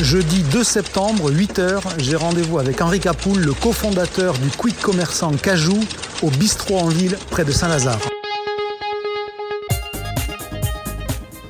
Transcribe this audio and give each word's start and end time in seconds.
Jeudi 0.00 0.42
2 0.44 0.62
septembre, 0.62 1.32
8h, 1.32 1.80
j'ai 1.98 2.14
rendez-vous 2.14 2.60
avec 2.60 2.80
Henri 2.80 3.00
Capoul, 3.00 3.40
le 3.40 3.52
cofondateur 3.52 4.34
du 4.38 4.48
quick 4.48 4.80
commerçant 4.80 5.32
Cajou, 5.32 5.76
au 6.22 6.30
bistrot 6.30 6.78
en 6.78 6.86
ville 6.86 7.18
près 7.30 7.44
de 7.44 7.50
Saint-Lazare. 7.50 7.98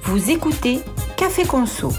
Vous 0.05 0.31
écoutez 0.31 0.81
Café 1.19 1.45
Conso. 1.45 1.93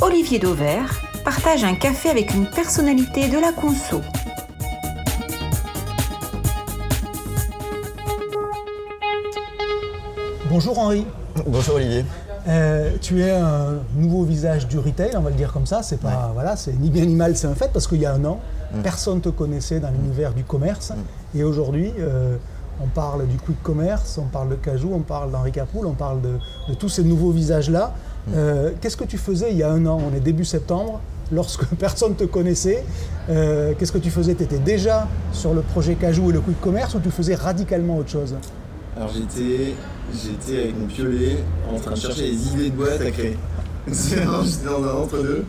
Olivier 0.00 0.40
Dauvert 0.40 1.00
partage 1.24 1.62
un 1.62 1.76
café 1.76 2.10
avec 2.10 2.34
une 2.34 2.46
personnalité 2.46 3.28
de 3.28 3.38
la 3.38 3.52
conso. 3.52 4.02
Bonjour 10.50 10.78
Henri. 10.78 11.04
Bonjour 11.46 11.76
Olivier. 11.76 12.04
Euh, 12.48 12.92
tu 13.00 13.22
es 13.22 13.30
un 13.30 13.74
nouveau 13.96 14.22
visage 14.24 14.66
du 14.68 14.78
retail, 14.78 15.10
on 15.16 15.20
va 15.20 15.30
le 15.30 15.36
dire 15.36 15.52
comme 15.52 15.66
ça. 15.66 15.82
C'est 15.82 16.00
pas 16.00 16.30
voilà, 16.32 16.56
c'est 16.56 16.72
ni 16.72 16.90
bien 16.90 17.04
ni 17.04 17.14
mal, 17.14 17.36
c'est 17.36 17.46
un 17.46 17.54
fait 17.54 17.70
parce 17.72 17.86
qu'il 17.86 18.00
y 18.00 18.06
a 18.06 18.12
un 18.14 18.24
an, 18.24 18.40
Mm. 18.70 18.82
personne 18.82 19.14
ne 19.16 19.20
te 19.20 19.28
connaissait 19.30 19.80
dans 19.80 19.88
l'univers 19.90 20.34
du 20.34 20.44
commerce. 20.44 20.92
Et 21.34 21.42
aujourd'hui, 21.42 21.90
euh, 22.00 22.36
on 22.82 22.86
parle 22.86 23.26
du 23.26 23.38
quick 23.38 23.62
commerce, 23.62 24.18
on 24.22 24.26
parle 24.28 24.50
de 24.50 24.56
Cajou, 24.56 24.90
on 24.94 25.00
parle 25.00 25.30
d'Henri 25.32 25.52
Capoul, 25.52 25.86
on 25.86 25.94
parle 25.94 26.20
de, 26.20 26.34
de 26.68 26.74
tous 26.74 26.90
ces 26.90 27.02
nouveaux 27.02 27.30
visages-là. 27.30 27.94
Mm. 28.26 28.30
Euh, 28.36 28.70
Qu'est-ce 28.80 28.98
que 28.98 29.04
tu 29.04 29.16
faisais 29.16 29.50
il 29.52 29.56
y 29.56 29.62
a 29.62 29.70
un 29.70 29.86
an? 29.86 29.98
On 30.10 30.14
est 30.14 30.20
début 30.20 30.44
septembre, 30.44 31.00
lorsque 31.32 31.64
personne 31.78 32.10
ne 32.10 32.14
te 32.16 32.24
connaissait. 32.24 32.84
Qu'est-ce 33.26 33.92
que 33.92 33.98
tu 33.98 34.10
faisais? 34.10 34.34
Tu 34.34 34.42
étais 34.44 34.58
déjà 34.58 35.06
sur 35.32 35.52
le 35.54 35.60
projet 35.62 35.94
Cajou 35.94 36.28
et 36.30 36.32
le 36.34 36.40
quick 36.40 36.60
commerce 36.60 36.94
ou 36.94 37.00
tu 37.00 37.10
faisais 37.10 37.34
radicalement 37.34 37.96
autre 37.98 38.10
chose? 38.10 38.34
Alors 38.98 39.12
j'étais, 39.14 39.74
j'étais 40.12 40.62
avec 40.62 40.76
mon 40.76 40.86
piolet 40.86 41.38
en 41.72 41.78
train 41.78 41.92
de 41.92 41.96
chercher 41.96 42.22
les 42.32 42.48
idées 42.48 42.70
de 42.70 42.74
boîte 42.74 43.00
à 43.00 43.10
créer. 43.12 43.36
j'étais 43.86 44.24
dans 44.24 44.84
un 44.84 45.02
entre-deux. 45.02 45.44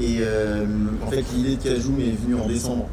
Et 0.00 0.20
euh, 0.20 0.64
en 1.06 1.10
fait 1.10 1.22
l'idée 1.34 1.56
de 1.56 1.62
Cajou 1.62 1.92
m'est 1.92 2.12
venue 2.12 2.40
en 2.40 2.46
décembre. 2.46 2.88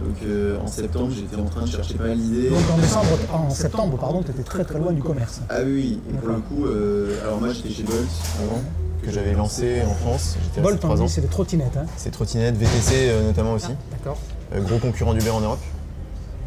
Donc 0.00 0.14
euh, 0.24 0.58
en 0.60 0.68
septembre 0.68 1.10
j'étais 1.12 1.34
en 1.34 1.44
train 1.44 1.62
de 1.62 1.68
chercher 1.68 1.94
pas 1.94 2.04
mal 2.04 2.18
d'idées. 2.18 2.50
Donc 2.50 2.58
en 2.72 2.78
décembre, 2.78 3.06
en 3.32 3.50
septembre, 3.50 3.98
pardon, 3.98 4.22
tu 4.22 4.30
étais 4.30 4.44
très 4.44 4.62
très 4.62 4.78
loin 4.78 4.92
du 4.92 5.02
commerce. 5.02 5.40
Ah 5.48 5.56
oui, 5.64 5.98
et 6.08 6.12
pour 6.14 6.28
le 6.28 6.36
coup, 6.36 6.66
euh, 6.66 7.20
alors 7.24 7.40
moi 7.40 7.52
j'étais 7.52 7.70
chez 7.70 7.82
Bolt 7.82 8.08
avant, 8.38 8.62
que 9.02 9.10
j'avais 9.10 9.32
lancé 9.32 9.82
en 9.88 9.94
France. 9.94 10.36
Bolt, 10.62 10.84
on 10.84 10.94
dit, 10.94 11.08
c'est 11.08 11.20
des 11.20 11.26
trottinettes. 11.26 11.76
Hein 11.76 11.86
C'est 11.96 12.12
trottinette, 12.12 12.56
VTC 12.56 13.10
notamment 13.26 13.54
aussi. 13.54 13.72
D'accord. 13.90 14.18
Euh, 14.54 14.60
gros 14.60 14.78
concurrent 14.78 15.14
d'Uber 15.14 15.30
en 15.30 15.40
Europe. 15.40 15.60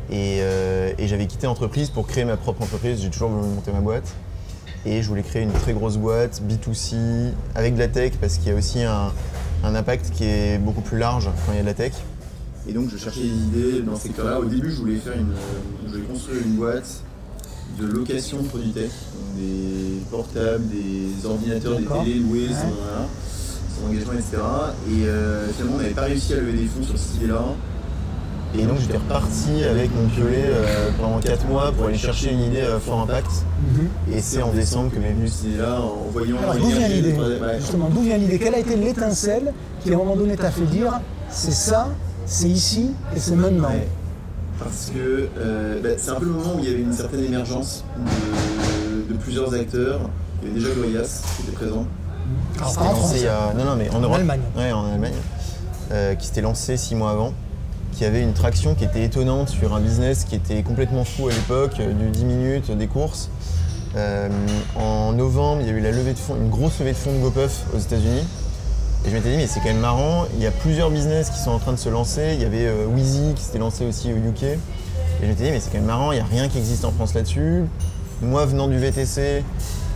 Et, 0.10 0.40
euh, 0.42 0.92
et 0.98 1.08
j'avais 1.08 1.26
quitté 1.28 1.48
l'entreprise 1.48 1.90
pour 1.90 2.06
créer 2.08 2.26
ma 2.26 2.38
propre 2.38 2.62
entreprise. 2.64 3.02
J'ai 3.02 3.10
toujours 3.10 3.30
voulu 3.30 3.48
monter 3.48 3.72
ma 3.72 3.80
boîte. 3.82 4.14
Et 4.86 5.02
je 5.02 5.08
voulais 5.08 5.24
créer 5.24 5.44
une 5.44 5.52
très 5.54 5.74
grosse 5.74 5.96
boîte, 5.98 6.42
B2C, 6.48 6.96
avec 7.56 7.76
de 7.76 7.80
la 7.80 7.88
tech, 7.88 8.14
parce 8.20 8.38
qu'il 8.38 8.50
y 8.50 8.52
a 8.52 8.58
aussi 8.58 8.84
un, 8.84 9.14
un 9.64 9.76
impact 9.76 10.12
qui 10.12 10.26
est 10.26 10.58
beaucoup 10.58 10.82
plus 10.82 10.98
large 10.98 11.30
quand 11.46 11.54
il 11.54 11.56
y 11.56 11.60
a 11.60 11.62
de 11.62 11.68
la 11.68 11.74
tech. 11.74 11.94
Et 12.68 12.74
donc 12.74 12.90
je 12.90 12.98
cherchais 12.98 13.22
des 13.22 13.28
idées 13.28 13.82
dans 13.82 13.96
ce 13.96 14.04
secteur-là. 14.04 14.40
Au 14.42 14.46
début, 14.46 14.70
je 14.72 14.76
voulais 14.78 14.98
faire 14.98 15.14
une, 15.18 15.32
je 15.86 15.92
voulais 15.94 16.04
construire 16.06 16.42
une 16.46 16.56
boîte 16.56 17.02
de 17.80 17.86
location 17.88 18.42
de 18.42 18.48
produits 18.48 18.72
tech, 18.72 18.90
donc 19.14 19.38
des 19.38 20.02
portables, 20.12 20.64
des 20.68 21.26
ordinateurs, 21.26 21.78
des 21.80 21.86
télés 21.86 22.20
loués, 22.20 22.48
Ouais. 22.48 22.54
sans, 22.54 22.68
voilà, 22.68 23.08
sans 23.80 23.88
engagement, 23.88 24.14
etc. 24.14 24.38
Et 24.90 25.06
euh, 25.06 25.48
finalement, 25.54 25.76
on 25.76 25.82
n'avait 25.82 25.90
pas 25.94 26.02
réussi 26.04 26.34
à 26.34 26.38
lever 26.38 26.54
des 26.54 26.66
fonds 26.66 26.84
sur 26.84 26.98
cette 26.98 27.16
idée-là. 27.16 27.42
Et 28.56 28.66
donc 28.66 28.78
j'étais 28.80 28.98
reparti 28.98 29.64
avec 29.64 29.90
mon 29.96 30.08
piolet 30.10 30.44
euh, 30.46 30.90
pendant 31.02 31.20
4 31.20 31.48
mois 31.48 31.72
pour 31.72 31.88
aller 31.88 31.98
chercher 31.98 32.32
une 32.32 32.42
idée 32.42 32.62
euh, 32.62 32.80
fort 32.80 33.02
impact. 33.02 33.32
Et 34.12 34.22
c'est 34.22 34.44
en 34.44 34.52
décembre 34.52 34.92
que 34.92 35.00
m'est 35.00 35.12
venue 35.12 35.28
cette 35.28 35.46
idée-là 35.46 35.80
en 35.82 36.10
voyant 36.12 36.38
Alors 36.42 36.56
d'où 36.56 36.68
vient 36.68 36.88
l'idée. 36.88 37.14
Ouais. 37.14 37.58
Justement, 37.60 37.90
d'où 37.90 38.02
vient 38.02 38.18
l'idée 38.18 38.38
Quelle 38.38 38.54
a 38.54 38.60
été 38.60 38.76
l'étincelle 38.76 39.54
qui 39.82 39.92
à 39.92 39.96
un 39.96 39.98
moment 39.98 40.16
donné 40.16 40.36
t'a 40.36 40.52
fait 40.52 40.66
dire 40.66 41.00
c'est 41.30 41.52
ça, 41.52 41.88
c'est 42.28 42.48
ici 42.48 42.92
et 43.16 43.20
c'est 43.20 43.36
maintenant 43.36 43.70
Ouais. 43.70 43.88
Parce 44.60 44.92
que 44.94 45.30
euh, 45.40 45.82
bah, 45.82 45.90
c'est 45.98 46.12
un 46.12 46.16
peu 46.16 46.26
le 46.26 46.32
moment 46.32 46.54
où 46.56 46.60
il 46.60 46.70
y 46.70 46.72
avait 46.72 46.84
une 46.84 46.94
certaine 46.94 47.24
émergence 47.24 47.84
de, 47.98 49.14
de 49.14 49.18
plusieurs 49.20 49.52
acteurs. 49.56 50.00
Il 50.44 50.50
y 50.50 50.52
avait 50.52 50.60
déjà 50.60 50.76
Gorillaz 50.76 51.22
qui 51.38 51.42
était 51.48 51.52
présent. 51.54 51.88
Alors, 52.58 52.70
en 52.70 52.72
France. 52.72 53.02
lancé 53.02 53.18
il 53.18 53.24
y 53.24 53.28
a- 53.28 53.52
Non, 53.58 53.66
non, 53.66 53.76
mais 53.76 53.90
en, 53.90 54.00
Europe. 54.00 54.18
Allemagne. 54.20 54.42
Ouais, 54.56 54.72
en 54.72 54.86
Allemagne. 54.94 55.14
Qui 56.20 56.26
s'était 56.28 56.42
lancé 56.42 56.78
six 56.78 56.94
mois 56.96 57.12
avant. 57.12 57.34
Qui 57.96 58.06
avait 58.06 58.22
une 58.22 58.34
traction 58.34 58.74
qui 58.74 58.86
était 58.86 59.04
étonnante 59.04 59.50
sur 59.50 59.74
un 59.76 59.80
business 59.80 60.26
qui 60.26 60.36
était 60.36 60.64
complètement 60.64 61.04
fou 61.04 61.28
à 61.28 61.32
l'époque, 61.32 61.80
euh, 61.80 61.94
du 61.94 62.10
10 62.10 62.26
minutes, 62.26 62.72
des 62.72 62.88
courses. 62.88 63.30
Euh, 63.96 64.30
en 64.76 65.14
novembre, 65.14 65.62
il 65.62 65.68
y 65.68 65.70
a 65.70 65.74
eu 65.74 65.80
la 65.80 65.92
levée 65.92 66.14
de 66.14 66.20
une 66.36 66.50
grosse 66.50 66.80
levée 66.80 66.94
de 66.94 66.98
fonds 66.98 67.14
de 67.14 67.20
GoPuff 67.20 67.66
aux 67.76 67.80
États-Unis. 67.80 68.24
Et 69.06 69.10
je 69.10 69.16
m'étais 69.16 69.30
dit, 69.30 69.38
mais 69.38 69.48
c'est 69.48 69.60
quand 69.60 69.68
même 69.68 69.80
marrant, 69.80 70.26
il 70.36 70.42
y 70.42 70.48
a 70.48 70.52
plusieurs 70.52 70.90
business 70.90 71.30
qui 71.30 71.40
sont 71.40 71.52
en 71.52 71.60
train 71.60 71.74
de 71.74 71.78
se 71.78 71.90
lancer. 71.90 72.32
Il 72.34 72.42
y 72.42 72.46
avait 72.46 72.66
euh, 72.66 72.88
Wheezy 72.88 73.34
qui 73.36 73.44
s'était 73.44 73.60
lancé 73.60 73.86
aussi 73.86 74.12
au 74.12 74.16
UK. 74.16 74.44
Et 74.44 74.58
je 75.22 75.28
m'étais 75.28 75.44
dit, 75.44 75.52
mais 75.52 75.60
c'est 75.60 75.70
quand 75.70 75.78
même 75.78 75.88
marrant, 75.88 76.12
il 76.12 76.16
n'y 76.16 76.22
a 76.22 76.26
rien 76.26 76.48
qui 76.48 76.58
existe 76.58 76.86
en 76.86 76.92
France 76.92 77.14
là-dessus. 77.14 77.66
Moi, 78.22 78.46
venant 78.46 78.68
du 78.68 78.78
VTC, 78.78 79.44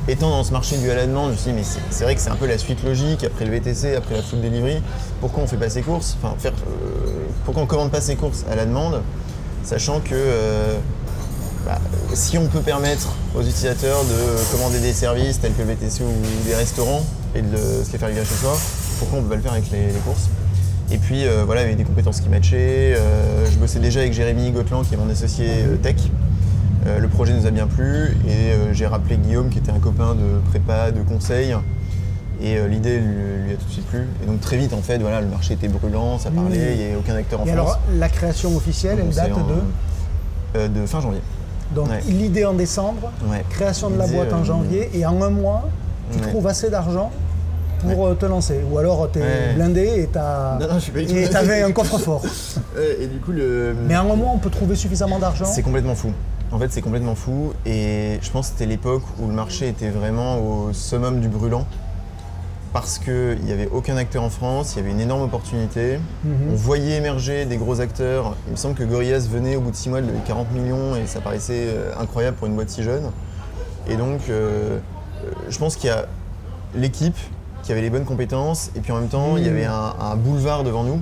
étant 0.08 0.30
dans 0.30 0.44
ce 0.44 0.52
marché 0.52 0.78
du 0.78 0.90
à 0.90 0.96
la 0.96 1.06
demande, 1.06 1.28
je 1.28 1.32
me 1.32 1.38
suis 1.38 1.52
dit, 1.52 1.58
mais 1.58 1.82
c'est 1.90 2.04
vrai 2.04 2.16
que 2.16 2.22
c'est 2.22 2.30
un 2.30 2.36
peu 2.36 2.48
la 2.48 2.58
suite 2.58 2.84
logique, 2.84 3.24
après 3.24 3.46
le 3.46 3.52
VTC, 3.52 3.96
après 3.96 4.16
la 4.16 4.22
food 4.22 4.42
delivery. 4.42 4.82
Pourquoi 5.20 5.44
on 5.44 5.48
fait 5.48 5.58
pas 5.58 5.70
ses 5.70 5.82
courses? 5.82 6.18
Euh, 6.24 6.50
pourquoi 7.46 7.64
on 7.64 7.66
commande 7.66 7.92
pas 7.92 8.02
ses 8.02 8.16
courses 8.16 8.46
à 8.50 8.56
la 8.56 8.66
demande 8.66 9.02
Sachant 9.64 10.00
que 10.00 10.14
euh, 10.14 10.78
bah, 11.66 11.80
si 12.14 12.38
on 12.38 12.48
peut 12.48 12.62
permettre 12.62 13.14
aux 13.36 13.42
utilisateurs 13.42 14.04
de 14.06 14.52
commander 14.56 14.80
des 14.80 14.94
services 14.94 15.42
tels 15.42 15.54
que 15.54 15.62
le 15.62 15.68
VTC 15.68 16.04
ou 16.04 16.48
des 16.48 16.56
restaurants 16.56 17.06
et 17.36 17.42
de 17.42 17.58
se 17.58 17.92
les 17.92 17.98
faire 17.98 18.08
livrer 18.08 18.24
chez 18.24 18.36
soi, 18.36 18.58
pourquoi 19.00 19.20
on 19.20 19.24
peut 19.24 19.30
pas 19.30 19.36
le 19.36 19.42
faire 19.42 19.54
avec 19.54 19.70
les, 19.72 19.92
courses? 20.06 20.30
Et 20.90 20.98
puis 20.98 21.26
euh, 21.26 21.44
voilà, 21.46 21.62
il 21.62 21.66
y 21.66 21.68
avait 21.68 21.76
des 21.76 21.84
compétences 21.84 22.22
qui 22.22 22.30
matchaient. 22.30 22.96
je 23.52 23.58
bossais 23.58 23.80
déjà 23.80 24.00
avec 24.00 24.14
Jérémy 24.14 24.52
Gotland, 24.52 24.88
qui 24.88 24.94
est 24.94 24.98
mon 24.98 25.10
associé 25.10 25.48
tech. 25.84 25.98
Euh, 26.88 27.00
le 27.00 27.08
projet 27.08 27.34
nous 27.34 27.46
a 27.46 27.52
bien 27.52 27.68
plu 27.68 28.16
et 28.28 28.52
euh, 28.54 28.74
j'ai 28.74 28.88
rappelé 28.88 29.18
Guillaume, 29.18 29.50
qui 29.50 29.58
était 29.60 29.72
un 29.72 29.80
copain 29.80 30.16
de 30.16 30.40
prépa, 30.50 30.92
de 30.92 31.02
conseil. 31.02 31.56
Et 32.42 32.58
euh, 32.58 32.68
l'idée 32.68 33.00
lui, 33.00 33.44
lui 33.48 33.54
a 33.54 33.58
tout 33.58 33.66
de 33.66 33.72
suite 33.72 33.88
plu. 33.88 34.08
Et 34.24 34.28
donc 34.28 34.40
très 34.42 34.58
vite, 34.58 34.74
en 34.74 34.82
fait, 34.82 34.98
voilà, 35.00 35.22
le 35.22 35.28
marché 35.28 35.56
était 35.56 35.68
brûlant, 35.68 36.18
ça 36.20 36.30
parlait, 36.32 36.58
Mmh. 36.58 36.72
il 36.74 36.78
n'y 36.78 36.84
avait 36.86 36.96
aucun 36.96 37.16
acteur 37.16 37.42
en 37.42 37.46
Et 37.46 37.48
France. 37.48 37.60
alors, 37.60 37.80
la 37.98 38.10
création 38.10 38.56
officielle, 38.56 39.00
elle 39.02 39.14
date 39.14 39.32
en- 39.34 39.48
de 39.48 40.68
de 40.68 40.86
fin 40.88 41.02
janvier. 41.02 41.22
Donc 41.76 41.90
ouais. 41.90 42.00
l'idée 42.08 42.46
en 42.46 42.54
décembre, 42.54 43.12
Ouais. 43.30 43.44
création 43.50 43.90
de 43.92 43.98
la 43.98 44.08
boîte 44.08 44.32
en 44.34 44.44
janvier 44.44 44.90
et 44.94 45.06
en 45.06 45.22
un 45.22 45.30
mois, 45.30 45.68
tu 46.12 46.20
Ouais. 46.20 46.28
trouves 46.30 46.48
assez 46.48 46.70
d'argent 46.70 47.12
pour 47.82 48.18
te 48.18 48.26
lancer. 48.26 48.62
Ou 48.72 48.78
alors 48.80 49.10
tu 49.12 49.20
es 49.20 49.22
Ouais. 49.22 49.54
blindé 49.56 49.82
et 50.04 50.08
t'as- 50.08 50.58
t'avais 51.32 51.62
un 51.64 51.72
coffre-fort. 51.74 52.24
Et 53.02 53.08
du 53.08 53.20
coup, 53.20 53.34
le... 53.34 53.76
Mais 53.88 53.96
en 53.98 54.10
un 54.12 54.16
mois, 54.16 54.32
on 54.34 54.38
peut 54.40 54.50
trouver 54.50 54.76
suffisamment 54.76 55.20
d'argent. 55.20 55.46
c'est 55.46 55.62
complètement 55.62 55.94
fou. 55.96 56.12
En 56.52 56.60
fait, 56.60 56.72
c'est 56.72 56.82
complètement 56.82 57.16
fou. 57.16 57.54
Et 57.66 58.20
je 58.22 58.32
pense 58.32 58.48
que 58.48 58.54
c'était 58.54 58.66
l'époque 58.66 59.04
où 59.20 59.28
le 59.28 59.34
marché 59.34 59.68
était 59.68 59.90
vraiment 59.90 60.40
au 60.40 60.74
summum 60.74 61.20
du 61.20 61.28
brûlant. 61.28 61.66
Parce 62.74 63.00
qu'il 63.00 63.40
n'y 63.44 63.52
avait 63.52 63.70
aucun 63.72 63.98
acteur 63.98 64.24
en 64.24 64.30
France, 64.30 64.74
il 64.74 64.80
y 64.80 64.82
avait 64.82 64.92
une 64.92 65.00
énorme 65.00 65.22
opportunité. 65.24 66.00
Mhm. 66.24 66.52
On 66.52 66.56
voyait 66.56 66.98
émerger 66.98 67.46
des 67.46 67.58
gros 67.58 67.80
acteurs. 67.82 68.36
Il 68.48 68.52
me 68.52 68.56
semble 68.58 68.76
que 68.76 68.84
Gorillaz 68.84 69.28
venait 69.30 69.56
au 69.56 69.62
bout 69.62 69.72
de 69.72 69.76
6 69.76 69.90
mois 69.90 70.02
de 70.02 70.08
lever 70.08 70.20
40 70.28 70.52
millions 70.52 70.96
et 70.96 71.08
ça 71.08 71.22
paraissait 71.22 71.68
euh, 71.68 71.94
incroyable 72.00 72.38
pour 72.38 72.48
une 72.48 72.56
boîte 72.56 72.70
si 72.70 72.84
jeune. 72.84 73.10
Et 73.90 73.96
donc, 73.96 74.22
euh, 74.30 74.78
euh, 75.24 75.32
je 75.50 75.58
pense 75.58 75.76
qu'il 75.76 75.90
y 75.90 75.94
a 75.94 76.06
l'équipe 76.76 77.18
qui 77.64 77.72
avait 77.72 77.82
les 77.82 77.90
bonnes 77.90 78.06
compétences 78.06 78.70
et 78.76 78.82
puis 78.82 78.92
en 78.92 79.00
même 79.00 79.10
temps, 79.10 79.38
il 79.38 79.46
y 79.46 79.50
avait 79.50 79.66
un, 79.66 79.94
un 80.00 80.16
boulevard 80.16 80.64
devant 80.64 80.84
nous. 80.84 81.02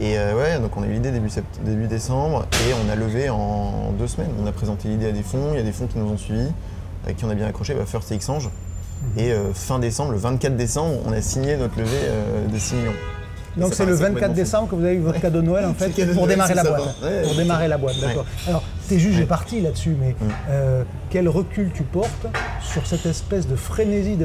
Et 0.00 0.18
euh, 0.18 0.34
ouais, 0.36 0.58
donc 0.58 0.76
on 0.76 0.82
a 0.82 0.86
eu 0.86 0.92
l'idée 0.92 1.10
début, 1.12 1.86
décembre 1.86 2.46
et 2.68 2.72
on 2.86 2.90
a 2.90 2.96
levé 2.96 3.28
en 3.30 3.92
deux 3.98 4.06
semaines. 4.08 4.30
On 4.42 4.46
a 4.46 4.52
présenté 4.52 4.88
l'idée 4.88 5.06
à 5.08 5.12
des 5.12 5.22
fonds, 5.22 5.50
il 5.52 5.56
y 5.56 5.60
a 5.60 5.62
des 5.64 5.72
fonds 5.72 5.86
qui 5.86 5.98
nous 5.98 6.10
ont 6.10 6.16
suivis, 6.16 6.48
avec 7.04 7.16
qui 7.18 7.24
on 7.24 7.30
a 7.30 7.34
bien 7.34 7.46
accroché, 7.46 7.74
bah, 7.74 7.84
First 7.86 8.10
et 8.12 8.16
Xange. 8.16 8.48
Et 9.16 9.32
euh, 9.32 9.52
fin 9.52 9.78
décembre, 9.78 10.12
le 10.12 10.18
24 10.18 10.56
décembre, 10.56 10.94
on 11.06 11.12
a 11.12 11.20
signé 11.20 11.56
notre 11.56 11.76
levée 11.78 11.90
euh, 12.04 12.46
de 12.46 12.58
6 12.58 12.74
millions. 12.76 12.92
Donc 13.56 13.74
c'est 13.74 13.84
le 13.84 13.88
paraissait 13.96 14.02
24 14.04 14.12
complètement 14.14 14.34
décembre 14.34 14.68
que 14.70 14.74
vous 14.76 14.84
avez 14.84 14.94
eu 14.94 15.00
votre 15.00 15.20
cadeau 15.20 15.40
de 15.42 15.46
Noël 15.46 15.66
en 15.66 15.74
fait 15.78 15.90
pour 16.14 16.26
démarrer 16.26 16.54
la 16.54 16.62
boîte. 16.64 16.96
ouais. 17.02 17.22
Pour 17.22 17.34
démarrer 17.34 17.68
la 17.68 17.76
boîte, 17.76 17.96
Ouais. 17.96 18.06
d'accord. 18.08 18.24
Alors 18.48 18.62
tes 18.96 18.98
Ouais. 19.16 19.22
est 19.22 19.26
parti 19.26 19.60
là-dessus, 19.60 19.96
mais 19.98 20.14
euh, 20.50 20.82
quel 21.10 21.28
recul 21.28 21.70
tu 21.72 21.82
portes 21.82 22.26
sur 22.60 22.86
cette 22.86 23.06
espèce 23.06 23.48
de 23.48 23.56
frénésie 23.56 24.16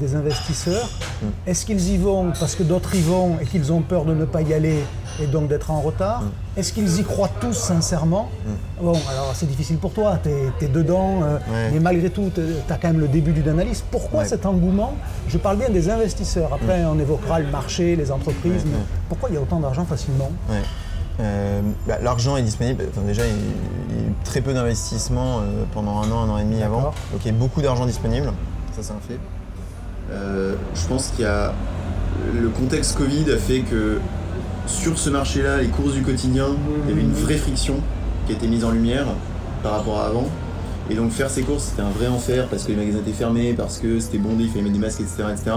des 0.00 0.14
investisseurs? 0.14 0.88
Est-ce 1.46 1.64
qu'ils 1.64 1.90
y 1.90 1.96
vont 1.96 2.32
parce 2.38 2.54
que 2.56 2.62
d'autres 2.62 2.94
y 2.96 3.00
vont 3.02 3.38
et 3.40 3.44
qu'ils 3.44 3.72
ont 3.72 3.82
peur 3.82 4.04
de 4.04 4.14
ne 4.14 4.24
pas 4.24 4.42
y 4.42 4.52
aller 4.52 4.78
et 5.22 5.26
donc 5.26 5.48
d'être 5.48 5.70
en 5.70 5.80
retard? 5.80 6.22
Est-ce 6.56 6.72
qu'ils 6.72 6.98
y 7.00 7.04
croient 7.04 7.30
tous 7.40 7.52
sincèrement? 7.52 8.28
Bon, 8.80 8.98
alors 9.10 9.32
c'est 9.34 9.46
difficile 9.46 9.76
pour 9.78 9.92
toi, 9.92 10.18
tu 10.22 10.64
es, 10.64 10.68
dedans, 10.68 11.20
euh, 11.22 11.36
Ouais. 11.36 11.70
mais 11.72 11.80
malgré 11.80 12.10
tout, 12.10 12.30
tu 12.34 12.40
as 12.68 12.76
quand 12.78 12.88
même 12.88 13.00
le 13.00 13.08
début 13.08 13.32
d'une 13.32 13.48
analyse. 13.48 13.82
Pourquoi 13.90 14.20
Ouais. 14.20 14.28
cet 14.28 14.44
engouement? 14.46 14.94
Je 15.28 15.38
parle 15.38 15.58
bien 15.58 15.70
des 15.70 15.88
investisseurs. 15.88 16.52
Après, 16.52 16.84
on 16.84 16.98
évoquera 16.98 17.38
le 17.40 17.46
marché, 17.50 17.94
les 17.96 18.10
entreprises, 18.10 18.64
Ouais, 18.64 18.70
mais 18.72 18.78
pourquoi 19.08 19.28
il 19.28 19.34
y 19.34 19.38
a 19.38 19.40
autant 19.40 19.60
d'argent 19.60 19.84
facilement? 19.84 20.30
Euh, 21.20 21.60
bah, 21.86 21.98
L'argent 22.02 22.36
est 22.36 22.42
disponible. 22.42 22.84
Enfin, 22.90 23.06
déjà, 23.06 23.22
il 23.26 23.30
y 23.30 23.34
a 23.34 24.02
eu 24.08 24.12
très 24.24 24.40
peu 24.40 24.52
d'investissement 24.52 25.38
euh, 25.38 25.64
pendant 25.72 26.00
un 26.02 26.10
an, 26.10 26.24
un 26.24 26.30
an 26.30 26.38
et 26.38 26.44
demi 26.44 26.62
avant. 26.62 26.92
Donc 27.12 27.20
il 27.24 27.26
y 27.26 27.30
a 27.30 27.32
beaucoup 27.32 27.62
d'argent 27.62 27.86
disponible. 27.86 28.32
Ça, 28.74 28.82
c'est 28.82 28.92
un 28.92 29.00
fait. 29.06 29.18
Euh, 30.10 30.54
je 30.74 30.86
pense 30.86 31.08
qu'il 31.08 31.24
y 31.24 31.28
a. 31.28 31.52
Le 32.34 32.48
contexte 32.48 32.96
Covid 32.96 33.30
a 33.30 33.36
fait 33.36 33.60
que 33.60 33.98
sur 34.66 34.98
ce 34.98 35.10
marché-là, 35.10 35.58
les 35.58 35.68
courses 35.68 35.92
du 35.92 36.02
quotidien, 36.02 36.46
il 36.84 36.90
y 36.90 36.92
avait 36.92 37.02
une 37.02 37.12
vraie 37.12 37.36
friction 37.36 37.74
qui 38.26 38.32
a 38.32 38.36
été 38.36 38.48
mise 38.48 38.64
en 38.64 38.70
lumière 38.70 39.06
par 39.62 39.72
rapport 39.72 40.00
à 40.00 40.06
avant. 40.06 40.26
Et 40.88 40.94
donc 40.94 41.10
faire 41.10 41.28
ces 41.30 41.42
courses, 41.42 41.64
c'était 41.64 41.82
un 41.82 41.90
vrai 41.90 42.06
enfer 42.06 42.46
parce 42.48 42.64
que 42.64 42.68
les 42.68 42.76
magasins 42.76 43.00
étaient 43.00 43.12
fermés, 43.12 43.52
parce 43.52 43.78
que 43.78 44.00
c'était 44.00 44.18
bondé, 44.18 44.44
il 44.44 44.50
fallait 44.50 44.62
mettre 44.62 44.74
des 44.74 44.80
masques, 44.80 45.00
etc. 45.00 45.24
etc. 45.32 45.56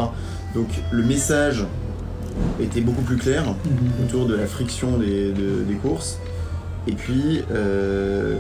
Donc 0.53 0.67
le 0.91 1.03
message 1.03 1.65
était 2.61 2.81
beaucoup 2.81 3.01
plus 3.01 3.17
clair 3.17 3.43
autour 4.03 4.25
de 4.25 4.35
la 4.35 4.45
friction 4.47 4.97
des, 4.97 5.31
de- 5.31 5.63
des 5.67 5.75
courses. 5.75 6.17
Et 6.87 6.93
puis, 6.93 7.43
euh, 7.51 8.37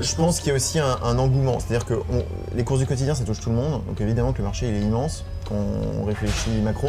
je 0.00 0.14
pense 0.14 0.40
qu'il 0.40 0.48
y 0.48 0.52
a 0.52 0.54
aussi 0.54 0.78
un, 0.78 0.98
un 1.02 1.18
engouement. 1.18 1.58
C'est-à-dire 1.60 1.86
que 1.86 1.94
on- 1.94 2.24
les 2.56 2.64
courses 2.64 2.80
du 2.80 2.86
quotidien, 2.86 3.14
ça 3.14 3.24
touche 3.24 3.40
tout 3.40 3.50
le 3.50 3.56
monde. 3.56 3.82
Donc 3.86 4.00
évidemment 4.00 4.32
que 4.32 4.38
le 4.38 4.44
marché 4.44 4.68
il 4.68 4.74
est 4.74 4.80
immense 4.86 5.24
quand 5.48 5.54
on 6.00 6.04
réfléchit 6.04 6.50
macro. 6.62 6.88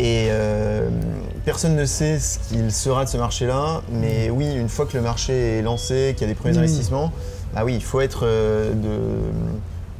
Et 0.00 0.28
euh, 0.30 0.88
personne 1.44 1.74
ne 1.74 1.84
sait 1.84 2.20
ce 2.20 2.38
qu'il 2.38 2.70
sera 2.70 3.04
de 3.04 3.10
ce 3.10 3.16
marché-là. 3.16 3.82
Mais 3.92 4.30
oui, 4.30 4.54
une 4.54 4.68
fois 4.68 4.86
que 4.86 4.96
le 4.96 5.02
marché 5.02 5.58
est 5.58 5.62
lancé, 5.62 6.14
qu'il 6.16 6.26
y 6.26 6.30
a 6.30 6.32
des 6.32 6.38
premiers 6.38 6.52
Mhm. 6.54 6.60
investissements, 6.60 7.12
bah 7.54 7.62
oui, 7.64 7.74
il 7.74 7.82
faut 7.82 8.00
être 8.00 8.20
euh, 8.24 8.72
de, 8.74 8.98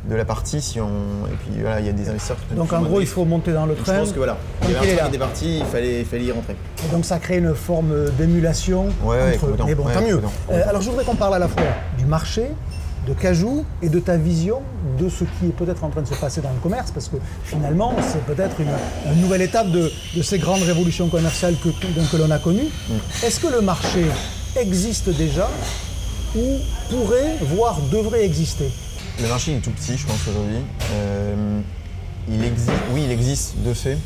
de 0.09 0.15
la 0.15 0.25
partie 0.25 0.61
si 0.63 0.81
on. 0.81 0.87
Et 0.87 1.37
puis 1.41 1.61
voilà, 1.61 1.81
il 1.81 1.87
y 1.87 1.89
a 1.89 1.93
des 1.93 2.09
investisseurs 2.09 2.37
qui 2.49 2.55
Donc 2.55 2.73
en 2.73 2.83
gros, 2.83 3.01
il 3.01 3.07
faut 3.07 3.25
monter 3.25 3.53
dans 3.53 3.67
le 3.67 3.75
donc, 3.75 3.79
je 3.85 3.91
train. 3.91 3.99
pense 4.01 4.13
que 4.13 4.17
voilà, 4.19 4.37
il 4.63 4.71
y 4.71 4.75
avait 4.77 4.79
un 4.79 4.91
là. 4.91 4.97
train 4.97 5.03
qui 5.05 5.09
était 5.11 5.19
parti, 5.19 5.59
il 5.59 5.65
fallait, 5.67 6.01
il 6.01 6.07
fallait 6.07 6.25
y 6.25 6.33
rentrer. 6.33 6.57
Et 6.87 6.93
donc 6.93 7.05
ça 7.05 7.19
crée 7.19 7.39
une 7.39 7.55
forme 7.55 7.93
d'émulation 8.19 8.87
Ouais, 9.05 9.35
entre. 9.37 9.65
Mais 9.67 9.75
bon, 9.75 9.85
Ouais, 9.85 9.95
tant 9.95 10.03
mieux. 10.03 10.21
Euh, 10.51 10.63
alors 10.69 10.81
je 10.83 10.89
voudrais 10.91 11.05
qu'on 11.05 11.17
parle 11.17 11.35
à 11.35 11.39
la 11.39 11.49
fois 11.49 11.63
du 11.99 12.07
marché, 12.07 12.47
de 13.07 13.13
Cajou 13.15 13.65
et 13.83 13.89
de 13.89 13.99
ta 14.01 14.17
vision 14.17 14.61
de 14.99 15.09
ce 15.09 15.25
qui 15.25 15.47
est 15.47 15.57
peut-être 15.57 15.83
en 15.85 15.89
train 15.89 16.03
de 16.03 16.07
se 16.09 16.15
passer 16.15 16.41
dans 16.41 16.51
le 16.51 16.59
commerce, 16.63 16.91
parce 16.91 17.09
que 17.09 17.17
finalement, 17.45 17.95
c'est 18.03 18.23
peut-être 18.25 18.61
une, 18.61 19.13
une 19.13 19.21
nouvelle 19.21 19.43
étape 19.43 19.71
de, 19.71 19.91
de 20.17 20.23
ces 20.23 20.39
grandes 20.39 20.63
révolutions 20.63 21.09
commerciales 21.09 21.55
que, 21.63 21.69
que 21.71 22.17
l'on 22.17 22.31
a 22.31 22.39
connues. 22.39 22.69
Mm. 22.89 22.93
Est-ce 23.25 23.41
que 23.41 23.47
le 23.49 23.61
marché 23.63 24.05
existe 24.57 25.09
déjà 25.11 25.49
ou 26.37 26.59
pourrait, 26.91 27.37
voire 27.41 27.79
devrait 27.91 28.25
exister? 28.25 28.71
Le 29.21 29.27
marché 29.27 29.57
est 29.57 29.59
tout 29.59 29.73
petit, 29.73 29.97
je 29.97 30.07
pense, 30.07 30.29
aujourd'hui. 30.29 30.59
Euh, 30.93 31.61
il 32.29 32.45
existe, 32.45 32.71
oui, 32.93 33.03
il 33.05 33.11
existe 33.11 33.59
de 33.65 33.75
fait. 33.75 33.99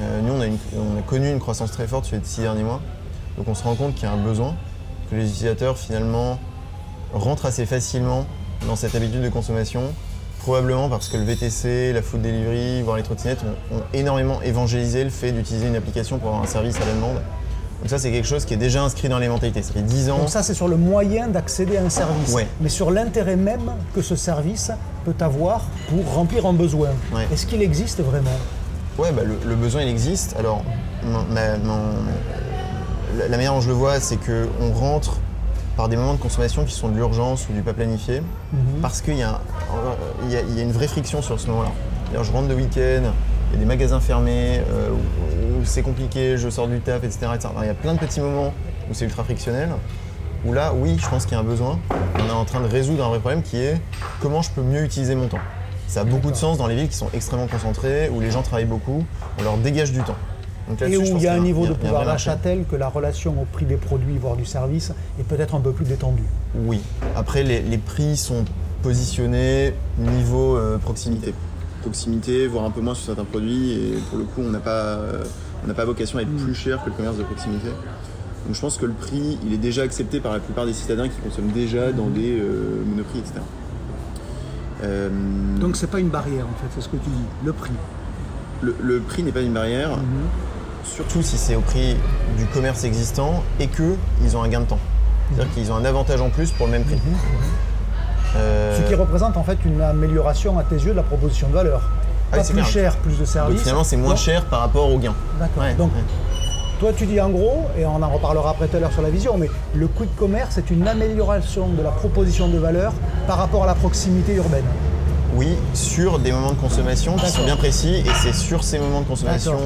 Euh, 0.00 0.22
nous, 0.22 0.32
on 0.32 0.98
a, 0.98 1.02
connu 1.02 1.30
une 1.30 1.40
croissance 1.40 1.70
très 1.72 1.86
forte 1.86 2.06
sur 2.06 2.16
les 2.16 2.22
six 2.24 2.40
derniers 2.40 2.62
mois. 2.62 2.80
Donc, 3.36 3.48
on 3.48 3.54
se 3.54 3.62
rend 3.62 3.74
compte 3.74 3.94
qu'il 3.94 4.04
y 4.04 4.06
a 4.06 4.12
un 4.12 4.22
besoin, 4.22 4.54
que 5.10 5.16
les 5.16 5.28
utilisateurs, 5.28 5.76
finalement, 5.76 6.38
rentrent 7.12 7.44
assez 7.44 7.66
facilement 7.66 8.24
dans 8.66 8.76
cette 8.76 8.94
habitude 8.94 9.20
de 9.20 9.28
consommation. 9.28 9.92
Probablement 10.38 10.88
parce 10.88 11.10
que 11.10 11.18
le 11.18 11.24
VTC, 11.24 11.92
la 11.92 12.00
food 12.00 12.22
delivery, 12.22 12.80
voire 12.80 12.96
les 12.96 13.02
trottinettes 13.02 13.42
ont, 13.70 13.76
ont 13.76 13.82
énormément 13.92 14.40
évangélisé 14.40 15.04
le 15.04 15.10
fait 15.10 15.32
d'utiliser 15.32 15.66
une 15.66 15.76
application 15.76 16.16
pour 16.18 16.28
avoir 16.28 16.42
un 16.42 16.46
service 16.46 16.76
à 16.76 16.86
la 16.86 16.94
demande. 16.94 17.20
Donc 17.86 17.90
ça, 17.90 17.98
c'est 18.00 18.10
quelque 18.10 18.26
chose 18.26 18.44
qui 18.44 18.52
est 18.52 18.56
déjà 18.56 18.82
inscrit 18.82 19.08
dans 19.08 19.20
les 19.20 19.28
mentalités. 19.28 19.62
Ça 19.62 19.72
fait 19.72 19.80
10 19.80 20.10
ans. 20.10 20.18
Donc 20.18 20.28
ça, 20.28 20.42
c'est 20.42 20.54
sur 20.54 20.66
le 20.66 20.76
moyen 20.76 21.28
d'accéder 21.28 21.76
à 21.76 21.82
un 21.84 21.88
service, 21.88 22.34
Ouais. 22.34 22.48
mais 22.60 22.68
sur 22.68 22.90
l'intérêt 22.90 23.36
même 23.36 23.70
que 23.94 24.02
ce 24.02 24.16
service 24.16 24.72
peut 25.04 25.14
avoir 25.20 25.60
pour 25.88 26.14
remplir 26.14 26.46
un 26.46 26.52
besoin. 26.52 26.88
Ouais. 27.14 27.28
Est-ce 27.32 27.46
qu'il 27.46 27.62
existe 27.62 28.00
vraiment? 28.02 28.32
Ouais, 28.98 29.12
bah, 29.12 29.22
le, 29.24 29.38
le 29.48 29.54
besoin 29.54 29.82
il 29.82 29.88
existe. 29.88 30.34
Alors, 30.36 30.64
ma- 31.30 31.56
la, 33.16 33.28
manière 33.36 33.52
dont 33.54 33.60
je 33.60 33.68
le 33.68 33.74
vois, 33.74 34.00
c'est 34.00 34.16
qu'on 34.16 34.72
rentre 34.72 35.18
par 35.76 35.88
des 35.88 35.94
moments 35.94 36.14
de 36.14 36.18
consommation 36.20 36.64
qui 36.64 36.74
sont 36.74 36.88
de 36.88 36.96
l'urgence 36.96 37.46
ou 37.48 37.52
du 37.52 37.62
pas 37.62 37.72
planifié, 37.72 38.20
parce 38.82 39.00
qu'il 39.00 39.16
y, 39.16 39.22
a 39.22 39.38
y 40.28 40.58
y 40.58 40.60
une 40.60 40.72
vraie 40.72 40.88
friction 40.88 41.22
sur 41.22 41.38
ce 41.38 41.46
moment-là. 41.50 41.70
Je 42.20 42.32
rentre 42.32 42.48
de 42.48 42.54
week-end, 42.56 43.12
il 43.52 43.52
y 43.52 43.56
a 43.56 43.58
des 43.60 43.64
magasins 43.64 44.00
fermés, 44.00 44.60
euh, 44.72 44.88
c'est 45.66 45.82
compliqué, 45.82 46.36
je 46.38 46.48
sors 46.48 46.68
du 46.68 46.80
taf, 46.80 47.04
etc. 47.04 47.26
etc. 47.34 47.48
Alors, 47.50 47.64
il 47.64 47.66
y 47.66 47.70
a 47.70 47.74
plein 47.74 47.94
de 47.94 47.98
petits 47.98 48.20
moments 48.20 48.52
où 48.90 48.94
c'est 48.94 49.04
ultra 49.04 49.24
frictionnel, 49.24 49.70
où 50.44 50.52
là, 50.52 50.72
oui, 50.74 50.96
je 51.00 51.08
pense 51.08 51.24
qu'il 51.24 51.34
y 51.34 51.36
a 51.36 51.40
un 51.40 51.44
besoin. 51.44 51.78
On 52.16 52.26
est 52.26 52.30
en 52.30 52.44
train 52.44 52.60
de 52.60 52.68
résoudre 52.68 53.04
un 53.04 53.08
vrai 53.08 53.18
problème 53.18 53.42
qui 53.42 53.56
est 53.58 53.80
comment 54.20 54.42
je 54.42 54.50
peux 54.50 54.62
mieux 54.62 54.82
utiliser 54.84 55.14
mon 55.14 55.28
temps. 55.28 55.38
Ça 55.88 56.00
a 56.00 56.04
beaucoup 56.04 56.30
de 56.30 56.36
sens 56.36 56.58
dans 56.58 56.66
les 56.66 56.74
villes 56.74 56.88
qui 56.88 56.96
sont 56.96 57.10
extrêmement 57.14 57.46
concentrées, 57.46 58.10
où 58.10 58.20
les 58.20 58.30
gens 58.30 58.42
travaillent 58.42 58.64
beaucoup, 58.64 59.04
on 59.38 59.42
leur 59.42 59.56
dégage 59.58 59.92
du 59.92 60.00
temps. 60.02 60.16
Donc 60.68 60.82
Et 60.82 60.96
où 60.96 61.02
il 61.02 61.22
y 61.22 61.28
a 61.28 61.34
un 61.34 61.38
niveau 61.38 61.66
de 61.66 61.74
pouvoir 61.74 62.04
d'achat 62.04 62.36
tel 62.36 62.64
que 62.64 62.74
la 62.74 62.88
relation 62.88 63.40
au 63.40 63.44
prix 63.44 63.66
des 63.66 63.76
produits, 63.76 64.18
voire 64.18 64.36
du 64.36 64.44
service, 64.44 64.92
est 65.20 65.22
peut-être 65.22 65.54
un 65.54 65.60
peu 65.60 65.70
plus 65.70 65.84
détendue. 65.84 66.24
Oui. 66.54 66.80
Après, 67.14 67.44
les, 67.44 67.60
les 67.60 67.78
prix 67.78 68.16
sont 68.16 68.44
positionnés 68.82 69.74
niveau 69.98 70.56
euh, 70.56 70.78
proximité. 70.78 71.34
Proximité, 71.82 72.48
voire 72.48 72.64
un 72.64 72.70
peu 72.70 72.80
moins 72.80 72.94
sur 72.94 73.06
certains 73.06 73.24
produits, 73.24 73.72
et 73.72 73.98
pour 74.10 74.18
le 74.18 74.24
coup, 74.24 74.40
on 74.40 74.50
n'a 74.50 74.58
pas, 74.58 74.70
euh, 74.70 75.24
on 75.66 75.68
n'a 75.68 75.74
pas 75.74 75.84
vocation 75.84 76.18
à 76.18 76.22
être 76.22 76.36
plus 76.36 76.54
cher 76.54 76.80
que 76.82 76.90
le 76.90 76.94
commerce 76.96 77.16
de 77.16 77.24
proximité. 77.24 77.66
Donc 78.46 78.54
je 78.54 78.60
pense 78.60 78.76
que 78.78 78.86
le 78.86 78.92
prix, 78.92 79.38
il 79.44 79.52
est 79.52 79.58
déjà 79.58 79.82
accepté 79.82 80.20
par 80.20 80.32
la 80.32 80.38
plupart 80.38 80.64
des 80.64 80.72
citadins 80.72 81.08
qui 81.08 81.18
consomment 81.18 81.50
déjà 81.50 81.90
dans 81.90 82.06
des 82.06 82.38
euh, 82.38 82.84
monoprix, 82.86 83.18
etc. 83.18 83.34
Euh, 84.84 85.08
Donc 85.60 85.76
c'est 85.76 85.90
pas 85.90 85.98
une 85.98 86.08
barrière 86.10 86.44
en 86.46 86.54
fait, 86.62 86.68
c'est 86.74 86.82
ce 86.82 86.88
que 86.88 86.96
tu 86.96 87.08
dis, 87.10 87.24
le 87.44 87.52
prix. 87.52 87.72
le, 88.62 88.76
le 88.80 89.00
prix 89.00 89.22
n'est 89.24 89.32
pas 89.32 89.40
une 89.40 89.52
barrière, 89.54 89.90
surtout 90.84 91.22
si 91.22 91.36
c'est 91.36 91.56
au 91.56 91.60
prix 91.62 91.96
du 92.38 92.44
commerce 92.46 92.84
existant 92.84 93.42
et 93.58 93.66
qu'ils 93.68 94.36
ont 94.36 94.42
un 94.42 94.48
gain 94.48 94.60
de 94.60 94.66
temps. 94.66 94.78
C'est-à-dire 95.34 95.52
qu'ils 95.54 95.72
ont 95.72 95.76
un 95.76 95.84
avantage 95.84 96.20
en 96.20 96.30
plus 96.30 96.52
pour 96.52 96.66
le 96.66 96.72
même 96.72 96.84
prix. 96.84 97.00
Euh, 98.36 98.76
Ce 98.80 98.86
qui 98.88 98.94
représente 98.94 99.36
en 99.36 99.42
fait 99.42 99.58
une 99.64 99.80
amélioration 99.80 100.58
à 100.58 100.62
tes 100.62 100.76
yeux 100.76 100.90
de 100.92 100.96
la 100.96 101.02
proposition 101.02 101.48
de 101.48 101.54
valeur. 101.54 101.82
Ah, 102.32 102.36
Pas 102.36 102.42
c'est 102.44 102.52
plus 102.52 102.62
clair. 102.62 102.72
cher, 102.72 102.96
plus 102.96 103.18
de 103.18 103.24
services. 103.24 103.54
donc 103.56 103.62
finalement, 103.62 103.84
c'est 103.84 103.96
moins 103.96 104.16
cher 104.16 104.44
par 104.46 104.60
rapport 104.60 104.90
au 104.92 104.98
gain. 104.98 105.14
D'accord. 105.38 105.62
Ouais, 105.62 105.74
Donc 105.74 105.92
ouais. 105.94 106.02
toi 106.80 106.92
tu 106.96 107.06
dis 107.06 107.20
en 107.20 107.30
gros, 107.30 107.66
et 107.78 107.86
on 107.86 108.02
en 108.02 108.08
reparlera 108.10 108.50
après 108.50 108.66
tout 108.68 108.76
à 108.76 108.80
l'heure 108.80 108.92
sur 108.92 109.02
la 109.02 109.10
vision, 109.10 109.38
mais 109.38 109.48
le 109.74 109.86
quick 109.88 110.14
commerce 110.16 110.58
est 110.58 110.70
une 110.70 110.86
amélioration 110.88 111.68
de 111.68 111.82
la 111.82 111.90
proposition 111.90 112.48
de 112.48 112.58
valeur 112.58 112.92
par 113.26 113.38
rapport 113.38 113.62
à 113.64 113.66
la 113.66 113.74
proximité 113.74 114.34
urbaine. 114.34 114.64
Oui, 115.36 115.48
sur 115.74 116.18
des 116.18 116.32
moments 116.32 116.52
de 116.52 116.56
consommation 116.58 117.14
qui 117.16 117.28
sont 117.30 117.44
bien 117.44 117.56
précis 117.56 117.96
et 118.04 118.10
c'est 118.22 118.32
sur 118.34 118.64
ces 118.64 118.78
moments 118.78 119.00
de 119.02 119.06
consommation. 119.06 119.56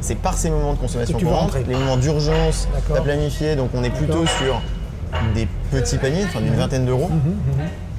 C'est 0.00 0.14
par 0.16 0.34
ces 0.34 0.50
moments 0.50 0.72
de 0.74 0.78
consommation 0.78 1.18
qu'on 1.18 1.30
rentre, 1.30 1.58
les 1.66 1.74
moments 1.74 1.96
d'urgence, 1.96 2.68
à 2.94 3.00
planifier, 3.00 3.56
donc 3.56 3.70
on 3.74 3.82
est 3.84 3.90
plutôt 3.90 4.24
sur 4.26 4.60
des 5.34 5.48
petits 5.70 5.98
paniers, 5.98 6.24
enfin 6.24 6.40
d'une 6.40 6.54
vingtaine 6.54 6.84
d'euros. 6.86 7.08
Mhm, 7.10 7.36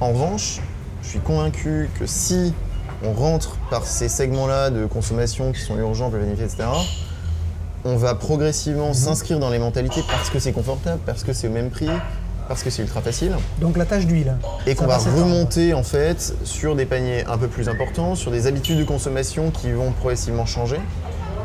En 0.00 0.08
revanche, 0.12 0.60
je 1.02 1.08
suis 1.08 1.18
convaincu 1.20 1.88
que 1.98 2.06
si 2.06 2.52
on 3.04 3.12
rentre 3.12 3.56
par 3.70 3.86
ces 3.86 4.08
segments-là 4.08 4.70
de 4.70 4.86
consommation 4.86 5.52
qui 5.52 5.60
sont 5.60 5.76
urgents, 5.78 6.10
planifiés, 6.10 6.44
etc., 6.44 6.64
on 7.84 7.96
va 7.96 8.14
progressivement 8.14 8.92
s'inscrire 8.92 9.38
dans 9.38 9.50
les 9.50 9.58
mentalités 9.58 10.02
parce 10.10 10.30
que 10.30 10.38
c'est 10.38 10.52
confortable, 10.52 11.00
parce 11.06 11.22
que 11.22 11.32
c'est 11.32 11.46
au 11.46 11.52
même 11.52 11.70
prix, 11.70 11.88
parce 12.48 12.62
que 12.62 12.70
c'est 12.70 12.82
ultra 12.82 13.00
facile, 13.00 13.32
Donc 13.60 13.76
la 13.76 13.84
tâche 13.84 14.06
d'huile. 14.06 14.36
et 14.66 14.74
qu'on 14.74 14.86
va 14.86 14.98
remonter 14.98 15.74
en 15.74 15.82
fait 15.82 16.34
sur 16.44 16.74
des 16.74 16.86
paniers 16.86 17.24
un 17.26 17.38
peu 17.38 17.46
plus 17.46 17.68
importants, 17.68 18.14
sur 18.14 18.30
des 18.30 18.46
habitudes 18.46 18.78
de 18.78 18.84
consommation 18.84 19.50
qui 19.50 19.70
vont 19.70 19.92
progressivement 19.92 20.46
changer. 20.46 20.80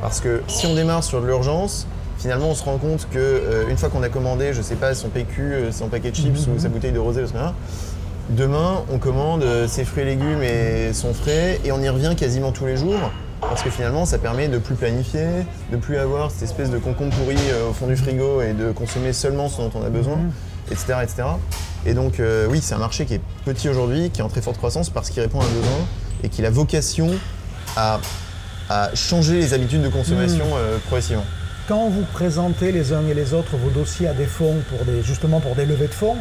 Parce 0.01 0.19
que 0.19 0.41
si 0.47 0.65
on 0.65 0.73
démarre 0.75 1.03
sur 1.03 1.21
de 1.21 1.27
l'urgence, 1.27 1.87
finalement 2.17 2.47
on 2.49 2.55
se 2.55 2.63
rend 2.63 2.77
compte 2.77 3.07
que 3.11 3.19
euh, 3.19 3.69
une 3.69 3.77
fois 3.77 3.89
qu'on 3.89 4.03
a 4.03 4.09
commandé, 4.09 4.53
je 4.53 4.61
sais 4.61 4.75
pas, 4.75 4.95
son 4.95 5.09
PQ, 5.09 5.41
euh, 5.41 5.71
son 5.71 5.87
paquet 5.87 6.11
de 6.11 6.15
chips 6.15 6.47
ou 6.47 6.59
sa 6.59 6.67
bouteille 6.69 6.91
de 6.91 6.99
rosé, 6.99 7.21
là, 7.33 7.53
demain 8.29 8.83
on 8.91 8.99
commande 8.99 9.43
euh, 9.43 9.67
ses 9.67 9.85
fruits 9.85 10.03
et 10.03 10.05
légumes 10.05 10.41
et 10.43 10.93
son 10.93 11.13
frais 11.13 11.59
et 11.63 11.71
on 11.71 11.81
y 11.81 11.89
revient 11.89 12.15
quasiment 12.17 12.51
tous 12.51 12.65
les 12.65 12.77
jours. 12.77 13.11
Parce 13.49 13.61
que 13.61 13.69
finalement, 13.69 14.05
ça 14.05 14.17
permet 14.17 14.47
de 14.47 14.57
plus 14.57 14.75
planifier, 14.75 15.27
de 15.71 15.77
plus 15.77 15.97
avoir 15.97 16.31
cette 16.31 16.43
espèce 16.43 16.69
de 16.69 16.77
concombre 16.77 17.13
pourri 17.15 17.35
euh, 17.49 17.69
au 17.69 17.73
fond 17.73 17.87
du 17.87 17.95
frigo 17.95 18.41
et 18.41 18.53
de 18.53 18.71
consommer 18.71 19.13
seulement 19.13 19.49
ce 19.49 19.57
dont 19.57 19.71
on 19.75 19.83
a 19.83 19.89
besoin, 19.89 20.17
etc., 20.71 20.95
etc. 21.03 21.23
Et 21.85 21.93
donc, 21.93 22.19
euh, 22.19 22.47
oui, 22.49 22.59
c'est 22.61 22.73
un 22.73 22.79
marché 22.79 23.05
qui 23.05 23.15
est 23.15 23.21
petit 23.45 23.67
aujourd'hui, 23.67 24.09
qui 24.09 24.21
est 24.21 24.23
en 24.23 24.29
très 24.29 24.41
forte 24.41 24.57
croissance 24.57 24.89
parce 24.89 25.09
qu'il 25.09 25.21
répond 25.21 25.41
à 25.41 25.43
un 25.43 25.49
besoin 25.49 25.85
et 26.23 26.29
qu'il 26.29 26.45
a 26.45 26.49
vocation 26.49 27.09
à, 27.75 27.99
à 28.69 28.95
changer 28.95 29.35
les 29.35 29.53
habitudes 29.53 29.81
de 29.81 29.89
consommation 29.89 30.45
euh, 30.55 30.77
progressivement. 30.87 31.25
Quand 31.67 31.89
vous 31.89 32.03
présentez 32.13 32.71
les 32.71 32.93
uns 32.93 33.05
et 33.07 33.13
les 33.13 33.33
autres 33.33 33.57
vos 33.57 33.69
dossiers 33.69 34.07
à 34.07 34.13
des 34.13 34.25
fonds, 34.25 34.55
pour 34.69 34.85
des, 34.85 35.01
justement 35.01 35.39
pour 35.41 35.55
des 35.55 35.65
levées 35.65 35.87
de 35.87 35.93
fonds, 35.93 36.17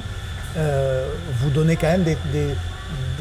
vous 0.56 1.50
donnez 1.50 1.76
quand 1.76 1.88
même 1.88 2.02
des, 2.04 2.16
des- 2.32 2.54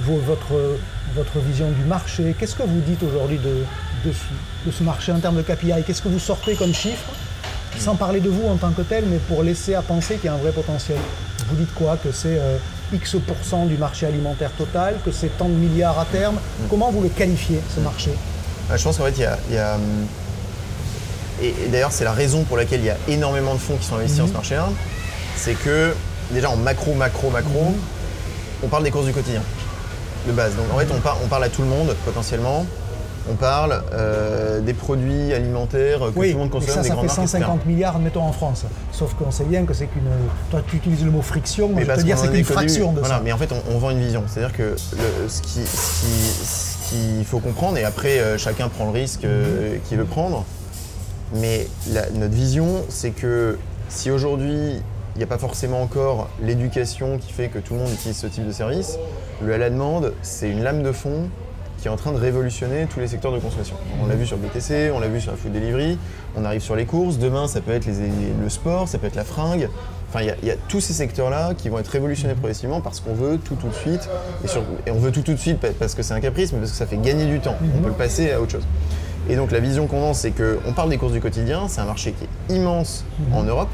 vos- 0.04 0.18
votre, 0.26 0.78
votre 1.16 1.40
vision 1.40 1.70
du 1.72 1.84
marché. 1.84 2.36
Qu'est-ce 2.38 2.56
que 2.56 2.64
vous 2.64 2.82
dites 2.82 3.02
aujourd'hui 3.04 3.38
de, 3.38 3.64
de, 4.06 4.12
ce, 4.14 4.68
de 4.68 4.72
ce 4.72 4.84
marché 4.84 5.12
en 5.12 5.20
termes 5.20 5.38
de 5.38 5.42
KPI 5.42 5.84
Qu'est-ce 5.86 6.02
que 6.02 6.10
vous 6.10 6.20
sortez 6.20 6.56
comme 6.56 6.74
chiffre? 6.74 7.06
Sans 7.80 7.96
parler 7.96 8.20
de 8.20 8.30
vous 8.30 8.48
en 8.48 8.58
tant 8.58 8.72
que 8.72 8.82
tel, 8.82 9.06
mais 9.06 9.18
pour 9.18 9.44
laisser 9.44 9.76
à 9.76 9.82
penser 9.82 10.16
qu'il 10.16 10.26
y 10.26 10.28
a 10.28 10.34
un 10.34 10.38
vrai 10.38 10.52
potentiel. 10.52 10.98
Vous 11.50 11.56
dites 11.56 11.74
quoi? 11.74 11.98
Que 11.98 12.12
c'est 12.12 12.38
euh, 12.38 12.58
X% 12.94 13.66
du 13.66 13.78
marché 13.78 14.06
alimentaire 14.06 14.52
total, 14.58 14.96
que 15.06 15.12
c'est 15.12 15.36
tant 15.38 15.48
de 15.48 15.54
milliards 15.54 15.98
à 15.98 16.06
terme. 16.06 16.36
Comment 16.70 16.92
vous 16.92 17.02
le 17.02 17.10
qualifiez, 17.10 17.62
ce 17.74 17.80
marché? 17.80 18.12
Ah, 18.70 18.76
je 18.78 18.84
pense 18.84 18.98
qu'en 18.98 19.06
fait, 19.06 19.12
il 19.18 19.22
y 19.22 19.26
a, 19.26 19.38
il 19.50 19.56
y 19.56 19.58
a, 19.58 19.78
et, 21.42 21.48
et 21.66 21.68
d'ailleurs 21.70 21.92
c'est 21.92 22.04
la 22.04 22.12
raison 22.12 22.44
pour 22.44 22.58
laquelle 22.58 22.82
il 22.82 22.86
y 22.86 22.90
a 22.90 22.98
énormément 23.08 23.54
de 23.54 23.60
fonds 23.60 23.78
qui 23.78 23.86
sont 23.86 23.96
investis 23.96 24.20
dans 24.20 24.28
ce 24.28 24.34
marché-là, 24.34 24.70
c'est 25.38 25.54
que 25.56 25.94
déjà 26.34 26.50
en 26.50 26.56
macro, 26.58 26.94
macro, 26.94 27.30
macro, 27.30 27.74
on 28.64 28.68
parle 28.68 28.84
des 28.84 28.92
courses 28.92 29.06
du 29.06 29.14
quotidien, 29.14 29.42
de 30.28 30.32
base. 30.32 30.56
Donc 30.56 30.66
en 30.74 30.78
fait 30.78 30.88
on, 30.96 31.00
par- 31.00 31.18
on 31.24 31.28
parle 31.28 31.44
à 31.46 31.50
tout 31.50 31.62
le 31.62 31.68
monde 31.68 31.96
potentiellement, 32.06 32.66
on 33.32 33.36
parle 33.36 33.84
euh, 33.94 34.60
des 34.62 34.74
produits 34.74 35.32
alimentaires 35.34 36.00
que 36.00 36.20
Oui, 36.20 36.32
tout 36.32 36.38
le 36.38 36.40
monde 36.44 36.50
mais 36.54 36.60
consomme, 36.60 36.76
ça, 36.76 36.82
des 36.82 36.88
ça 36.88 36.94
grandes 36.96 37.10
fait 37.10 37.18
marques, 37.18 37.30
etc. 37.30 37.38
150 37.44 37.66
milliards, 37.68 38.00
mettons, 38.00 38.24
en 38.24 38.32
France. 38.32 38.64
Sauf 38.92 39.14
qu'on 39.14 39.30
sait 39.30 39.44
bien 39.44 39.64
que 39.66 39.76
c'est 39.76 39.86
qu'une. 39.86 40.02
Toi, 40.50 40.62
tu 40.68 40.78
utilises 40.78 41.06
le 41.06 41.12
mot 41.12 41.22
friction, 41.22 41.70
moi, 41.70 41.82
je 41.84 41.92
te 41.92 42.02
dire 42.02 42.18
c'est 42.18 42.24
qu'une 42.26 42.32
début. 42.38 42.44
fraction 42.52 42.94
de 42.94 43.00
Voilà, 43.00 43.16
ça. 43.18 43.22
mais 43.24 43.32
en 43.32 43.38
fait, 43.38 43.52
on, 43.52 43.62
on 43.76 43.78
vend 43.78 43.92
une 43.92 44.00
vision. 44.00 44.24
C'est-à-dire 44.28 44.56
que 44.58 44.64
le- 44.64 45.30
ce 45.30 45.42
qui- 45.44 45.50
ce 45.66 46.02
qui- 46.02 46.46
ce 46.46 46.90
qu'il 46.90 47.26
faut 47.26 47.38
comprendre, 47.40 47.78
et 47.78 47.84
après, 47.84 48.18
euh, 48.20 48.38
chacun 48.40 48.70
prend 48.70 48.86
le 48.86 48.92
risque 48.92 49.24
euh, 49.24 49.76
qu'il 49.88 50.00
veut 50.00 50.06
prendre, 50.06 50.44
mais 51.36 51.68
la- 51.92 52.10
notre 52.10 52.34
vision, 52.34 52.84
c'est 52.90 53.12
que 53.12 53.60
si 53.88 54.10
aujourd'hui, 54.10 54.82
il 55.16 55.20
n'y 55.20 55.24
a 55.24 55.28
pas 55.28 55.38
forcément 55.38 55.82
encore 55.82 56.30
l'éducation 56.42 57.18
qui 57.18 57.32
fait 57.34 57.48
que 57.50 57.60
tout 57.60 57.74
le 57.74 57.80
monde 57.82 57.90
utilise 57.92 58.18
ce 58.18 58.28
type 58.28 58.46
de 58.48 58.52
service, 58.52 58.98
le 59.44 59.54
à 59.54 59.58
la 59.58 59.70
demande, 59.70 60.14
c'est 60.22 60.50
une 60.50 60.64
lame 60.64 60.84
de 60.84 60.92
fond 60.92 61.28
qui 61.80 61.88
est 61.88 61.92
en 61.92 61.96
train 61.96 62.12
de 62.12 62.18
révolutionner 62.18 62.86
tous 62.86 63.00
les 63.00 63.08
secteurs 63.08 63.32
de 63.32 63.40
consommation. 63.40 63.76
On 64.04 64.06
l'a 64.06 64.14
vu 64.14 64.28
sur 64.28 64.38
le 64.38 64.44
BTC, 64.48 64.92
on 64.94 65.00
l'a 65.00 65.08
vu 65.08 65.20
sur 65.20 65.32
la 65.32 65.38
food 65.38 65.52
delivery, 65.52 65.98
on 66.38 66.46
arrive 66.46 66.62
sur 66.62 66.76
les 66.76 66.86
courses, 66.86 67.18
demain 67.18 67.48
ça 67.48 67.60
peut 67.60 67.72
être 67.72 67.88
les- 67.88 67.94
le 68.42 68.50
sport, 68.50 68.88
ça 68.88 69.00
peut 69.00 69.08
être 69.08 69.16
la 69.16 69.24
fringue. 69.24 69.68
Enfin, 70.10 70.22
il 70.22 70.28
y 70.28 70.30
a- 70.30 70.36
y, 70.44 70.52
a 70.52 70.56
tous 70.68 70.80
ces 70.80 70.94
secteurs-là 70.94 71.54
qui 71.58 71.70
vont 71.70 71.80
être 71.80 71.88
révolutionnés 71.88 72.36
progressivement 72.36 72.82
parce 72.82 73.00
qu'on 73.00 73.14
veut 73.14 73.38
tout 73.38 73.56
tout 73.56 73.68
de 73.70 73.74
suite. 73.74 74.08
Et, 74.44 74.48
sur- 74.48 74.62
et 74.86 74.92
on 74.92 75.00
veut 75.00 75.12
tout 75.12 75.22
tout 75.22 75.32
de 75.34 75.40
suite 75.40 75.58
parce 75.80 75.96
que 75.96 76.04
c'est 76.04 76.14
un 76.14 76.20
caprice, 76.20 76.54
mais 76.54 76.60
parce 76.60 76.72
que 76.72 76.78
ça 76.78 76.86
fait 76.86 76.98
gagner 76.98 77.26
du 77.26 77.40
temps. 77.40 77.56
On 77.78 77.82
peut 77.82 77.88
le 77.90 77.94
passer 77.96 78.32
à 78.32 78.40
autre 78.42 78.52
chose. 78.52 78.68
Et 79.30 79.36
donc 79.36 79.52
la 79.52 79.60
vision 79.60 79.88
qu'on 79.88 80.02
lance, 80.02 80.20
c'est 80.20 80.32
qu'on 80.32 80.74
parle 80.74 80.90
des 80.90 80.98
courses 80.98 81.14
du 81.14 81.22
quotidien, 81.22 81.64
c'est 81.68 81.82
un 81.82 81.86
marché 81.86 82.12
qui 82.14 82.26
est 82.54 82.56
immense 82.58 83.06
en 83.34 83.44
Europe, 83.44 83.70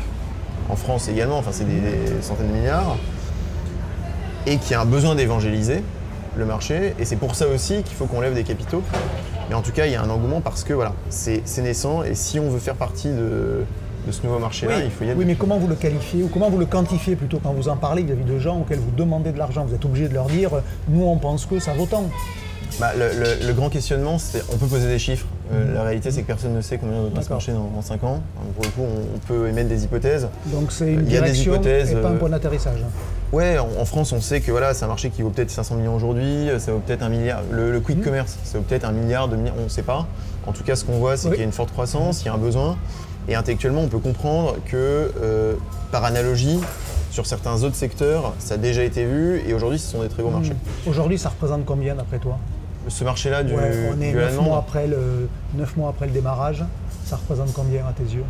en 0.70 0.76
France 0.76 1.08
également, 1.10 1.38
enfin 1.38 1.52
c'est 1.52 1.66
des, 1.66 1.80
des 1.80 2.22
centaines 2.22 2.48
de 2.50 2.54
milliards, 2.54 2.98
et 4.46 4.58
qui 4.58 4.74
a 4.74 4.82
un 4.82 4.86
besoin 4.86 5.16
d'évangéliser 5.16 5.82
le 6.38 6.46
marché. 6.46 6.94
Et 7.00 7.06
c'est 7.06 7.16
pour 7.16 7.36
ça 7.36 7.48
aussi 7.48 7.84
qu'il 7.84 7.96
faut 7.96 8.06
qu'on 8.06 8.22
lève 8.22 8.34
des 8.34 8.44
capitaux. 8.44 8.82
Mais 9.50 9.56
en 9.56 9.62
tout 9.62 9.72
cas, 9.72 9.86
il 9.86 9.94
y 9.94 9.96
a 9.96 10.02
un 10.02 10.10
engouement 10.10 10.42
parce 10.42 10.64
que 10.64 10.74
voilà, 10.74 10.94
c'est 11.10 11.42
naissant, 11.62 12.04
et 12.04 12.16
si 12.16 12.40
on 12.40 12.50
veut 12.50 12.60
faire 12.60 12.76
partie 12.76 13.08
de, 13.10 13.64
de 14.06 14.12
ce 14.12 14.22
nouveau 14.26 14.40
marché-là, 14.40 14.76
Oui, 14.78 14.82
il 14.86 14.92
faut 14.92 15.04
y 15.06 15.10
être. 15.10 15.18
oui, 15.18 15.24
mais 15.26 15.36
comment 15.36 15.58
vous 15.58 15.68
le 15.68 15.76
qualifiez 15.76 16.24
ou 16.24 16.28
comment 16.28 16.50
vous 16.50 16.58
le 16.58 16.66
quantifiez 16.66 17.16
plutôt 17.16 17.40
quand 17.42 17.54
vous 17.54 17.70
en 17.70 17.78
parlez 17.78 18.04
vis-à-vis 18.04 18.26
de 18.26 18.40
gens 18.40 18.60
auxquels 18.60 18.80
vous 18.80 18.92
demandez 18.92 19.32
de 19.32 19.38
l'argent 19.38 19.66
Vous 19.66 19.74
êtes 19.74 19.86
obligé 19.86 20.10
de 20.10 20.14
leur 20.14 20.26
dire 20.28 20.52
nous 20.90 21.04
on 21.06 21.18
pense 21.18 21.46
que 21.46 21.60
ça 21.60 21.74
vaut 21.74 21.86
tant. 21.86 22.10
Bah, 22.80 22.92
le, 22.98 23.08
le- 23.18 23.48
le 23.48 23.54
grand 23.54 23.70
questionnement, 23.70 24.18
c'est 24.20 24.44
on 24.54 24.58
peut 24.58 24.68
poser 24.68 24.88
des 24.88 25.00
chiffres. 25.00 25.26
Euh, 25.52 25.74
la 25.74 25.84
réalité, 25.84 26.12
c'est 26.12 26.22
que 26.22 26.28
personne 26.28 26.54
ne 26.54 26.62
sait 26.62 26.78
combien 26.78 27.04
va 27.14 27.22
se 27.22 27.30
marcher 27.30 27.54
dans, 27.54 27.82
5 27.82 28.04
ans. 28.04 28.22
Donc, 28.44 28.54
pour 28.56 28.64
le 28.66 28.70
coup, 28.72 28.82
on, 28.82 29.16
on 29.16 29.20
peut 29.20 29.48
émettre 29.48 29.70
des 29.70 29.84
hypothèses. 29.84 30.28
Donc 30.48 30.72
c'est 30.72 30.92
une 30.94 31.06
Il 31.06 31.14
y 31.14 31.18
a 31.18 31.22
des 31.22 31.32
direction 31.32 31.54
hypothèses, 31.54 31.92
et 31.92 31.96
pas 31.96 32.10
un 32.10 32.14
euh, 32.14 32.18
point 32.18 32.30
d'atterrissage. 32.30 32.80
Ouais, 33.32 33.58
en, 33.58 33.68
en 33.80 33.86
France, 33.86 34.12
on 34.14 34.22
sait 34.22 34.42
que 34.42 34.52
voilà, 34.52 34.74
c'est 34.74 34.86
un 34.86 34.90
marché 34.90 35.10
qui 35.10 35.22
vaut 35.22 35.30
peut-être 35.30 35.52
500 35.52 35.76
millions 35.76 35.96
aujourd'hui, 35.96 36.50
euh, 36.50 36.60
ça 36.60 36.72
vaut 36.72 36.80
peut-être 36.80 37.04
un 37.04 37.10
milliard. 37.10 37.42
Le, 37.52 37.72
le 37.72 37.80
quick 37.80 38.02
commerce, 38.02 38.38
ça 38.44 38.58
vaut 38.58 38.64
peut-être 38.64 38.86
un 38.86 38.92
milliard, 38.92 39.28
deux 39.28 39.36
milliards, 39.38 39.56
on 39.60 39.64
ne 39.64 39.70
sait 39.70 39.84
pas. 39.84 40.06
En 40.46 40.54
tout 40.54 40.64
cas, 40.64 40.76
ce 40.76 40.86
qu'on 40.86 40.98
voit, 40.98 41.18
c'est 41.18 41.28
Oui. 41.28 41.34
qu'il 41.34 41.42
y 41.42 41.44
a 41.44 41.46
une 41.48 41.52
forte 41.52 41.72
croissance, 41.72 42.22
il 42.24 42.28
y 42.28 42.30
a 42.30 42.34
un 42.34 42.38
besoin. 42.38 42.78
Et 43.30 43.36
intellectuellement, 43.36 43.82
on 43.82 43.88
peut 43.90 44.00
comprendre 44.00 44.56
que, 44.66 45.12
euh, 45.22 45.54
par 45.92 46.06
analogie, 46.06 46.60
sur 47.12 47.26
certains 47.26 47.64
autres 47.64 47.76
secteurs, 47.76 48.34
ça 48.40 48.54
a 48.54 48.58
déjà 48.58 48.84
été 48.84 49.04
vu 49.04 49.42
et 49.48 49.54
aujourd'hui, 49.54 49.80
ce 49.80 49.92
sont 49.92 50.02
des 50.02 50.08
très 50.10 50.22
gros 50.24 50.32
marchés. 50.32 50.54
Aujourd'hui, 50.88 51.18
ça 51.18 51.30
représente 51.30 51.66
combien 51.66 51.96
d'après 51.96 52.20
toi? 52.20 52.38
Ce 52.88 53.04
marché-là 53.04 53.44
du, 53.44 53.54
Ouais, 53.54 53.90
On 53.98 54.02
est 54.02 54.10
du 54.12 54.16
neuf 54.16 54.30
allemand, 54.30 54.44
mois, 54.44 54.58
après 54.60 54.88
le, 54.88 55.30
neuf 55.56 55.76
mois 55.76 55.90
après 55.90 56.06
le 56.08 56.12
démarrage. 56.12 56.64
Ça 57.06 57.16
représente 57.18 57.54
combien 57.54 57.86
à 57.88 57.92
tes 57.94 58.04
yeux? 58.04 58.24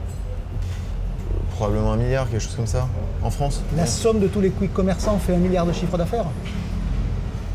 Probablement 1.56 1.94
un 1.94 1.98
milliard, 1.98 2.30
quelque 2.30 2.42
chose 2.42 2.56
comme 2.56 2.68
ça, 2.68 2.88
en 3.24 3.30
France. 3.32 3.62
La 3.76 3.84
Ouais. 3.84 3.88
somme 3.88 4.20
de 4.20 4.28
tous 4.28 4.42
les 4.42 4.50
quick 4.50 4.74
commerçants 4.74 5.18
fait 5.18 5.34
un 5.34 5.40
milliard 5.40 5.66
de 5.66 5.74
chiffre 5.74 5.98
d'affaires? 5.98 6.26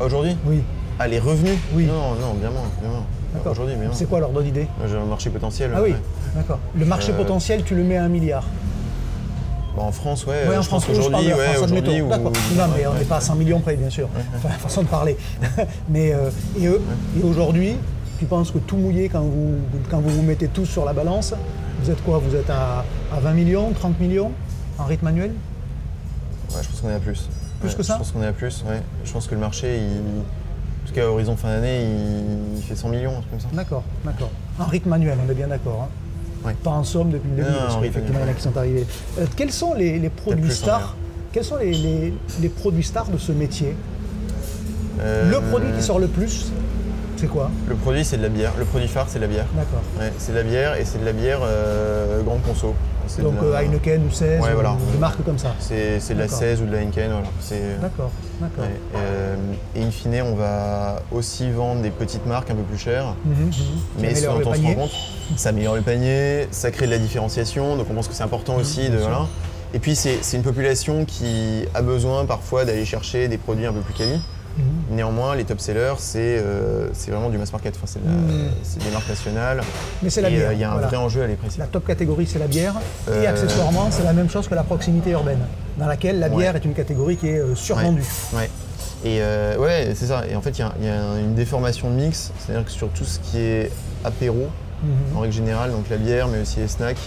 Aujourd'hui? 0.01 0.35
Oui. 0.45 0.61
Ah, 0.99 1.07
les 1.07 1.19
revenus? 1.19 1.57
Oui. 1.73 1.85
Non, 1.85 2.15
non, 2.19 2.33
bien 2.33 2.49
moins. 2.49 2.61
Bien 2.81 2.89
moins. 2.89 3.51
Aujourd'hui, 3.51 3.75
bien 3.75 3.85
moins. 3.85 3.95
C'est 3.95 4.05
quoi 4.07 4.19
l'ordre 4.19 4.41
d'idée 4.41 4.67
J'ai 4.87 4.97
un 4.97 5.05
marché 5.05 5.29
potentiel. 5.29 5.71
Ah 5.75 5.81
oui, 5.81 5.91
ouais. 5.91 5.97
d'accord. 6.35 6.59
Le 6.77 6.85
marché 6.85 7.11
Euh, 7.13 7.17
potentiel, 7.17 7.63
tu 7.63 7.75
le 7.75 7.83
mets 7.83 7.97
à 7.97 8.03
un 8.03 8.09
milliard. 8.09 8.43
Bon, 9.75 9.81
en 9.83 9.91
France, 9.91 10.25
ouais. 10.27 10.47
Ouais, 10.47 10.57
en 10.57 10.61
je 10.61 10.67
France, 10.67 10.85
pense 10.85 10.95
ouais, 10.97 11.05
aujourd'hui. 11.05 11.31
admettons. 11.31 12.01
ou- 12.05 12.09
D'accord. 12.09 12.31
Non, 12.55 12.63
mais 12.75 12.85
on 12.85 12.91
ouais, 12.93 12.99
n'est 12.99 13.05
pas 13.05 13.17
à 13.17 13.21
100 13.21 13.35
millions 13.35 13.59
près, 13.59 13.75
bien 13.75 13.89
sûr. 13.89 14.07
Enfin, 14.35 14.49
la 14.49 14.55
façon 14.55 14.83
de 14.83 14.87
parler. 14.87 15.17
mais 15.89 16.13
euh, 16.13 16.29
et, 16.59 16.67
eux- 16.67 16.81
et 17.19 17.23
aujourd'hui, 17.23 17.75
tu 18.19 18.25
penses 18.25 18.51
que 18.51 18.59
tout 18.59 18.77
mouillé, 18.77 19.09
quand 19.09 19.21
vous, 19.21 19.55
quand 19.89 19.99
vous 19.99 20.09
vous 20.11 20.21
mettez 20.21 20.47
tous 20.47 20.65
sur 20.65 20.85
la 20.85 20.93
balance, 20.93 21.33
vous 21.81 21.89
êtes 21.89 22.03
quoi? 22.03 22.19
Vous 22.19 22.35
êtes 22.35 22.49
à, 22.49 22.85
à 23.11 23.19
20 23.19 23.31
millions, 23.33 23.71
30 23.71 23.99
millions 23.99 24.31
en 24.77 24.85
rythme 24.85 25.07
annuel? 25.07 25.31
Ouais, 26.51 26.61
je 26.61 26.69
pense 26.69 26.81
qu'on 26.81 26.89
est 26.89 26.93
à 26.95 26.99
plus. 26.99 27.27
Plus 27.59 27.69
Ouais, 27.71 27.75
que 27.75 27.83
ça 27.83 27.93
Je 27.93 27.97
pense 27.99 28.11
qu'on 28.11 28.21
est 28.21 28.27
à 28.27 28.33
plus, 28.33 28.63
ouais. 28.69 28.81
Je 29.05 29.11
pense 29.11 29.25
que 29.27 29.33
le 29.33 29.41
marché, 29.41 29.77
il... 29.79 29.97
en 29.97 30.87
tout 30.87 30.93
cas, 30.93 31.03
à 31.05 31.07
horizon 31.07 31.35
fin 31.35 31.47
d'année, 31.47 31.81
il... 31.83 32.57
il 32.57 32.63
fait 32.63 32.75
100 32.75 32.89
millions, 32.89 33.11
un 33.11 33.21
truc 33.21 33.31
comme 33.31 33.39
ça. 33.39 33.47
D'accord, 33.53 33.83
d'accord. 34.05 34.29
En 34.59 34.65
rythme 34.65 34.93
annuel, 34.93 35.17
on 35.25 35.31
est 35.31 35.35
bien 35.35 35.47
d'accord. 35.47 35.87
hein 35.87 35.89
Pas 36.63 36.69
en 36.71 36.83
somme 36.83 37.09
depuis 37.11 37.29
le 37.29 37.35
début, 37.37 37.49
Non, 37.49 37.57
parce 37.59 37.75
qu'effectivement, 37.81 38.19
il 38.21 38.25
y 38.25 38.29
en 38.29 38.31
a 38.31 38.35
qui 38.35 38.41
sont 38.43 38.57
arrivés. 38.57 38.85
Euh, 39.19 39.25
quels 39.35 39.51
sont 39.51 39.73
les, 39.73 39.99
les 39.99 40.09
produits 40.09 40.51
stars 40.51 40.79
rien. 40.79 40.95
Quels 41.31 41.43
sont 41.45 41.57
les, 41.57 41.71
les- 41.73 42.13
les 42.41 42.49
produits 42.49 42.83
stars 42.83 43.07
de 43.09 43.17
ce 43.17 43.31
métier 43.31 43.75
Euh, 45.01 45.29
Le 45.31 45.39
produit 45.41 45.71
qui 45.75 45.81
sort 45.81 45.99
le 45.99 46.07
plus, 46.07 46.51
c'est 47.17 47.27
quoi 47.27 47.49
Le 47.67 47.75
produit, 47.75 48.05
c'est 48.05 48.17
de 48.17 48.21
la 48.21 48.29
bière. 48.29 48.51
Le 48.59 48.65
produit 48.65 48.87
phare, 48.87 49.07
c'est 49.09 49.17
de 49.19 49.23
la 49.23 49.29
bière. 49.29 49.45
D'accord. 49.55 49.81
Ouais, 49.99 50.11
c'est 50.19 50.31
de 50.33 50.37
la 50.37 50.43
bière 50.43 50.75
et 50.79 50.85
c'est 50.85 50.99
de 50.99 51.05
la 51.05 51.13
bière 51.13 51.39
euh, 51.43 52.21
grande 52.21 52.41
conso. 52.43 52.75
C'est 53.07 53.21
de 53.21 53.27
Donc 53.27 53.35
la- 53.41 53.47
euh, 53.47 53.61
Heineken 53.61 54.05
ou 54.05 54.11
16, 54.11 54.41
Ouais, 54.41 54.51
ou 54.51 54.53
voilà. 54.53 54.75
des 54.91 54.97
marques 54.97 55.23
comme 55.23 55.37
ça. 55.37 55.53
C'est 55.59 55.99
c'est 55.99 56.13
de 56.13 56.19
la 56.19 56.25
D'accord. 56.25 56.39
16 56.39 56.61
ou 56.61 56.65
de 56.65 56.71
la 56.71 56.77
Heineken, 56.79 57.11
voilà. 57.11 57.27
C'est- 57.39 57.79
D'accord, 57.81 58.11
d'accord. 58.41 58.63
Ouais, 58.65 58.71
euh, 58.95 59.35
et 59.75 59.83
in 59.83 59.91
fine, 59.91 60.21
on 60.23 60.35
va 60.35 61.01
aussi 61.11 61.49
vendre 61.51 61.81
des 61.81 61.89
petites 61.91 62.25
marques 62.25 62.49
un 62.49 62.55
peu 62.55 62.63
plus 62.63 62.77
chères. 62.77 63.15
Mhm, 63.25 63.33
mhm. 63.45 63.51
Mais 63.99 64.15
ce 64.15 64.25
dont 64.25 64.39
on 64.45 64.53
se 64.53 64.61
rend 64.61 64.73
compte, 64.73 64.91
ça 65.35 65.49
améliore 65.49 65.75
le 65.75 65.81
panier, 65.81 66.47
ça 66.51 66.71
crée 66.71 66.85
de 66.85 66.91
la 66.91 66.97
différenciation, 66.99 67.75
donc 67.77 67.87
on 67.89 67.93
pense 67.93 68.07
que 68.07 68.13
c'est 68.15 68.23
important 68.23 68.55
aussi 68.55 68.89
de 68.89 68.97
sûr. 68.97 69.07
voilà. 69.07 69.27
Et 69.75 69.79
puis 69.79 69.95
c'est 69.95 70.19
c'est 70.21 70.37
une 70.37 70.43
population 70.43 71.03
qui 71.05 71.65
a 71.73 71.81
besoin 71.81 72.25
parfois 72.25 72.63
d'aller 72.63 72.85
chercher 72.85 73.27
des 73.27 73.37
produits 73.37 73.65
un 73.65 73.73
peu 73.73 73.79
plus 73.81 73.93
quali. 73.95 74.19
Mhm. 74.57 74.95
Néanmoins, 74.95 75.35
les 75.35 75.45
top 75.45 75.59
sellers, 75.59 75.95
c'est 75.97 76.19
euh, 76.39 76.87
c'est 76.93 77.09
vraiment 77.11 77.29
du 77.29 77.37
mass 77.37 77.51
market, 77.51 77.75
enfin, 77.75 77.87
c'est 77.87 77.99
Mhm. 78.03 78.49
c'est 78.61 78.83
des 78.83 78.91
marques 78.91 79.09
nationales. 79.09 79.61
Mais 80.03 80.09
c'est 80.09 80.21
la 80.21 80.29
Et, 80.29 80.35
bière. 80.35 80.49
euh, 80.49 80.53
Il 80.53 80.59
y 80.59 80.63
a 80.63 80.69
un 80.69 80.73
voilà. 80.73 80.87
vrai 80.87 80.97
enjeu 80.97 81.23
à 81.23 81.27
les 81.27 81.35
préciser. 81.35 81.59
La 81.61 81.67
top 81.67 81.85
catégorie, 81.87 82.27
c'est 82.27 82.39
la 82.39 82.47
bière. 82.47 82.75
Et 83.07 83.11
Euh, 83.11 83.29
accessoirement, 83.29 83.87
c'est 83.89 84.03
la 84.03 84.13
même 84.13 84.29
chose 84.29 84.47
que 84.47 84.55
la 84.55 84.63
proximité 84.63 85.11
urbaine, 85.11 85.39
dans 85.77 85.87
laquelle 85.87 86.19
la 86.19 86.27
Ouais. 86.29 86.37
bière 86.37 86.55
est 86.55 86.65
une 86.65 86.73
catégorie 86.75 87.17
qui 87.17 87.29
est 87.29 87.39
euh, 87.39 87.55
survendue. 87.55 88.03
Ouais. 88.33 88.49
Et 89.05 89.21
euh, 89.21 89.57
ouais, 89.57 89.93
c'est 89.95 90.05
ça. 90.05 90.23
Et 90.29 90.35
en 90.35 90.41
fait, 90.41 90.51
il 90.51 90.59
y 90.59 90.63
a- 90.63 90.73
il 90.79 90.85
y, 90.85 90.89
a 90.89 91.19
une 91.19 91.33
déformation 91.35 91.89
de 91.89 91.95
mix, 91.95 92.31
c'est-à-dire 92.39 92.63
que 92.65 92.71
sur 92.71 92.89
tout 92.89 93.03
ce 93.05 93.19
qui 93.19 93.39
est 93.39 93.71
apéro, 94.05 94.47
Mhm, 94.83 95.17
en 95.17 95.21
règle 95.21 95.33
générale, 95.33 95.71
donc 95.71 95.89
la 95.89 95.97
bière, 95.97 96.27
mais 96.27 96.41
aussi 96.41 96.59
les 96.59 96.67
snacks, 96.67 96.97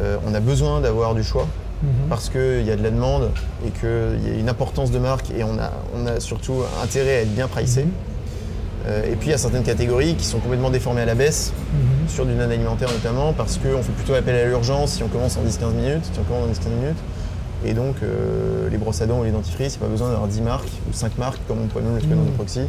euh, 0.00 0.16
on 0.26 0.34
a 0.34 0.40
besoin 0.40 0.80
d'avoir 0.80 1.14
du 1.14 1.24
choix. 1.24 1.46
Mhm. 1.82 2.08
parce 2.08 2.28
qu'il 2.28 2.62
y 2.64 2.70
a 2.70 2.76
de 2.76 2.82
la 2.82 2.90
demande 2.90 3.30
et 3.66 3.70
qu'il 3.70 4.28
y 4.30 4.36
a 4.36 4.38
une 4.38 4.48
importance 4.48 4.90
de 4.90 4.98
marque 4.98 5.30
et 5.30 5.44
on 5.44 5.58
a, 5.58 5.70
on 5.96 6.06
a 6.06 6.20
surtout 6.20 6.62
intérêt 6.82 7.16
à 7.16 7.20
être 7.22 7.34
bien 7.34 7.48
pricé. 7.48 7.84
Mhm. 7.84 7.90
Euh, 8.86 9.04
et 9.12 9.16
puis 9.16 9.28
il 9.28 9.30
y 9.32 9.34
a 9.34 9.38
certaines 9.38 9.64
catégories 9.64 10.14
qui 10.14 10.24
sont 10.24 10.38
complètement 10.38 10.70
déformées 10.70 11.02
à 11.02 11.06
la 11.06 11.14
baisse, 11.14 11.52
Mhm. 11.72 12.08
sur 12.08 12.24
du 12.26 12.32
non-alimentaire 12.34 12.88
notamment, 12.90 13.32
parce 13.32 13.58
qu'on 13.58 13.82
fait 13.82 13.92
plutôt 13.92 14.14
appel 14.14 14.34
à 14.36 14.44
l'urgence 14.46 14.92
si 14.92 15.02
on 15.02 15.08
commence 15.08 15.36
en 15.36 15.42
10-15 15.42 15.72
minutes, 15.74 16.04
si 16.12 16.18
on 16.18 16.22
commence 16.22 16.44
en 16.44 16.50
10-15 16.52 16.68
minutes. 16.80 16.96
Et 17.66 17.74
donc 17.74 17.96
euh, 18.02 18.68
les 18.70 18.78
brosses 18.78 19.02
à 19.02 19.06
dents 19.06 19.18
ou 19.20 19.24
les 19.24 19.32
dentifrices, 19.32 19.74
il 19.74 19.78
n'y 19.78 19.82
a 19.84 19.86
pas 19.86 19.90
besoin 19.90 20.10
d'avoir 20.10 20.28
10 20.28 20.40
marques 20.42 20.68
ou 20.88 20.92
5 20.92 21.18
marques 21.18 21.40
comme 21.48 21.58
on 21.62 21.66
pourrait 21.66 21.82
même 21.82 21.94
le 21.96 22.00
trouver 22.00 22.14
dans 22.14 22.22
nos 22.22 22.30
proxy. 22.30 22.60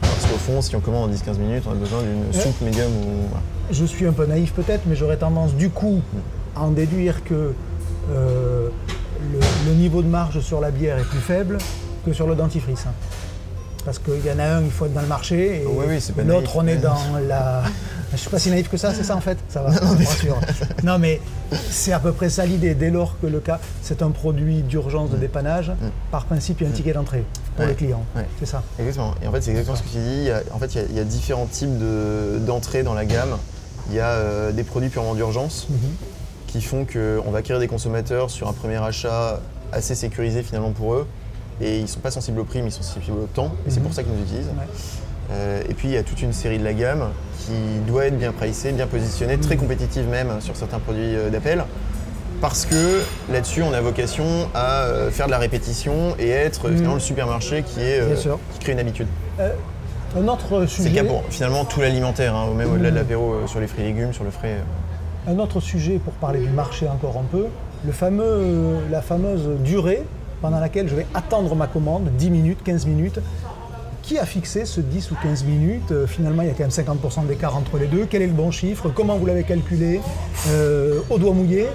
Parce 0.00 0.24
qu'au 0.32 0.38
fond, 0.38 0.62
si 0.62 0.74
on 0.74 0.80
commande 0.80 1.10
en 1.10 1.12
10-15 1.12 1.36
minutes, 1.38 1.64
on 1.68 1.72
a 1.72 1.74
besoin 1.74 2.00
d'une 2.00 2.34
Ouais. 2.34 2.42
soupe 2.46 2.58
médium 2.62 2.88
ou. 2.88 3.28
voilà. 3.28 3.42
Je 3.70 3.84
suis 3.84 4.06
un 4.06 4.12
peu 4.12 4.24
naïf 4.24 4.54
peut-être, 4.54 4.84
mais 4.86 4.96
j'aurais 4.96 5.18
tendance 5.18 5.52
du 5.54 5.68
coup 5.68 6.00
à 6.56 6.62
en 6.62 6.70
déduire 6.70 7.22
que 7.22 7.52
euh, 8.10 8.68
le, 9.32 9.38
le 9.70 9.74
niveau 9.76 10.02
de 10.02 10.08
marge 10.08 10.40
sur 10.40 10.60
la 10.60 10.70
bière 10.70 10.98
est 10.98 11.04
plus 11.04 11.20
faible 11.20 11.58
que 12.04 12.12
sur 12.12 12.26
le 12.26 12.34
dentifrice. 12.34 12.84
hein. 12.86 12.92
Parce 13.84 13.98
qu'il 13.98 14.24
y 14.26 14.30
en 14.30 14.38
a 14.38 14.44
un, 14.44 14.62
il 14.62 14.70
faut 14.70 14.84
être 14.86 14.92
dans 14.92 15.00
le 15.00 15.06
marché, 15.06 15.62
et 15.62 15.66
Oui, 15.66 15.86
oui, 15.88 16.24
l'autre, 16.26 16.52
on 16.56 16.66
est 16.66 16.76
dans 16.76 16.98
la... 17.26 17.62
Je 18.12 18.16
suis 18.18 18.28
pas 18.28 18.38
si 18.40 18.50
naïf 18.50 18.68
que 18.68 18.76
ça, 18.76 18.92
c'est 18.92 19.04
ça 19.04 19.14
en 19.16 19.20
fait? 19.20 19.38
Ça 19.48 19.62
va, 19.62 19.70
me 19.70 20.04
rassure. 20.04 20.36
Non 20.82 20.98
mais 20.98 21.20
c'est 21.70 21.92
à 21.92 22.00
peu 22.00 22.10
près 22.12 22.28
ça 22.28 22.44
l'idée. 22.44 22.74
Dès 22.74 22.90
lors 22.90 23.14
que 23.22 23.26
le 23.28 23.38
cas, 23.40 23.58
c'est 23.82 24.02
un 24.02 24.10
produit 24.10 24.62
d'urgence 24.62 25.10
de 25.10 25.16
dépannage, 25.16 25.70
par 26.10 26.24
principe, 26.26 26.60
il 26.60 26.64
y 26.64 26.66
a 26.66 26.70
un 26.70 26.74
ticket 26.74 26.92
d'entrée 26.92 27.24
pour 27.56 27.64
Mm. 27.64 27.68
Ouais. 27.68 27.68
les 27.68 27.74
clients. 27.76 28.04
Ouais. 28.16 28.26
C'est 28.40 28.46
ça. 28.46 28.62
Exactement. 28.78 29.14
Et 29.22 29.26
en 29.28 29.32
fait, 29.32 29.40
c'est 29.42 29.50
exactement 29.50 29.76
ce 29.76 29.82
que 29.82 29.88
tu 29.88 29.98
dis. 29.98 30.16
Il 30.18 30.24
y 30.24 30.30
a- 30.30 30.42
en 30.52 30.58
fait, 30.58 30.74
il 30.74 30.80
y 30.80 30.84
a, 30.84 30.86
il 30.90 30.96
y 30.96 31.00
a 31.00 31.04
différents 31.04 31.46
types 31.46 31.78
de- 31.78 32.38
d'entrées 32.44 32.82
dans 32.82 32.94
la 32.94 33.04
gamme. 33.04 33.36
Il 33.90 33.94
y 33.96 34.00
a 34.00 34.08
euh, 34.10 34.50
des 34.52 34.62
produits 34.64 34.88
purement 34.88 35.14
d'urgence 35.14 35.66
Mhm. 35.70 35.76
Qui 36.50 36.60
font 36.62 36.84
qu'on 36.84 37.30
va 37.30 37.38
acquérir 37.38 37.60
des 37.60 37.68
consommateurs 37.68 38.30
sur 38.30 38.48
un 38.48 38.52
premier 38.52 38.76
achat 38.82 39.40
assez 39.72 39.94
sécurisé 39.94 40.42
finalement 40.42 40.72
pour 40.72 40.94
eux. 40.94 41.06
Et 41.60 41.76
ils 41.78 41.82
ne 41.82 41.86
sont 41.86 42.00
pas 42.00 42.10
sensibles 42.10 42.40
au 42.40 42.44
prix, 42.44 42.62
mais 42.62 42.68
ils 42.68 42.72
sont 42.72 42.82
sensibles 42.82 43.18
au 43.18 43.26
temps. 43.26 43.52
Et 43.66 43.70
c'est 43.70 43.78
Mhm. 43.80 43.84
pour 43.86 43.94
ça 43.94 44.02
qu'ils 44.02 44.12
nous 44.12 44.22
utilisent. 44.22 44.46
Ouais. 44.46 44.66
Euh, 45.32 45.62
et 45.68 45.74
puis 45.74 45.88
il 45.88 45.94
y 45.94 45.96
a 45.96 46.02
toute 46.02 46.22
une 46.22 46.32
série 46.32 46.58
de 46.58 46.64
la 46.64 46.72
gamme 46.72 47.04
qui 47.38 47.52
doit 47.86 48.06
être 48.06 48.18
bien 48.18 48.32
pricée, 48.32 48.72
bien 48.72 48.86
positionnée, 48.86 49.38
très 49.38 49.56
compétitive 49.56 50.08
même 50.08 50.40
sur 50.40 50.56
certains 50.56 50.78
produits 50.80 51.14
euh, 51.16 51.30
d'appel. 51.30 51.64
Parce 52.40 52.64
que 52.64 53.02
là-dessus, 53.30 53.62
on 53.62 53.72
a 53.72 53.80
vocation 53.82 54.48
à 54.54 54.84
euh, 54.84 55.10
faire 55.10 55.26
de 55.26 55.30
la 55.30 55.38
répétition 55.38 56.16
et 56.18 56.30
être 56.30 56.66
euh, 56.68 56.72
finalement 56.74 56.94
le 56.94 57.00
supermarché 57.00 57.62
qui, 57.62 57.80
est, 57.80 58.00
euh, 58.00 58.16
qui 58.54 58.58
crée 58.60 58.72
une 58.72 58.78
habitude. 58.78 59.06
Un 60.16 60.26
autre 60.26 60.62
C'est 60.66 60.82
sujet. 60.82 60.88
le 60.88 60.94
cas 60.96 61.04
pour 61.04 61.22
finalement 61.30 61.64
tout 61.66 61.80
l'alimentaire, 61.80 62.34
hein, 62.34 62.46
même 62.56 62.72
au-delà 62.72 62.90
de 62.90 62.96
l'apéro, 62.96 63.34
euh, 63.34 63.46
sur 63.46 63.60
les 63.60 63.66
fruits 63.68 63.84
et 63.84 63.88
légumes, 63.88 64.12
sur 64.12 64.24
le 64.24 64.30
frais. 64.30 64.56
Euh. 65.28 65.32
Un 65.32 65.38
autre 65.38 65.60
sujet 65.60 65.98
pour 66.02 66.12
parler 66.14 66.40
du 66.40 66.50
marché 66.50 66.88
encore 66.88 67.16
un 67.18 67.24
peu, 67.30 67.46
le 67.86 67.92
fameux, 67.92 68.76
la 68.90 69.00
fameuse 69.02 69.48
durée 69.64 70.02
pendant 70.42 70.60
laquelle 70.60 70.88
je 70.88 70.94
vais 70.94 71.06
attendre 71.14 71.54
ma 71.54 71.66
commande, 71.66 72.08
10 72.18 72.30
minutes, 72.30 72.58
15 72.64 72.86
minutes. 72.86 73.20
Qui 74.02 74.18
a 74.18 74.24
fixé 74.24 74.64
ce 74.64 74.80
10 74.80 75.10
ou 75.12 75.14
15 75.22 75.44
minutes? 75.44 75.92
Euh, 75.92 76.06
Finalement, 76.06 76.42
il 76.42 76.48
y 76.48 76.50
a 76.50 76.54
quand 76.54 76.60
même 76.64 76.70
50% 76.70 77.26
d'écart 77.26 77.54
entre 77.56 77.76
les 77.78 77.86
deux. 77.86 78.06
Quel 78.08 78.22
est 78.22 78.26
le 78.26 78.32
bon 78.32 78.50
chiffre? 78.50 78.88
Comment 78.94 79.16
vous 79.16 79.26
l'avez 79.26 79.44
calculé 79.44 80.00
Euh, 80.48 81.00
Au 81.10 81.18
doigt 81.18 81.32
mouillé? 81.34 81.66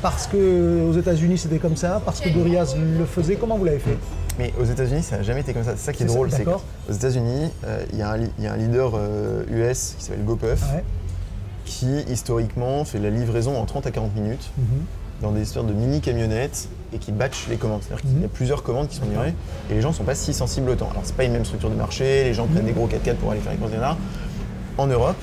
Parce 0.00 0.26
que 0.26 0.86
aux 0.88 0.92
États-Unis 0.92 1.38
c'était 1.38 1.56
comme 1.56 1.76
ça 1.76 2.00
Parce 2.04 2.20
que 2.20 2.28
Dorias 2.28 2.74
le 2.76 3.06
faisait 3.06 3.36
Comment 3.36 3.56
vous 3.56 3.64
l'avez 3.64 3.78
fait? 3.78 3.96
Mais 4.38 4.52
aux 4.60 4.64
États-Unis, 4.64 5.02
ça 5.02 5.16
n'a 5.18 5.22
jamais 5.22 5.40
été 5.40 5.52
comme 5.54 5.64
ça. 5.64 5.72
C'est 5.76 5.86
ça 5.86 5.92
qui 5.92 6.02
est, 6.02 6.06
drôle. 6.06 6.30
C'est 6.30 6.44
qu'aux 6.44 6.60
États-Unis, 6.92 7.50
euh, 7.66 7.84
il 7.92 7.98
y, 7.98 8.02
a 8.02 8.10
un 8.10 8.16
li- 8.18 8.30
il 8.38 8.44
y 8.44 8.46
a 8.48 8.52
un 8.52 8.56
leader 8.56 8.92
euh, 8.96 9.44
US 9.48 9.94
qui 9.98 10.04
s'appelle 10.04 10.24
GoPuff, 10.24 10.60
Ouais. 10.74 10.84
Qui 11.64 11.86
historiquement 12.10 12.84
fait 12.84 12.98
la 12.98 13.10
livraison 13.10 13.56
en 13.58 13.64
30 13.64 13.86
à 13.86 13.90
40 13.90 14.14
minutes 14.14 14.50
Mhm. 14.58 14.64
dans 15.22 15.30
des 15.32 15.42
histoires 15.42 15.64
de 15.64 15.72
mini 15.72 16.00
camionnettes 16.00 16.68
et 16.92 16.98
qui 16.98 17.12
batch 17.12 17.46
les 17.48 17.56
commandes. 17.56 17.80
C'est-à-dire 17.82 18.02
qu'il 18.04 18.12
y 18.12 18.24
a 18.24 18.26
Mhm. 18.26 18.28
plusieurs 18.28 18.62
commandes 18.62 18.88
qui 18.88 18.96
sont 18.96 19.06
livrées 19.08 19.34
et 19.70 19.74
les 19.74 19.80
gens 19.80 19.90
ne 19.90 19.94
sont 19.94 20.04
pas 20.04 20.14
si 20.14 20.32
sensibles 20.34 20.70
au 20.70 20.74
temps. 20.74 20.88
Alors 20.90 21.02
c'est 21.04 21.16
pas 21.16 21.24
une 21.24 21.32
même 21.32 21.44
structure 21.44 21.70
de 21.70 21.74
marché, 21.76 22.24
les 22.24 22.34
gens 22.34 22.46
prennent 22.46 22.66
des 22.66 22.72
gros 22.72 22.86
4x4 22.86 23.16
pour 23.16 23.30
aller 23.32 23.40
faire 23.40 23.52
les 23.52 23.58
courses, 23.58 23.72
etc. 23.72 23.86
En 24.76 24.86
Europe, 24.86 25.16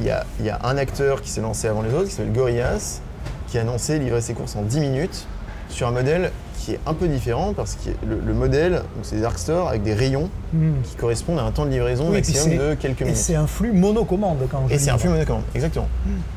il 0.00 0.06
y 0.06 0.10
a, 0.10 0.24
il 0.40 0.46
y 0.46 0.50
a 0.50 0.60
un 0.64 0.76
acteur 0.76 1.22
qui 1.22 1.30
s'est 1.30 1.40
lancé 1.40 1.66
avant 1.68 1.82
les 1.82 1.92
autres, 1.94 2.04
qui 2.08 2.14
s'appelle 2.14 2.32
Gorillaz, 2.32 3.00
qui 3.48 3.58
a 3.58 3.62
annoncé 3.62 3.98
livrer 3.98 4.20
ses 4.20 4.34
courses 4.34 4.56
en 4.56 4.62
10 4.62 4.80
minutes 4.80 5.26
sur 5.74 5.86
un 5.88 5.90
modèle 5.90 6.30
qui 6.58 6.72
est 6.72 6.80
un 6.86 6.94
peu 6.94 7.08
différent 7.08 7.52
parce 7.54 7.74
que 7.74 7.90
le, 8.08 8.20
le 8.20 8.32
modèle, 8.32 8.82
c'est 9.02 9.16
des 9.16 9.22
dark 9.22 9.38
stores 9.38 9.68
avec 9.68 9.82
des 9.82 9.92
rayons 9.92 10.30
Mhm. 10.52 10.74
qui 10.84 10.94
correspondent 10.96 11.38
à 11.40 11.42
un 11.42 11.50
temps 11.50 11.66
de 11.66 11.70
livraison 11.70 12.04
Oui, 12.04 12.10
et 12.12 12.18
maximum 12.18 12.56
de 12.58 12.74
quelques 12.74 13.02
Et 13.02 13.04
minutes. 13.04 13.18
c'est 13.20 13.34
un 13.34 13.46
flux 13.46 13.72
monocommande 13.72 14.38
quand 14.50 14.68
je 14.68 14.74
Et 14.74 14.78
c'est 14.78 14.90
un 14.90 14.98
flux 14.98 15.08
monocommande, 15.10 15.42
exactement. 15.54 15.88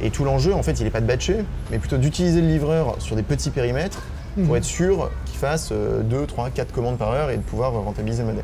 Et 0.01 0.10
tout 0.10 0.25
l'enjeu, 0.25 0.53
en 0.53 0.63
fait, 0.63 0.79
il 0.79 0.84
n'est 0.84 0.89
pas 0.89 1.01
de 1.01 1.06
batcher, 1.06 1.38
mais 1.72 1.77
plutôt 1.77 1.98
d'utiliser 1.98 2.41
le 2.41 2.48
livreur 2.48 2.96
sur 3.00 3.15
des 3.15 3.22
petits 3.24 3.51
périmètres 3.51 4.01
pour 4.36 4.46
Mhm. 4.51 4.56
être 4.58 4.63
sûr 4.65 5.10
qu'il 5.27 5.38
fasse 5.38 5.72
2, 5.72 6.25
3, 6.25 6.50
4 6.50 6.72
commandes 6.74 6.98
par 6.98 7.12
heure 7.12 7.29
et 7.29 7.38
de 7.38 7.41
pouvoir 7.44 7.72
rentabiliser 7.74 8.24
le 8.24 8.29
modèle. 8.29 8.44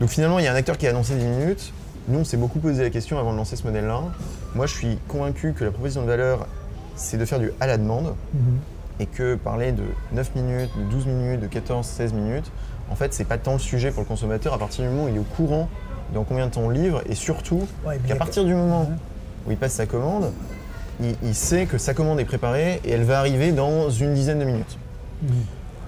Donc 0.00 0.08
finalement, 0.08 0.38
il 0.38 0.46
y 0.46 0.48
a 0.48 0.52
un 0.52 0.56
acteur 0.56 0.78
qui 0.78 0.86
a 0.86 0.90
annoncé 0.90 1.14
10 1.14 1.24
minutes. 1.26 1.72
Nous, 2.08 2.18
on 2.20 2.24
s'est 2.24 2.38
beaucoup 2.38 2.58
posé 2.58 2.82
la 2.82 2.90
question 2.90 3.18
avant 3.18 3.32
de 3.32 3.36
lancer 3.36 3.56
ce 3.56 3.64
modèle-là. 3.64 4.00
Moi, 4.54 4.66
je 4.66 4.74
suis 4.74 4.98
convaincu 5.06 5.52
que 5.52 5.64
la 5.64 5.70
proposition 5.70 6.00
de 6.02 6.06
valeur, 6.06 6.46
c'est 6.96 7.18
de 7.18 7.24
faire 7.26 7.38
du 7.38 7.52
à 7.60 7.66
la 7.66 7.76
demande. 7.76 8.14
Et 9.00 9.06
que 9.06 9.34
parler 9.34 9.72
de 9.72 9.82
9 10.12 10.34
minutes, 10.36 10.70
de 10.78 10.84
12 10.90 11.06
minutes, 11.06 11.40
de 11.40 11.46
14, 11.46 11.84
16 11.86 12.12
minutes, 12.12 12.52
en 12.90 12.94
fait, 12.94 13.12
c'est 13.14 13.24
pas 13.24 13.38
tant 13.38 13.54
le 13.54 13.58
sujet 13.58 13.90
pour 13.90 14.02
le 14.02 14.06
consommateur 14.06 14.52
à 14.52 14.58
partir 14.58 14.84
du 14.84 14.90
moment 14.90 15.04
où 15.04 15.08
il 15.08 15.16
est 15.16 15.20
au 15.20 15.22
courant 15.36 15.68
dans 16.14 16.24
combien 16.24 16.46
de 16.46 16.50
temps 16.52 16.62
on 16.62 16.70
livre 16.70 17.02
et 17.06 17.14
surtout 17.14 17.66
Ouais, 17.86 17.98
qu'à 18.06 18.16
partir 18.16 18.44
du 18.44 18.54
moment 18.54 18.90
où 19.46 19.50
il 19.50 19.56
passe 19.56 19.72
sa 19.74 19.86
commande, 19.86 20.32
il, 21.00 21.14
il 21.22 21.34
sait 21.34 21.66
que 21.66 21.78
sa 21.78 21.94
commande 21.94 22.20
est 22.20 22.24
préparée 22.24 22.80
et 22.84 22.90
elle 22.90 23.04
va 23.04 23.18
arriver 23.18 23.52
dans 23.52 23.90
une 23.90 24.12
dizaine 24.14 24.38
de 24.38 24.44
minutes. 24.44 24.78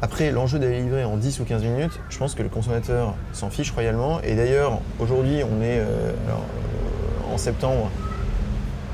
Après, 0.00 0.30
l'enjeu 0.30 0.58
d'aller 0.58 0.80
livrer 0.80 1.04
en 1.04 1.16
10 1.16 1.40
ou 1.40 1.44
15 1.44 1.62
minutes, 1.62 2.00
je 2.08 2.18
pense 2.18 2.34
que 2.34 2.42
le 2.42 2.48
consommateur 2.48 3.14
s'en 3.32 3.50
fiche 3.50 3.70
royalement. 3.70 4.20
Et 4.22 4.34
d'ailleurs, 4.34 4.80
aujourd'hui, 4.98 5.42
on 5.44 5.62
est 5.62 5.78
euh, 5.78 6.12
alors, 6.26 6.40
euh, 6.40 7.34
en 7.34 7.38
septembre, 7.38 7.90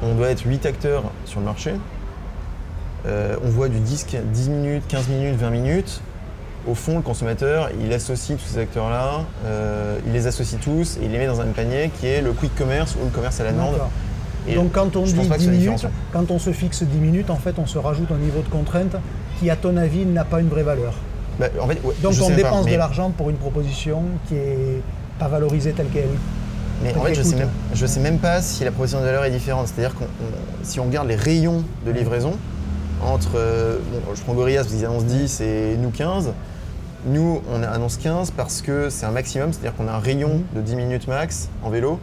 on 0.03 0.15
doit 0.15 0.29
être 0.29 0.43
8 0.47 0.67
acteurs 0.67 1.05
sur 1.25 1.41
le 1.41 1.47
marché. 1.47 1.73
Euh, 3.07 3.37
on 3.45 3.49
voit 3.49 3.69
du 3.69 3.79
10, 3.79 4.07
10 4.33 4.51
minutes, 4.51 4.83
15 4.89 5.09
minutes, 5.09 5.37
20 5.39 5.51
minutes. 5.51 6.01
Au 6.67 6.75
fond, 6.75 6.97
le 6.97 7.03
consommateur, 7.03 7.71
il 7.83 7.93
associe 7.93 8.37
tous 8.39 8.45
ces 8.47 8.59
acteurs-là, 8.59 9.25
euh, 9.47 9.99
il 10.07 10.13
les 10.13 10.27
associe 10.27 10.61
tous 10.61 10.97
et 11.01 11.05
il 11.05 11.13
les 11.13 11.19
met 11.19 11.27
dans 11.27 11.41
un 11.41 11.47
panier 11.47 11.91
qui 11.99 12.07
est 12.07 12.21
le 12.21 12.33
quick 12.33 12.55
commerce 12.57 12.97
ou 13.01 13.05
le 13.05 13.11
commerce 13.11 13.41
à 13.41 13.45
la 13.45 13.53
demande. 13.53 13.77
Et 14.47 14.55
Donc 14.55 14.73
quand 14.73 14.95
on 14.97 15.03
dit 15.05 15.15
pense 15.15 15.29
pas 15.29 15.37
que 15.37 15.41
10 15.41 15.47
ce 15.47 15.53
soit 15.53 15.61
minutes, 15.67 15.87
quand 16.13 16.31
on 16.31 16.39
se 16.39 16.53
fixe 16.53 16.83
10 16.83 16.99
minutes, 16.99 17.31
en 17.31 17.37
fait, 17.37 17.55
on 17.59 17.67
se 17.67 17.79
rajoute 17.79 18.11
un 18.11 18.19
niveau 18.19 18.41
de 18.41 18.49
contrainte 18.49 18.97
qui, 19.39 19.49
à 19.51 19.57
ton 19.57 19.77
avis, 19.77 20.05
n'a 20.05 20.25
pas 20.25 20.41
une 20.41 20.49
vraie 20.49 20.63
valeur. 20.63 20.95
Bah, 21.39 21.47
en 21.61 21.69
fait, 21.69 21.79
ouais, 21.85 21.95
Donc 22.03 22.13
on 22.13 22.25
sais 22.27 22.31
pas, 22.31 22.35
dépense 22.37 22.65
mais- 22.67 22.73
de 22.73 22.77
l'argent 22.79 23.11
pour 23.11 23.31
une 23.31 23.37
proposition 23.37 24.03
qui 24.27 24.35
est 24.35 24.83
pas 25.19 25.29
valorisée 25.29 25.73
telle 25.73 25.89
qu'elle. 25.89 26.09
Mais 26.83 26.95
en 26.97 27.03
fait, 27.03 27.15
je 27.15 27.23
sais, 27.23 27.31
qu'écoute. 27.31 27.39
même, 27.41 27.51
je 27.75 27.87
sais 27.87 28.01
même 28.01 28.19
pas 28.19 28.43
si 28.43 28.65
la 28.65 28.71
proposition 28.71 29.01
de 29.01 29.05
valeur 29.07 29.25
est 29.25 29.31
différente. 29.31 29.69
C'est-à-dire 29.69 29.97
que 29.97 30.05
si 30.63 30.81
on 30.81 30.85
regarde 30.85 31.09
les 31.09 31.17
rayons 31.17 31.65
de 31.87 31.91
livraison, 31.91 32.33
entre. 33.05 33.33
euh, 33.37 33.79
bon, 33.93 34.15
je 34.15 34.21
prends 34.23 34.35
Gorillaz 34.35 34.63
parce 34.63 34.75
qu'ils 34.75 34.85
annoncent 34.85 35.05
10 35.07 35.41
et 35.41 35.77
nous 35.79 35.91
15. 35.91 36.33
Nous, 37.07 37.43
on 37.53 37.63
annonce 37.63 37.97
15 37.97 38.33
parce 38.33 38.61
que 38.61 38.91
c'est 38.91 39.07
un 39.07 39.11
maximum, 39.13 39.53
c'est-à-dire 39.53 39.75
qu'on 39.77 39.87
a 39.89 39.93
un 39.93 40.01
rayon 40.01 40.43
de 40.55 40.61
10 40.61 40.77
minutes 40.77 41.07
max 41.09 41.49
en 41.63 41.71
vélo. 41.71 42.01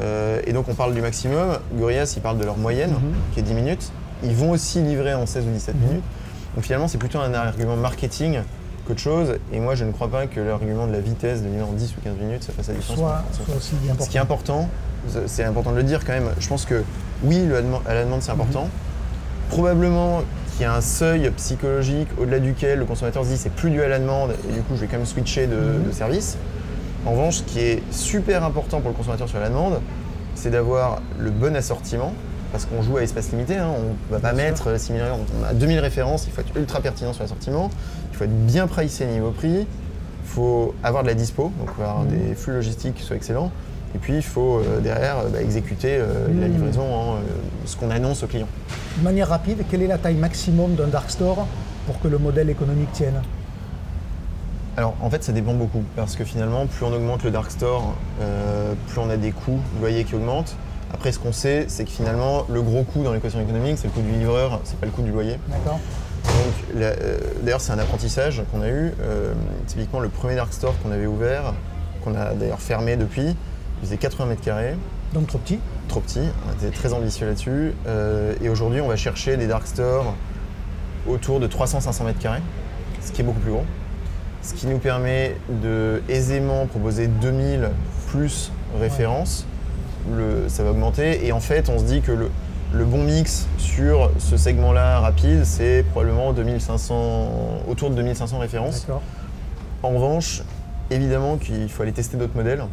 Euh, 0.00 0.40
et 0.46 0.52
donc 0.52 0.68
on 0.68 0.74
parle 0.74 0.94
du 0.94 1.02
maximum. 1.02 1.58
Gorillaz, 1.74 2.14
ils 2.16 2.20
parlent 2.22 2.38
de 2.38 2.44
leur 2.44 2.56
moyenne, 2.56 2.90
Mhm. 2.92 3.14
qui 3.34 3.40
est 3.40 3.42
10 3.42 3.54
minutes. 3.54 3.92
Ils 4.24 4.34
vont 4.34 4.50
aussi 4.50 4.80
livrer 4.80 5.14
en 5.14 5.26
16 5.26 5.44
ou 5.46 5.50
17 5.50 5.74
minutes. 5.80 6.02
Donc 6.54 6.64
finalement, 6.64 6.88
c'est 6.88 6.98
plutôt 6.98 7.18
un 7.18 7.34
argument 7.34 7.76
marketing 7.76 8.40
qu'autre 8.86 9.00
chose. 9.00 9.34
Et 9.52 9.60
moi, 9.60 9.74
je 9.74 9.84
ne 9.84 9.92
crois 9.92 10.08
pas 10.08 10.26
que 10.26 10.40
l'argument 10.40 10.86
de 10.86 10.92
la 10.92 11.00
vitesse 11.00 11.42
de 11.42 11.48
livrer 11.48 11.62
en 11.64 11.72
10 11.72 11.94
ou 11.96 12.00
15 12.02 12.16
minutes, 12.16 12.42
ça 12.44 12.52
fasse 12.52 12.68
la 12.68 12.74
différence. 12.74 12.98
Soit, 12.98 13.22
soit 13.44 13.54
aussi 13.56 13.74
bien 13.82 13.94
Ce 14.00 14.08
qui 14.08 14.16
est 14.16 14.20
important, 14.20 14.68
c'est 15.26 15.44
important 15.44 15.72
de 15.72 15.76
le 15.76 15.82
dire 15.82 16.04
quand 16.06 16.12
même, 16.12 16.30
je 16.38 16.48
pense 16.48 16.64
que 16.64 16.82
oui, 17.22 17.44
le 17.44 17.56
à 17.86 17.94
la 17.94 18.04
demande 18.04 18.22
c'est 18.22 18.30
important. 18.32 18.68
Probablement 19.52 20.22
qu'il 20.52 20.62
y 20.62 20.64
a 20.64 20.74
un 20.74 20.80
seuil 20.80 21.30
psychologique 21.36 22.08
au-delà 22.18 22.38
duquel 22.38 22.78
le 22.78 22.86
consommateur 22.86 23.22
se 23.22 23.28
dit 23.28 23.36
c'est 23.36 23.52
plus 23.52 23.68
du 23.68 23.82
à 23.82 23.88
la 23.88 23.98
demande 23.98 24.30
et 24.48 24.52
du 24.54 24.62
coup 24.62 24.76
je 24.76 24.80
vais 24.80 24.86
quand 24.86 24.96
même 24.96 25.04
switcher 25.04 25.46
de, 25.46 25.86
de 25.86 25.92
service. 25.92 26.38
En 27.04 27.10
revanche, 27.10 27.36
ce 27.36 27.42
qui 27.42 27.58
est 27.60 27.82
super 27.92 28.44
important 28.44 28.80
pour 28.80 28.88
le 28.88 28.96
consommateur 28.96 29.28
sur 29.28 29.38
la 29.40 29.50
demande, 29.50 29.78
c'est 30.34 30.48
d'avoir 30.48 31.02
le 31.18 31.30
bon 31.30 31.54
assortiment 31.54 32.14
parce 32.50 32.64
qu'on 32.64 32.80
joue 32.80 32.96
à 32.96 33.02
espace 33.02 33.30
limité, 33.30 33.58
hein, 33.58 33.68
on 33.76 34.12
ne 34.14 34.18
va 34.18 34.20
pas 34.20 34.32
Bien 34.32 34.44
mettre 34.44 34.78
6000 34.78 35.02
références, 35.02 35.28
on 35.38 35.44
a 35.44 35.52
2000 35.52 35.78
références, 35.80 36.26
il 36.26 36.32
faut 36.32 36.40
être 36.40 36.56
ultra 36.56 36.80
pertinent 36.80 37.12
sur 37.12 37.22
l'assortiment, 37.22 37.68
il 38.10 38.16
faut 38.16 38.24
être 38.24 38.46
bien 38.46 38.66
pricé 38.66 39.04
niveau 39.04 39.32
prix, 39.32 39.60
il 39.60 39.66
faut 40.24 40.74
avoir 40.82 41.02
de 41.02 41.08
la 41.08 41.14
dispo, 41.14 41.52
donc 41.58 41.68
avoir 41.78 42.04
des 42.04 42.34
flux 42.34 42.54
logistiques 42.54 42.94
qui 42.94 43.02
soient 43.02 43.16
excellents, 43.16 43.52
et 43.94 43.98
puis 43.98 44.16
il 44.16 44.22
faut 44.22 44.58
euh, 44.58 44.80
derrière 44.80 45.18
euh, 45.18 45.28
bah, 45.28 45.42
exécuter 45.42 45.96
euh, 45.98 46.28
la 46.40 46.46
Mhm. 46.48 46.52
livraison 46.54 46.82
en 46.94 47.16
ce 47.66 47.76
qu'on 47.76 47.90
annonce 47.90 48.22
au 48.22 48.26
client. 48.26 48.48
De 48.98 49.04
manière 49.04 49.28
rapide, 49.28 49.64
quelle 49.70 49.82
est 49.82 49.86
la 49.86 49.98
taille 49.98 50.16
maximum 50.16 50.74
d'un 50.74 50.88
dark 50.88 51.10
store 51.10 51.46
pour 51.86 52.00
que 52.00 52.08
le 52.08 52.18
modèle 52.18 52.50
économique 52.50 52.92
tienne? 52.92 53.20
Alors 54.76 54.94
en 55.02 55.10
fait 55.10 55.22
ça 55.22 55.32
dépend 55.32 55.52
beaucoup 55.54 55.82
parce 55.96 56.16
que 56.16 56.24
finalement 56.24 56.66
plus 56.66 56.84
on 56.86 56.92
augmente 56.94 57.22
le 57.24 57.30
dark 57.30 57.50
store, 57.50 57.94
euh, 58.22 58.72
plus 58.88 58.98
on 59.00 59.10
a 59.10 59.16
des 59.18 59.30
coûts 59.32 59.60
de 59.76 59.80
loyer 59.80 60.04
qui 60.04 60.14
augmentent. 60.14 60.56
Après 60.94 61.12
ce 61.12 61.18
qu'on 61.18 61.32
sait 61.32 61.66
c'est 61.68 61.84
que 61.84 61.90
finalement 61.90 62.44
le 62.50 62.62
gros 62.62 62.82
coût 62.82 63.02
dans 63.02 63.12
l'équation 63.12 63.40
économique 63.40 63.76
c'est 63.76 63.88
le 63.88 63.92
coût 63.92 64.00
du 64.00 64.12
livreur, 64.12 64.60
c'est 64.64 64.78
pas 64.78 64.86
le 64.86 64.92
coût 64.92 65.02
du 65.02 65.10
loyer. 65.12 65.36
D'accord 65.48 65.78
Donc 66.24 66.76
euh, 66.80 67.18
d'ailleurs 67.42 67.60
c'est 67.60 67.72
un 67.72 67.78
apprentissage 67.78 68.42
qu'on 68.50 68.62
a 68.62 68.68
eu. 68.68 68.92
Euh, 69.02 69.34
typiquement 69.66 70.00
le 70.00 70.08
premier 70.08 70.36
dark 70.36 70.52
store 70.54 70.74
qu'on 70.82 70.90
avait 70.90 71.06
ouvert, 71.06 71.52
qu'on 72.02 72.14
a 72.14 72.32
d'ailleurs 72.32 72.60
fermé 72.60 72.96
depuis, 72.96 73.36
il 73.82 73.86
faisait 73.86 73.96
80 73.98 74.26
mètres 74.26 74.42
carrés. 74.42 74.74
Donc 75.12 75.26
trop 75.26 75.38
petit. 75.38 75.58
trop 75.88 76.00
petit, 76.00 76.20
on 76.48 76.52
était 76.52 76.74
très 76.74 76.92
ambitieux 76.92 77.26
là-dessus. 77.26 77.72
Euh, 77.86 78.34
et 78.42 78.48
aujourd'hui, 78.48 78.80
on 78.80 78.88
va 78.88 78.96
chercher 78.96 79.36
des 79.36 79.46
dark 79.46 79.66
stores 79.66 80.14
autour 81.06 81.40
de 81.40 81.46
300-500 81.48 82.04
mètres 82.04 82.18
carrés, 82.20 82.40
ce 83.00 83.12
qui 83.12 83.20
est 83.20 83.24
beaucoup 83.24 83.40
plus 83.40 83.50
gros. 83.52 83.64
Ce 84.42 84.54
qui 84.54 84.66
nous 84.66 84.78
permet 84.78 85.36
de 85.62 86.02
aisément 86.08 86.66
proposer 86.66 87.06
2000 87.08 87.70
plus 88.08 88.50
références. 88.80 89.44
Le- 90.10 90.48
ça 90.48 90.64
va 90.64 90.70
augmenter. 90.70 91.26
Et 91.26 91.32
en 91.32 91.40
fait, 91.40 91.68
on 91.68 91.78
se 91.78 91.84
dit 91.84 92.00
que 92.00 92.10
le, 92.12 92.30
le 92.72 92.84
bon 92.84 93.04
mix 93.04 93.46
sur 93.58 94.10
ce 94.18 94.36
segment-là 94.36 94.98
rapide, 95.00 95.44
c'est 95.44 95.84
probablement 95.90 96.32
2500, 96.32 97.28
autour 97.68 97.90
de 97.90 97.94
2500 97.96 98.38
références. 98.38 98.86
En 99.84 99.90
revanche, 99.90 100.42
évidemment 100.90 101.36
qu'il 101.36 101.68
faut 101.68 101.82
aller 101.82 101.92
tester 101.92 102.16
d'autres 102.16 102.36
modèles. 102.36 102.64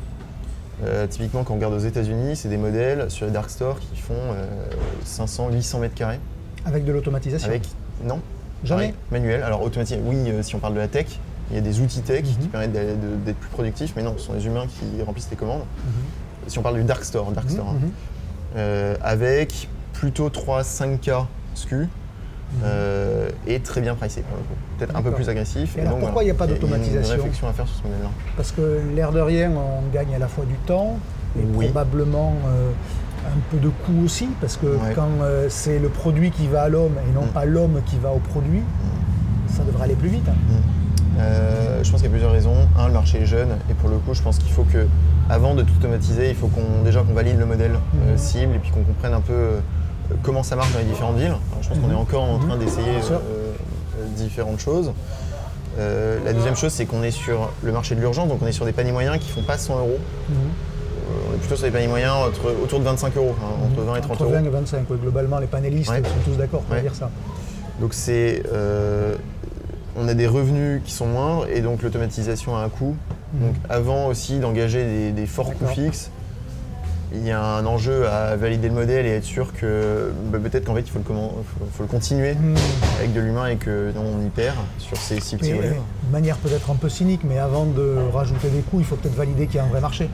Euh, 0.84 1.08
typiquement, 1.08 1.44
quand 1.44 1.54
on 1.54 1.58
regarde 1.58 1.74
aux 1.74 1.80
États-Unis, 1.80 2.36
c'est 2.36 2.48
des 2.50 2.58
modèles 2.58 3.10
sur 3.12 3.26
les 3.26 3.32
dark 3.32 3.50
stores 3.50 3.80
qui 3.80 4.00
font 4.00 4.14
euh, 4.14 4.46
500, 5.04 5.50
800 5.52 5.80
mètres 5.80 5.96
carrés. 5.96 6.20
Avec 6.66 6.86
de 6.86 6.92
l'automatisation 6.92 7.48
Avec. 7.50 7.64
Non 8.04 8.20
Jamais 8.64 8.90
pareil, 8.90 8.94
Manuel. 9.12 9.44
Alors, 9.44 9.62
automatique, 9.62 10.00
oui, 10.04 10.18
euh, 10.28 10.42
si 10.44 10.56
on 10.56 10.60
parle 10.60 10.74
de 10.74 10.80
la 10.80 10.88
tech, 10.88 11.08
il 11.50 11.56
y 11.56 11.58
a 11.58 11.62
des 11.62 11.80
outils 11.82 12.02
tech 12.02 12.24
qui 12.24 12.38
Mhm. 12.40 12.48
permettent 12.48 12.72
d'être 13.26 13.38
plus 13.38 13.50
productifs, 13.50 13.94
mais 13.96 14.04
non, 14.04 14.14
ce 14.18 14.26
sont 14.26 14.34
les 14.34 14.46
humains 14.46 14.66
qui 14.68 15.02
remplissent 15.04 15.30
les 15.32 15.38
commandes. 15.38 15.62
Mhm. 15.86 15.92
Si 16.48 16.60
on 16.60 16.62
parle 16.62 16.76
du 16.76 16.84
dark 16.84 17.04
store, 17.04 17.32
dark 17.32 17.50
store 17.50 17.70
hein, 17.70 17.76
Mhm. 17.82 17.92
euh, 18.58 18.96
avec 19.02 19.68
plutôt 19.94 20.30
3-5K 20.30 21.28
SKU, 21.56 21.88
euh, 22.64 23.30
et 23.48 23.60
très 23.60 23.82
bien 23.82 23.96
pricé 23.96 24.22
pour 24.22 24.38
le 24.38 24.44
coup. 24.44 24.54
Peut-être 24.78 24.96
un 24.96 25.02
peu 25.02 25.12
plus 25.12 25.30
agressif. 25.30 25.78
Et 25.78 25.82
alors, 25.82 25.94
donc, 25.94 26.02
pourquoi 26.02 26.24
il 26.24 26.28
y 26.28 26.32
a 26.32 26.34
pas 26.34 26.46
une 26.46 26.54
d'automatisation 26.54 27.16
réflexion 27.16 27.48
à 27.48 27.54
faire 27.54 27.68
sur 27.68 27.78
ce 27.78 27.84
modèle-là. 27.84 28.10
Parce 28.38 28.52
que 28.52 28.82
l'air 28.96 29.12
de 29.12 29.20
rien, 29.20 29.52
on 29.52 29.88
gagne 29.94 30.14
à 30.16 30.20
la 30.20 30.28
fois 30.28 30.46
du 30.46 30.56
temps 30.56 30.98
et 31.40 31.44
Oui. 31.56 31.66
probablement 31.68 32.34
euh, 32.48 32.72
un 33.28 33.40
peu 33.52 33.58
de 33.58 33.70
coût 33.70 34.04
aussi, 34.06 34.30
parce 34.42 34.58
que 34.58 34.66
Ouais. 34.66 34.94
quand 34.96 35.10
euh, 35.22 35.48
c'est 35.50 35.78
le 35.80 35.90
produit 35.90 36.32
qui 36.32 36.48
va 36.48 36.64
à 36.64 36.70
l'homme 36.70 36.96
et 37.08 37.14
non 37.14 37.26
Mm. 37.26 37.34
pas 37.34 37.46
l'homme 37.46 37.82
qui 37.86 37.98
va 37.98 38.10
au 38.12 38.20
produit, 38.20 38.64
ça 39.48 39.64
devrait 39.64 39.84
aller 39.86 39.96
plus 39.96 40.10
vite. 40.10 40.28
hein. 40.28 40.34
Euh, 41.20 41.84
je 41.84 41.92
pense 41.92 42.02
qu'il 42.02 42.10
y 42.10 42.14
a 42.14 42.16
plusieurs 42.16 42.32
raisons. 42.32 42.56
Un, 42.78 42.88
le 42.88 42.94
marché 42.94 43.20
est 43.22 43.26
jeune 43.26 43.50
et 43.70 43.74
pour 43.74 43.90
le 43.90 43.98
coup, 43.98 44.14
je 44.14 44.22
pense 44.22 44.38
qu'il 44.40 44.52
faut 44.52 44.64
que, 44.64 44.88
avant 45.30 45.54
de 45.54 45.64
tout 45.64 45.74
automatiser, 45.80 46.30
il 46.30 46.36
faut 46.36 46.48
qu'on 46.48 46.84
déjà 46.84 47.02
qu'on 47.04 47.14
valide 47.14 47.38
le 47.38 47.46
modèle 47.46 47.74
cible 48.16 48.56
et 48.56 48.60
puis 48.60 48.72
qu'on 48.72 48.84
comprenne 48.84 49.14
un 49.14 49.20
peu 49.22 49.34
comment 50.24 50.44
ça 50.44 50.56
marche 50.56 50.72
dans 50.74 50.80
les 50.80 50.86
différentes 50.86 51.18
villes. 51.18 51.28
Alors, 51.28 51.40
je 51.62 51.70
pense 51.70 51.78
qu'on 51.80 51.88
Mhm. 51.88 51.94
est 51.94 51.98
encore 51.98 52.24
en 52.24 52.40
train 52.40 52.56
Mhm. 52.56 52.60
d'essayer 52.64 52.88
euh, 53.12 53.16
euh, 53.16 54.06
différentes 54.18 54.60
choses. 54.60 54.92
Euh, 55.78 56.18
la 56.26 56.34
deuxième 56.34 56.56
chose, 56.56 56.72
c'est 56.72 56.86
qu'on 56.86 57.04
est 57.04 57.12
sur 57.12 57.52
le 57.64 57.72
marché 57.72 57.96
de 57.96 58.00
l'urgence, 58.02 58.28
donc 58.28 58.40
on 58.42 58.48
est 58.48 58.52
sur 58.52 58.66
des 58.66 58.72
paniers 58.74 58.92
moyens 58.92 59.18
qui 59.20 59.30
font 59.30 59.44
pas 59.44 59.58
100 59.58 59.78
euros. 59.80 60.00
Mhm. 60.30 60.36
Euh, 60.36 61.12
on 61.32 61.36
est 61.36 61.38
plutôt 61.38 61.56
sur 61.56 61.66
des 61.66 61.72
paniers 61.72 61.88
moyens 61.88 62.14
entre- 62.28 62.54
autour 62.64 62.80
de 62.80 62.84
25 62.86 63.16
euros, 63.18 63.36
hein, 63.42 63.66
entre 63.72 63.82
20 63.82 63.96
et 63.96 64.02
30 64.02 64.12
Entre 64.14 64.24
euros. 64.24 64.34
20 64.34 64.46
et 64.46 64.50
25, 64.50 64.86
oui. 64.90 64.98
globalement, 65.02 65.40
les 65.40 65.48
panélistes 65.48 65.90
Ouais. 65.92 65.98
sont 66.04 66.30
tous 66.32 66.38
d'accord 66.38 66.62
pour 66.62 66.76
Ouais. 66.76 66.82
dire 66.82 66.96
ça. 66.96 67.10
Donc 67.80 67.94
c'est, 67.94 68.44
euh, 68.52 69.16
on 69.96 70.08
a 70.08 70.14
des 70.14 70.28
revenus 70.28 70.82
qui 70.84 70.92
sont 70.92 71.06
moindres 71.06 71.46
et 71.54 71.62
donc 71.62 71.82
l'automatisation 71.82 72.56
a 72.58 72.62
un 72.62 72.70
coût. 72.70 72.96
Mhm. 73.34 73.40
Donc 73.48 73.56
avant 73.70 74.08
aussi 74.08 74.40
d'engager 74.40 74.84
des, 74.84 75.12
des 75.12 75.26
forts 75.28 75.54
coûts 75.54 75.68
fixes, 75.68 76.10
il 77.12 77.26
y 77.26 77.32
a 77.32 77.42
un 77.42 77.66
enjeu 77.66 78.08
à 78.08 78.36
valider 78.36 78.68
le 78.68 78.76
modèle 78.76 79.06
et 79.08 79.10
être 79.16 79.24
sûr 79.24 79.52
que 79.54 80.12
bah, 80.32 80.38
peut-être 80.42 80.66
qu'en 80.66 80.76
fait 80.76 80.82
il 80.82 80.90
faut 80.92 81.00
le, 81.00 81.04
comment- 81.06 81.34
faut, 81.58 81.66
faut 81.76 81.84
le 81.84 81.90
continuer 81.90 82.36
Mhm. 82.36 82.56
avec 83.00 83.14
de 83.14 83.20
l'humain 83.20 83.48
et 83.48 83.56
que 83.56 83.92
non, 83.96 84.04
on 84.20 84.26
y 84.26 84.30
perd 84.30 84.56
sur 84.78 84.96
ces 84.98 85.20
six 85.20 85.36
petits 85.38 85.54
volets. 85.54 85.70
de 85.70 86.12
manière 86.12 86.38
peut-être 86.38 86.70
un 86.70 86.76
peu 86.76 86.88
cynique, 86.90 87.22
mais 87.24 87.40
avant 87.40 87.66
de 87.66 87.96
rajouter 88.14 88.50
des 88.50 88.60
coûts, 88.62 88.80
il 88.80 88.86
faut 88.86 88.96
peut-être 88.96 89.16
valider 89.16 89.48
qu'il 89.48 89.56
y 89.56 89.60
a 89.60 89.64
un 89.64 89.70
vrai 89.70 89.82
marché. 89.82 90.08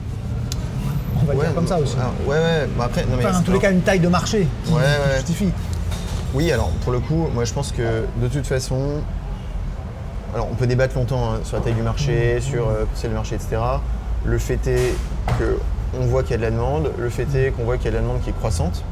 On 1.22 1.26
va 1.26 1.34
le 1.34 1.40
dire 1.40 1.54
comme 1.56 1.68
ça 1.68 1.80
aussi. 1.80 1.96
alors, 1.98 2.14
ouais, 2.28 2.36
ouais. 2.38 2.68
bah 2.78 2.86
après, 2.86 3.02
non, 3.06 3.18
mais 3.18 3.26
Enfin, 3.26 3.40
en 3.40 3.42
tous 3.42 3.52
les 3.54 3.60
cas, 3.60 3.72
une 3.72 3.82
taille 3.82 4.00
de 4.00 4.08
marché 4.10 4.48
qui 4.66 4.72
Ouais, 4.74 4.80
ouais, 4.80 5.16
justifie. 5.18 5.50
Oui, 6.34 6.52
alors 6.52 6.70
pour 6.84 6.92
le 6.92 7.00
coup, 7.00 7.28
moi 7.34 7.46
je 7.46 7.54
pense 7.54 7.72
que 7.72 8.04
de 8.22 8.28
toute 8.28 8.46
façon, 8.46 9.02
alors 10.34 10.48
on 10.52 10.56
peut 10.56 10.68
débattre 10.68 10.96
longtemps 10.96 11.34
hein, 11.34 11.40
sur 11.44 11.58
la 11.58 11.64
taille 11.64 11.74
du 11.74 11.82
marché, 11.82 12.40
sur 12.42 12.68
euh, 12.68 12.84
c'est 12.94 13.08
le 13.08 13.14
marché, 13.14 13.36
etc. 13.36 13.58
Le 14.26 14.38
fait 14.38 14.66
est 14.68 14.94
que 15.40 15.58
on 16.00 16.06
voit 16.06 16.24
qu'il 16.24 16.32
y 16.32 16.34
a 16.36 16.38
de 16.38 16.44
la 16.44 16.52
demande, 16.52 16.92
le 16.98 17.10
fait 17.10 17.28
est 17.36 17.52
qu'on 17.52 17.64
voit 17.64 17.78
qu'il 17.78 17.86
y 17.86 17.88
a 17.90 17.92
de 17.92 17.96
la 17.98 18.02
demande 18.02 18.22
qui 18.22 18.30
est 18.30 18.34
croissante. 18.38 18.84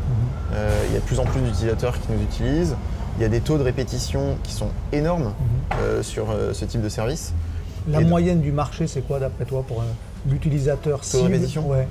Euh, 0.54 0.84
il 0.88 0.94
y 0.94 0.98
a 0.98 1.00
de 1.00 1.06
plus 1.06 1.20
en 1.20 1.26
plus 1.26 1.42
d'utilisateurs 1.42 2.00
qui 2.00 2.12
nous 2.12 2.22
utilisent. 2.22 2.76
Il 3.18 3.22
y 3.22 3.26
a 3.26 3.30
des 3.30 3.42
taux 3.42 3.58
de 3.58 3.64
répétition 3.64 4.38
qui 4.44 4.54
sont 4.54 4.70
énormes 4.92 5.34
euh, 5.80 6.02
sur 6.04 6.32
euh, 6.32 6.54
ce 6.54 6.66
type 6.66 6.82
de 6.82 6.90
service. 6.90 7.34
La 7.88 8.02
Et 8.02 8.04
de- 8.04 8.10
moyenne 8.10 8.42
du 8.42 8.52
marché, 8.52 8.88
c'est 8.88 9.02
quoi 9.02 9.20
d'après 9.20 9.46
toi 9.46 9.64
pour 9.68 9.84
l'utilisateur 10.28 11.00
de 11.00 11.04
cible 11.04 11.24
répétition 11.32 11.68
ouais. 11.68 11.88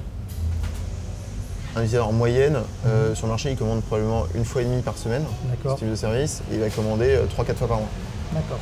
Un 1.74 1.80
utilisateur 1.80 2.08
en 2.08 2.12
moyenne 2.12 2.58
euh, 2.86 3.14
sur 3.14 3.26
le 3.26 3.32
marché, 3.32 3.50
il 3.50 3.56
commande 3.56 3.82
probablement 3.82 4.24
une 4.34 4.44
fois 4.44 4.62
et 4.62 4.64
demie 4.64 4.82
par 4.82 4.96
semaine 4.98 5.24
ce 5.64 5.74
type 5.76 5.90
de 5.90 5.94
service. 5.96 6.42
Et 6.50 6.54
il 6.54 6.60
va 6.60 6.68
commander 6.70 7.16
3-4 7.38 7.54
fois 7.54 7.68
par 7.68 7.78
mois, 7.78 7.88
D'accord. 8.34 8.58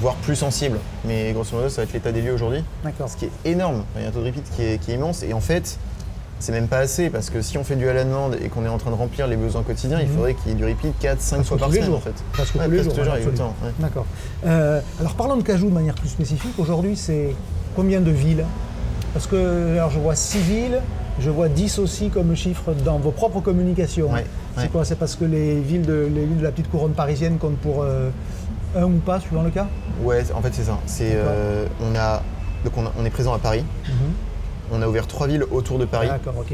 Voire 0.00 0.14
plus 0.16 0.36
sensible. 0.36 0.78
Mais 1.04 1.32
grosso 1.32 1.56
modo, 1.56 1.68
ça 1.68 1.76
va 1.76 1.82
être 1.84 1.92
l'état 1.92 2.12
des 2.12 2.22
lieux 2.22 2.32
aujourd'hui. 2.34 2.64
D'accord. 2.84 3.08
ce 3.08 3.16
qui 3.16 3.26
est 3.26 3.50
énorme. 3.50 3.84
Il 3.96 4.02
y 4.02 4.04
a 4.04 4.08
un 4.08 4.10
taux 4.12 4.20
de 4.20 4.26
repeat 4.26 4.44
qui 4.54 4.62
est, 4.62 4.78
qui 4.78 4.90
est 4.92 4.94
immense. 4.94 5.22
Et 5.22 5.32
en 5.32 5.40
fait, 5.40 5.78
c'est 6.40 6.52
même 6.52 6.68
pas 6.68 6.78
assez 6.78 7.10
parce 7.10 7.30
que 7.30 7.40
si 7.42 7.56
on 7.58 7.64
fait 7.64 7.76
du 7.76 7.88
à 7.88 7.94
la 7.94 8.04
demande 8.04 8.36
et 8.42 8.48
qu'on 8.48 8.64
est 8.64 8.68
en 8.68 8.78
train 8.78 8.90
de 8.90 8.96
remplir 8.96 9.26
les 9.26 9.36
besoins 9.36 9.62
quotidiens, 9.62 10.00
il 10.00 10.08
Mhm. 10.08 10.14
faudrait 10.14 10.34
qu'il 10.34 10.48
y 10.50 10.54
ait 10.54 10.56
du 10.56 10.64
repeat 10.64 10.92
4, 10.98 11.20
5 11.20 11.36
Presque 11.36 11.48
fois 11.48 11.58
par 11.58 11.68
semaine 11.70 11.84
jours. 11.86 11.96
en 11.96 12.00
fait. 12.00 12.14
Presque 12.32 12.54
Ouais, 12.56 12.64
tous 12.66 12.70
les 12.72 12.82
jours. 12.82 12.92
ouais, 12.98 13.08
ouais. 13.08 13.72
D'accord. 13.78 14.06
Euh, 14.46 14.80
alors 15.00 15.14
parlons 15.14 15.36
de 15.36 15.42
Cajou 15.42 15.68
de 15.68 15.74
manière 15.74 15.94
plus 15.94 16.08
spécifique. 16.08 16.52
Aujourd'hui, 16.58 16.96
c'est 16.96 17.34
combien 17.76 18.00
de 18.00 18.10
villes? 18.10 18.44
Parce 19.12 19.26
que 19.26 19.74
alors, 19.76 19.90
je 19.90 20.00
vois 20.00 20.16
6 20.16 20.38
villes, 20.38 20.80
je 21.20 21.30
vois 21.30 21.48
10 21.48 21.78
aussi 21.78 22.08
comme 22.10 22.34
chiffre 22.34 22.72
dans 22.84 22.98
vos 22.98 23.12
propres 23.12 23.40
communications. 23.40 24.10
Ouais, 24.12 24.24
C'est 24.58 24.70
quoi? 24.72 24.84
C'est 24.84 24.96
parce 24.96 25.14
que 25.14 25.24
les 25.24 25.60
villes, 25.60 25.82
de, 25.86 26.08
les 26.12 26.24
villes 26.26 26.38
de 26.38 26.42
la 26.42 26.50
petite 26.50 26.68
couronne 26.70 26.92
parisienne 26.92 27.38
comptent 27.38 27.58
pour 27.58 27.82
euh, 27.82 28.10
un 28.76 28.84
ou 28.84 28.98
pas, 28.98 29.20
suivant 29.20 29.42
le 29.42 29.50
cas 29.50 29.66
Ouais, 30.02 30.24
en 30.34 30.40
fait 30.42 30.52
c'est 30.54 30.64
ça. 30.64 30.78
C'est, 30.86 31.12
euh, 31.14 31.66
on, 31.80 31.94
a, 31.96 32.22
donc 32.64 32.72
on, 32.76 32.86
a- 32.86 32.92
on 33.00 33.04
est 33.04 33.10
présent 33.10 33.32
à 33.34 33.38
Paris. 33.38 33.64
On 34.72 34.80
a 34.80 34.88
ouvert 34.88 35.06
trois 35.06 35.26
villes 35.26 35.44
autour 35.52 35.78
de 35.78 35.84
Paris. 35.84 36.08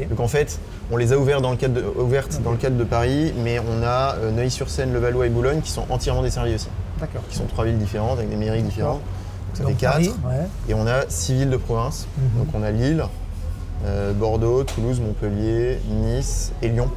Donc 0.09 0.19
en 0.19 0.27
fait, 0.27 0.59
on 0.91 0.97
les 0.97 1.13
a 1.13 1.17
ouvertes 1.17 1.41
dans 1.41 1.51
le 1.51 1.57
cadre 1.57 1.75
de, 1.75 1.83
ouvertes 2.01 2.41
dans 2.43 2.51
le 2.51 2.57
cadre 2.57 2.75
de 2.77 2.83
Paris, 2.83 3.33
mais 3.41 3.57
on 3.59 3.81
a 3.83 4.15
euh, 4.15 4.31
Neuilly-sur-Seine, 4.31 4.91
Levallois 4.93 5.27
et 5.27 5.29
Boulogne 5.29 5.61
qui 5.61 5.71
sont 5.71 5.85
entièrement 5.89 6.21
desservis 6.21 6.55
aussi. 6.55 6.67
D'accord. 6.99 7.21
Qui 7.29 7.37
sont 7.37 7.45
trois 7.45 7.63
villes 7.65 7.77
différentes 7.77 8.17
avec 8.19 8.29
des 8.29 8.35
mairies 8.35 8.63
différentes. 8.63 8.99
Donc 8.99 9.55
ça 9.55 9.63
Donc 9.63 9.71
fait 9.73 9.77
quatre. 9.79 9.93
Paris, 9.93 10.13
ouais. 10.25 10.47
Et 10.69 10.73
on 10.73 10.85
a 10.87 11.03
six 11.07 11.33
villes 11.35 11.49
de 11.49 11.57
province. 11.57 12.05
Mhm. 12.17 12.43
Donc 12.43 12.53
on 12.53 12.63
a 12.63 12.71
Lille, 12.71 13.03
euh, 13.85 14.11
Bordeaux, 14.13 14.63
Toulouse, 14.65 14.99
Montpellier, 14.99 15.79
Nice 15.89 16.51
et 16.61 16.67
Lyon. 16.67 16.89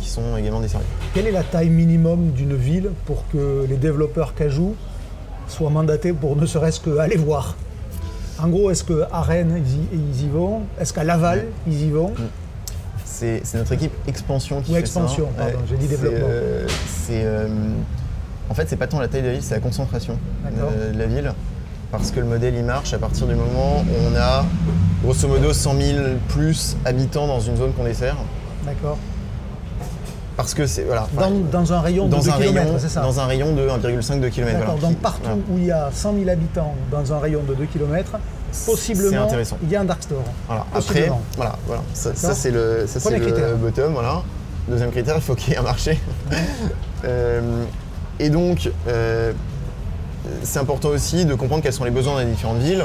Qui 0.00 0.08
sont 0.08 0.36
également 0.36 0.60
desservis. 0.60 0.84
Quelle 1.14 1.26
est 1.26 1.32
la 1.32 1.42
taille 1.42 1.70
minimum 1.70 2.30
d'une 2.30 2.54
ville 2.56 2.90
pour 3.06 3.24
que 3.32 3.66
les 3.68 3.76
développeurs 3.76 4.34
Cajou 4.34 4.74
soient 5.48 5.70
mandatés 5.70 6.12
pour 6.12 6.36
ne 6.36 6.46
serait-ce 6.46 6.80
qu'aller 6.80 7.16
voir? 7.16 7.56
En 8.42 8.48
gros, 8.48 8.70
est-ce 8.70 8.84
qu'à 8.84 9.20
Rennes, 9.20 9.62
ils 9.92 10.24
y, 10.24 10.28
vont? 10.28 10.62
Est-ce 10.80 10.92
qu'à 10.92 11.04
Laval, 11.04 11.46
ils 11.66 11.82
y 11.86 11.90
vont? 11.90 12.12
C'est 13.04 13.42
c'est 13.44 13.58
notre 13.58 13.72
équipe 13.72 13.92
expansion 14.06 14.62
qui 14.62 14.70
Ou 14.70 14.74
fait 14.74 14.80
expansion, 14.80 15.28
ça. 15.36 15.44
pardon, 15.44 15.58
j'ai 15.68 15.76
dit 15.76 15.88
développement. 15.88 16.26
euh, 16.30 16.66
euh, 17.10 17.48
en 18.48 18.54
fait, 18.54 18.66
c'est 18.68 18.76
pas 18.76 18.86
tant 18.86 18.98
la 18.98 19.08
taille 19.08 19.22
de 19.22 19.26
la 19.26 19.32
ville, 19.34 19.42
c'est 19.42 19.54
la 19.54 19.60
concentration 19.60 20.16
de, 20.44 20.92
de 20.94 20.98
la 20.98 21.06
ville. 21.06 21.32
Parce 21.90 22.12
que 22.12 22.20
le 22.20 22.26
modèle, 22.26 22.54
il 22.54 22.64
marche 22.64 22.94
à 22.94 22.98
partir 22.98 23.26
du 23.26 23.34
moment 23.34 23.80
où 23.80 24.12
on 24.12 24.16
a 24.16 24.44
grosso 25.02 25.26
modo 25.26 25.52
100 25.52 25.74
000 25.76 25.98
plus 26.28 26.76
habitants 26.84 27.26
dans 27.26 27.40
une 27.40 27.56
zone 27.56 27.72
qu'on 27.72 27.84
dessert. 27.84 28.16
D'accord. 28.64 28.96
Parce 30.42 30.54
que 30.54 30.66
c'est 30.66 30.84
voilà, 30.84 31.06
Dans, 31.12 31.30
dans 31.30 31.72
un 31.72 31.80
rayon 31.80 32.06
de 32.06 32.12
dans 32.12 32.20
2 32.20 32.30
un 32.30 32.32
km, 32.32 32.60
rayon, 32.60 32.78
c'est 32.78 32.88
ça 32.88 33.02
dans 33.02 33.20
un 33.20 33.26
rayon 33.26 33.54
de 33.54 33.68
1,5 33.68 34.30
km. 34.30 34.58
D'accord, 34.58 34.74
donc 34.76 34.96
partout 34.96 35.42
où 35.50 35.58
il 35.58 35.66
y 35.66 35.70
a 35.70 35.90
100 35.92 36.14
000 36.14 36.28
habitants 36.30 36.74
dans 36.90 37.12
un 37.12 37.18
rayon 37.18 37.42
de 37.46 37.54
2 37.54 37.66
km, 37.66 38.18
possiblement, 38.66 39.28
il 39.62 39.70
y 39.70 39.76
a 39.76 39.80
un 39.80 39.84
dark 39.84 40.02
store. 40.02 40.24
Voilà. 40.46 40.66
Après, 40.74 41.10
voilà, 41.36 41.56
voilà. 41.66 41.82
Ça, 41.92 42.14
c'est 42.14 42.50
le, 42.50 42.86
ça, 42.86 43.00
c'est 43.00 43.18
le 43.18 43.54
bottom, 43.56 43.92
voilà. 43.92 44.22
Deuxième 44.68 44.90
critère, 44.90 45.16
il 45.16 45.22
faut 45.22 45.34
qu'il 45.34 45.52
y 45.52 45.56
ait 45.56 45.58
un 45.58 45.62
marché. 45.62 45.98
Euh, 47.02 47.64
et 48.18 48.28
donc, 48.28 48.70
euh, 48.86 49.32
c'est 50.42 50.58
important 50.58 50.90
aussi 50.90 51.24
de 51.24 51.34
comprendre 51.34 51.62
quels 51.62 51.72
sont 51.72 51.84
les 51.84 51.90
besoins 51.90 52.22
les 52.22 52.30
différentes 52.30 52.58
villes. 52.58 52.84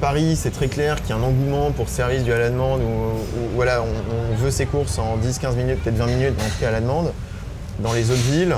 Paris, 0.00 0.36
c'est 0.36 0.50
très 0.52 0.68
clair 0.68 0.96
qu'il 1.02 1.10
y 1.10 1.12
a 1.12 1.16
un 1.16 1.22
engouement 1.22 1.70
pour 1.72 1.88
ce 1.88 1.96
service 1.96 2.22
du 2.22 2.32
à 2.32 2.38
la 2.38 2.50
demande 2.50 2.80
où, 2.80 2.84
où, 2.84 3.48
voilà, 3.54 3.82
on, 3.82 4.32
on 4.32 4.36
veut 4.36 4.50
ses 4.50 4.66
courses 4.66 4.98
en 4.98 5.16
10-15 5.18 5.56
minutes, 5.56 5.82
peut-être 5.82 5.96
20 5.96 6.06
minutes, 6.06 6.34
mais 6.38 6.44
en 6.44 6.48
tout 6.48 6.60
cas 6.60 6.68
à 6.68 6.72
la 6.72 6.80
demande. 6.80 7.12
Dans 7.80 7.92
les 7.92 8.10
autres 8.10 8.22
villes, 8.22 8.54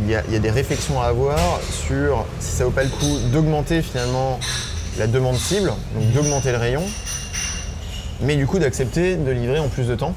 il 0.00 0.10
y, 0.10 0.14
a, 0.14 0.22
il 0.28 0.32
y 0.34 0.36
a 0.36 0.40
des 0.40 0.50
réflexions 0.50 1.00
à 1.00 1.06
avoir 1.06 1.38
sur 1.70 2.24
si 2.40 2.52
ça 2.52 2.64
vaut 2.64 2.70
pas 2.70 2.84
le 2.84 2.90
coup 2.90 3.18
d'augmenter 3.32 3.80
finalement 3.82 4.38
la 4.98 5.06
demande 5.06 5.36
cible, 5.36 5.72
donc 5.94 6.12
d'augmenter 6.12 6.52
le 6.52 6.58
rayon, 6.58 6.82
mais 8.20 8.36
du 8.36 8.46
coup 8.46 8.58
d'accepter 8.58 9.16
de 9.16 9.30
livrer 9.30 9.58
en 9.58 9.68
plus 9.68 9.86
de 9.86 9.94
temps 9.94 10.14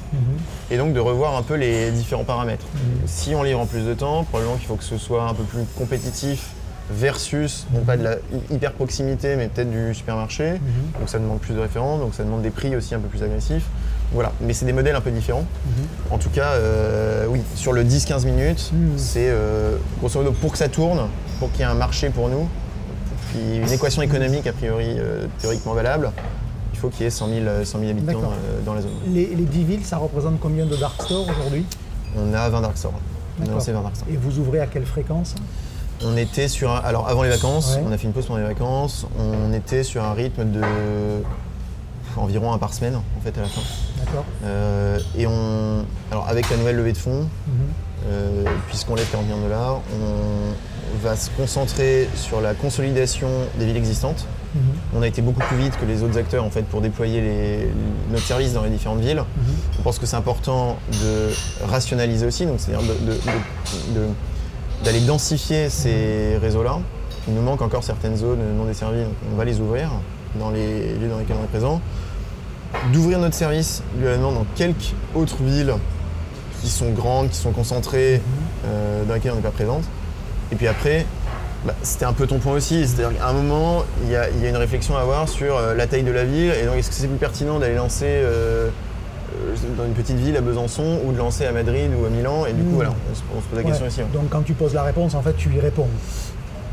et 0.70 0.76
donc 0.76 0.92
de 0.92 1.00
revoir 1.00 1.36
un 1.36 1.42
peu 1.42 1.54
les 1.54 1.90
différents 1.90 2.24
paramètres. 2.24 2.66
Si 3.06 3.34
on 3.34 3.42
livre 3.42 3.60
en 3.60 3.66
plus 3.66 3.82
de 3.86 3.94
temps, 3.94 4.24
probablement 4.24 4.56
qu'il 4.56 4.66
faut 4.66 4.76
que 4.76 4.84
ce 4.84 4.98
soit 4.98 5.24
un 5.24 5.34
peu 5.34 5.44
plus 5.44 5.64
compétitif 5.78 6.50
versus, 6.92 7.66
non 7.72 7.80
pas 7.80 7.96
de 7.96 8.04
la 8.04 8.14
hy- 8.16 8.54
hyper 8.54 8.72
proximité, 8.72 9.36
mais 9.36 9.48
peut-être 9.48 9.70
du 9.70 9.94
supermarché. 9.94 10.52
Donc 10.98 11.08
ça 11.08 11.18
demande 11.18 11.40
plus 11.40 11.54
de 11.54 11.60
références, 11.60 12.00
donc 12.00 12.14
ça 12.14 12.22
demande 12.24 12.42
des 12.42 12.50
prix 12.50 12.74
aussi 12.76 12.94
un 12.94 12.98
peu 13.00 13.08
plus 13.08 13.22
agressifs. 13.22 13.64
Voilà, 14.12 14.32
mais 14.42 14.52
c'est 14.52 14.66
des 14.66 14.72
modèles 14.74 14.94
un 14.96 15.00
peu 15.00 15.10
différents. 15.10 15.46
En 16.10 16.18
tout 16.18 16.28
cas, 16.30 16.50
euh, 16.52 17.26
oui, 17.28 17.40
sur 17.54 17.72
le 17.72 17.82
10-15 17.84 18.24
minutes, 18.26 18.70
Mhm. 18.72 18.92
c'est 18.98 19.28
euh, 19.30 19.76
grosso 20.00 20.18
modo 20.20 20.32
pour 20.32 20.52
que 20.52 20.58
ça 20.58 20.68
tourne, 20.68 21.00
pour 21.38 21.50
qu'il 21.50 21.60
y 21.60 21.62
ait 21.62 21.66
un 21.66 21.74
marché 21.74 22.10
pour 22.10 22.28
nous, 22.28 22.46
puis 23.30 23.56
une 23.58 23.72
équation 23.72 24.02
économique 24.02 24.46
a 24.46 24.52
priori 24.52 24.96
euh, 24.98 25.26
théoriquement 25.40 25.72
valable, 25.72 26.10
il 26.74 26.78
faut 26.78 26.88
qu'il 26.90 27.04
y 27.04 27.06
ait 27.06 27.10
100 27.10 27.28
000, 27.28 27.40
euh, 27.46 27.64
100 27.64 27.78
000 27.78 27.90
habitants 27.92 28.32
dans 28.66 28.74
la 28.74 28.82
zone. 28.82 28.90
Les, 29.08 29.26
les 29.34 29.44
10 29.44 29.64
villes, 29.64 29.84
ça 29.84 29.96
représente 29.96 30.38
combien 30.40 30.66
de 30.66 30.76
dark 30.76 31.00
stores 31.02 31.26
aujourd'hui? 31.30 31.64
On 32.16 32.34
a 32.34 32.48
20 32.50 32.60
dark 32.60 32.76
stores. 32.76 32.92
On 33.40 33.46
a 33.48 33.50
lancé 33.52 33.72
20 33.72 33.80
dark 33.82 33.96
stores. 33.96 34.08
Et 34.12 34.16
vous 34.16 34.38
ouvrez 34.38 34.60
à 34.60 34.66
quelle 34.66 34.84
fréquence? 34.84 35.34
On 36.04 36.16
était 36.16 36.48
sur 36.48 36.70
un- 36.72 36.78
alors 36.80 37.08
avant 37.08 37.22
les 37.22 37.28
vacances, 37.30 37.74
Ouais. 37.76 37.82
on 37.88 37.92
a 37.92 37.98
fait 37.98 38.06
une 38.06 38.12
pause 38.12 38.26
pendant 38.26 38.40
les 38.40 38.46
vacances, 38.46 39.06
on 39.18 39.52
était 39.52 39.84
sur 39.84 40.02
un 40.02 40.12
rythme 40.14 40.44
de 40.50 40.60
environ 42.16 42.52
un 42.52 42.58
par 42.58 42.74
semaine 42.74 42.96
en 42.96 43.20
fait 43.22 43.36
à 43.38 43.42
la 43.42 43.48
fin. 43.48 43.62
D'accord 43.98 44.24
Euh, 44.44 44.98
et 45.16 45.26
on 45.26 45.84
alors 46.10 46.28
avec 46.28 46.50
la 46.50 46.56
nouvelle 46.58 46.76
levée 46.76 46.92
de 46.92 46.98
fonds, 46.98 47.22
Mhm. 47.46 47.52
euh, 48.08 48.44
puisqu'on 48.68 48.94
lève 48.96 49.08
40 49.10 49.26
millions 49.26 49.38
de 49.38 49.44
dollars, 49.44 49.80
on 49.94 51.06
va 51.06 51.16
se 51.16 51.30
concentrer 51.30 52.08
sur 52.16 52.40
la 52.40 52.52
consolidation 52.54 53.28
des 53.58 53.64
villes 53.64 53.76
existantes. 53.78 54.26
Mhm. 54.54 54.60
On 54.96 55.02
a 55.02 55.06
été 55.06 55.22
beaucoup 55.22 55.40
plus 55.40 55.56
vite 55.56 55.78
que 55.80 55.86
les 55.86 56.02
autres 56.02 56.18
acteurs 56.18 56.44
en 56.44 56.50
fait 56.50 56.62
pour 56.62 56.82
déployer 56.82 57.20
les- 57.22 57.68
notre 58.10 58.26
service 58.26 58.52
dans 58.52 58.62
les 58.64 58.70
différentes 58.70 59.00
villes. 59.00 59.22
Mhm. 59.36 59.54
On 59.78 59.82
pense 59.82 59.98
que 59.98 60.04
c'est 60.04 60.16
important 60.16 60.76
de 61.02 61.30
rationaliser 61.66 62.26
aussi, 62.26 62.44
donc 62.44 62.56
c'est-à-dire 62.58 62.86
de, 62.86 62.92
de- 63.06 63.12
de- 63.14 64.00
de 64.00 64.06
d'aller 64.84 65.00
densifier 65.00 65.70
ces 65.70 66.38
réseaux-là. 66.40 66.78
Il 67.28 67.34
nous 67.34 67.42
manque 67.42 67.62
encore 67.62 67.84
certaines 67.84 68.16
zones 68.16 68.40
non 68.56 68.64
desservies, 68.64 69.04
donc 69.04 69.14
on 69.32 69.36
va 69.36 69.44
les 69.44 69.60
ouvrir 69.60 69.90
dans 70.38 70.50
les 70.50 70.94
lieux 70.94 71.08
dans 71.08 71.18
lesquels 71.18 71.36
on 71.40 71.44
est 71.44 71.48
présent. 71.48 71.80
D'ouvrir 72.92 73.18
notre 73.18 73.34
service 73.34 73.82
également 74.00 74.32
dans 74.32 74.46
quelques 74.56 74.94
autres 75.14 75.42
villes 75.42 75.74
qui 76.62 76.68
sont 76.68 76.90
grandes, 76.90 77.28
qui 77.28 77.36
sont 77.36 77.52
concentrées, 77.52 78.20
euh, 78.64 79.04
dans 79.04 79.14
lesquelles 79.14 79.32
on 79.32 79.36
n'est 79.36 79.42
pas 79.42 79.50
présente. 79.50 79.84
Et 80.50 80.56
puis 80.56 80.68
après, 80.68 81.06
bah, 81.64 81.74
c'était 81.82 82.04
un 82.04 82.12
peu 82.12 82.26
ton 82.26 82.38
point 82.38 82.54
aussi, 82.54 82.86
c'est-à-dire 82.86 83.18
qu'à 83.18 83.28
un 83.28 83.32
moment, 83.32 83.84
il 84.04 84.10
y, 84.10 84.16
a 84.16 84.30
il 84.30 84.42
y 84.42 84.46
a 84.46 84.48
une 84.48 84.56
réflexion 84.56 84.96
à 84.96 85.00
avoir 85.00 85.28
sur 85.28 85.56
euh, 85.56 85.74
la 85.74 85.86
taille 85.86 86.02
de 86.02 86.10
la 86.10 86.24
ville, 86.24 86.52
et 86.52 86.66
donc 86.66 86.76
est-ce 86.76 86.88
que 86.88 86.94
c'est 86.94 87.06
plus 87.06 87.18
pertinent 87.18 87.58
d'aller 87.58 87.74
lancer 87.76 88.06
euh, 88.06 88.68
dans 89.76 89.84
une 89.84 89.92
petite 89.94 90.16
ville 90.16 90.36
à 90.36 90.40
Besançon 90.40 91.00
ou 91.04 91.12
de 91.12 91.18
lancer 91.18 91.46
à 91.46 91.52
Madrid 91.52 91.90
ou 92.00 92.04
à 92.06 92.10
Milan, 92.10 92.46
et 92.46 92.52
du 92.52 92.62
coup 92.62 92.70
Mm. 92.70 92.74
voilà, 92.74 92.90
on 93.10 93.14
se, 93.14 93.20
on 93.36 93.40
se 93.40 93.46
pose 93.46 93.58
la 93.58 93.64
question 93.64 93.84
Ouais. 93.84 93.90
ici. 93.90 94.00
hein. 94.02 94.06
Donc 94.12 94.28
quand 94.30 94.42
tu 94.42 94.52
poses 94.54 94.74
la 94.74 94.82
réponse, 94.82 95.14
en 95.14 95.22
fait, 95.22 95.34
tu 95.36 95.48
y 95.54 95.60
réponds. 95.60 95.88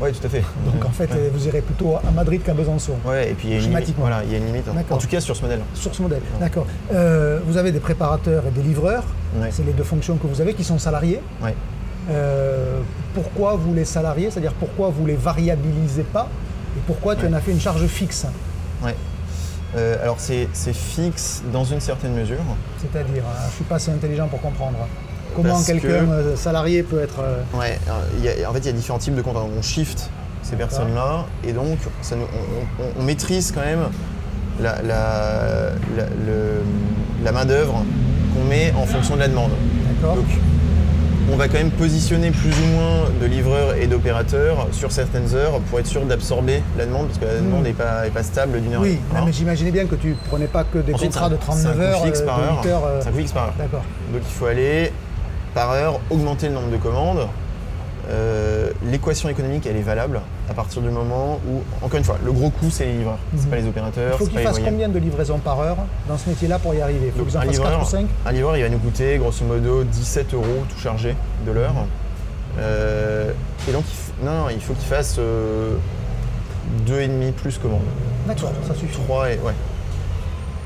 Oui, 0.02 0.12
tout 0.12 0.26
à 0.26 0.30
fait. 0.30 0.42
Donc 0.64 0.82
en 0.84 0.90
fait, 0.90 1.10
Ouais. 1.12 1.30
vous 1.32 1.46
irez 1.46 1.60
plutôt 1.60 1.96
à 1.96 2.10
Madrid 2.10 2.42
qu'à 2.42 2.54
Besançon. 2.54 2.94
Ouais, 3.04 3.30
et 3.30 3.34
puis 3.34 3.48
il 3.48 3.50
y 3.52 3.56
a 3.56 3.58
une 3.62 3.70
limite. 3.70 3.94
Voilà, 3.98 4.22
il 4.24 4.32
y 4.32 4.34
a 4.34 4.38
une 4.38 4.46
limite. 4.46 4.64
hein. 4.68 4.82
En 4.90 4.96
tout 4.96 5.08
cas 5.08 5.20
sur 5.20 5.36
ce 5.36 5.42
modèle. 5.42 5.60
Sur 5.74 5.94
ce 5.94 6.00
modèle, 6.00 6.22
d'accord. 6.40 6.66
Euh, 6.94 7.38
vous 7.46 7.58
avez 7.58 7.70
des 7.70 7.80
préparateurs 7.80 8.44
et 8.46 8.50
des 8.50 8.62
livreurs. 8.62 9.04
Ouais. 9.38 9.48
C'est 9.50 9.64
les 9.64 9.72
deux 9.74 9.84
fonctions 9.84 10.16
que 10.16 10.26
vous 10.26 10.40
avez 10.40 10.54
qui 10.54 10.64
sont 10.64 10.78
salariés. 10.78 11.20
Ouais. 11.42 11.54
Euh, 12.10 12.80
pourquoi 13.14 13.56
vous 13.56 13.74
les 13.74 13.84
salariez? 13.84 14.30
C'est-à-dire 14.30 14.54
pourquoi 14.54 14.88
vous 14.88 15.04
les 15.04 15.16
variabilisez 15.16 16.04
pas? 16.04 16.28
Et 16.76 16.80
pourquoi 16.86 17.14
tu 17.14 17.26
en 17.26 17.32
as 17.34 17.40
fait 17.40 17.50
une 17.52 17.60
charge 17.60 17.84
fixe? 17.86 18.26
Ouais. 18.82 18.94
Euh, 19.76 19.96
alors 20.02 20.16
c'est 20.18 20.48
fixe 20.72 21.42
dans 21.52 21.64
une 21.64 21.80
certaine 21.80 22.12
mesure. 22.14 22.38
C'est-à-dire, 22.80 23.22
euh, 23.24 23.40
je 23.42 23.46
ne 23.46 23.52
suis 23.52 23.64
pas 23.64 23.76
assez 23.76 23.90
intelligent 23.92 24.26
pour 24.28 24.40
comprendre. 24.40 24.78
Comment 25.36 25.62
quelqu'un 25.62 25.88
que- 26.06 26.10
euh, 26.10 26.36
salarié 26.36 26.82
peut 26.82 27.00
être... 27.00 27.20
Ouais, 27.54 27.78
il 28.18 28.24
y 28.24 28.28
a- 28.44 28.50
en 28.50 28.52
fait, 28.52 28.58
il 28.60 28.66
y 28.66 28.70
a 28.70 28.72
différents 28.72 28.98
types 28.98 29.14
de 29.14 29.22
comptes. 29.22 29.36
On 29.36 29.62
shift 29.62 30.10
ces 30.42 30.56
personnes-là 30.56 31.24
et 31.46 31.52
donc 31.52 31.78
ça 32.02 32.16
nous- 32.16 32.22
on, 32.24 32.82
on- 32.82 33.00
on 33.00 33.02
maîtrise 33.04 33.52
quand 33.52 33.60
même 33.60 33.84
la, 34.60 34.82
la, 34.82 35.70
la- 35.96 36.04
le- 36.26 36.62
la 37.24 37.30
main-d'œuvre 37.32 37.84
qu'on 38.34 38.44
met 38.48 38.72
en 38.76 38.86
fonction 38.86 39.14
de 39.14 39.20
la 39.20 39.28
demande. 39.28 39.52
D'accord 40.02 40.16
on 41.32 41.36
va 41.36 41.46
quand 41.48 41.58
même 41.58 41.70
positionner 41.70 42.30
plus 42.30 42.50
ou 42.50 42.66
moins 42.74 43.04
de 43.20 43.26
livreurs 43.26 43.74
et 43.76 43.86
d'opérateurs 43.86 44.66
sur 44.72 44.90
certaines 44.90 45.34
heures 45.34 45.60
pour 45.70 45.78
être 45.78 45.86
sûr 45.86 46.04
d'absorber 46.04 46.62
la 46.76 46.86
demande 46.86 47.06
parce 47.06 47.18
que 47.18 47.24
la 47.24 47.36
demande 47.38 47.62
n'est 47.62 47.72
pas, 47.72 48.06
est 48.06 48.10
pas 48.10 48.22
stable 48.22 48.60
d'une 48.60 48.72
heure. 48.74 48.80
à 48.80 48.84
Oui, 48.84 48.98
non, 49.12 49.20
hein. 49.20 49.22
mais 49.26 49.32
j'imaginais 49.32 49.70
bien 49.70 49.86
que 49.86 49.94
tu 49.94 50.16
prenais 50.28 50.46
pas 50.46 50.64
que 50.64 50.78
des 50.78 50.92
Ensuite, 50.94 51.12
contrats 51.12 51.28
de 51.28 51.36
c'est 51.40 51.50
un- 51.50 51.54
c'est 51.54 51.66
un 51.68 51.72
39 51.72 51.76
coût 51.76 51.82
heures, 51.82 52.04
fixe 52.04 52.20
euh, 52.20 52.26
par 52.26 52.38
heure. 52.40 52.60
8 52.64 52.68
heures. 52.70 52.84
euh, 52.84 53.00
par 53.34 53.44
heure. 53.44 53.54
D'accord. 53.58 53.82
Donc 54.12 54.22
il 54.26 54.32
faut 54.32 54.46
aller 54.46 54.92
par 55.54 55.70
heure 55.72 56.00
augmenter 56.10 56.48
le 56.48 56.54
nombre 56.54 56.70
de 56.70 56.76
commandes. 56.76 57.26
Euh, 58.10 58.70
L'équation 58.90 59.28
économique, 59.28 59.66
elle 59.66 59.76
est 59.76 59.82
valable 59.82 60.20
à 60.48 60.54
partir 60.54 60.82
du 60.82 60.88
moment 60.88 61.38
où, 61.48 61.60
encore 61.84 61.98
une 61.98 62.04
fois, 62.04 62.16
le 62.24 62.32
gros 62.32 62.50
coût, 62.50 62.68
c'est 62.70 62.86
les 62.86 62.94
livreurs. 62.94 63.18
C'est 63.36 63.44
Mhm. 63.44 63.50
pas 63.50 63.56
les 63.56 63.62
Il 63.62 63.68
opérateurs, 63.68 64.12
faut 64.18 64.24
c'est 64.24 64.30
qu'il 64.30 64.34
pas 64.34 64.40
les 64.40 64.46
fasse 64.46 64.56
moyens. 64.58 64.72
combien 64.72 64.88
de 64.88 64.98
livraisons 64.98 65.38
par 65.38 65.60
heure 65.60 65.76
dans 66.08 66.18
ce 66.18 66.28
métier-là 66.28 66.58
pour 66.58 66.74
y 66.74 66.80
arriver? 66.80 67.06
Il 67.06 67.12
faut 67.12 67.18
Donc, 67.18 67.28
qu'ils 67.28 67.36
en 67.36 67.40
un 67.40 67.44
fassent 67.44 67.56
4 67.58 67.64
livreur, 67.68 67.82
ou 67.82 67.88
5 67.90 68.06
un 68.26 68.32
livreur, 68.32 68.56
il 68.56 68.62
va 68.62 68.68
nous 68.68 68.78
coûter 68.78 69.18
grosso 69.18 69.44
modo 69.44 69.84
17 69.84 70.34
euros 70.34 70.64
tout 70.74 70.80
chargé 70.80 71.14
de 71.46 71.52
l'heure. 71.52 71.74
Euh, 72.58 73.32
et 73.68 73.72
donc, 73.72 73.84
il 73.86 74.24
f- 74.24 74.26
non, 74.26 74.42
non, 74.44 74.48
il 74.50 74.60
faut 74.60 74.72
qu'il 74.74 74.88
fasse 74.88 75.16
euh, 75.18 75.74
deux 76.86 77.00
et 77.00 77.08
demi 77.08 77.30
plus 77.32 77.58
commandes. 77.58 77.80
D'accord, 78.26 78.50
ça 78.66 78.74
suffit. 78.74 78.98
3 79.06 79.30
et 79.30 79.38
ouais. 79.38 79.52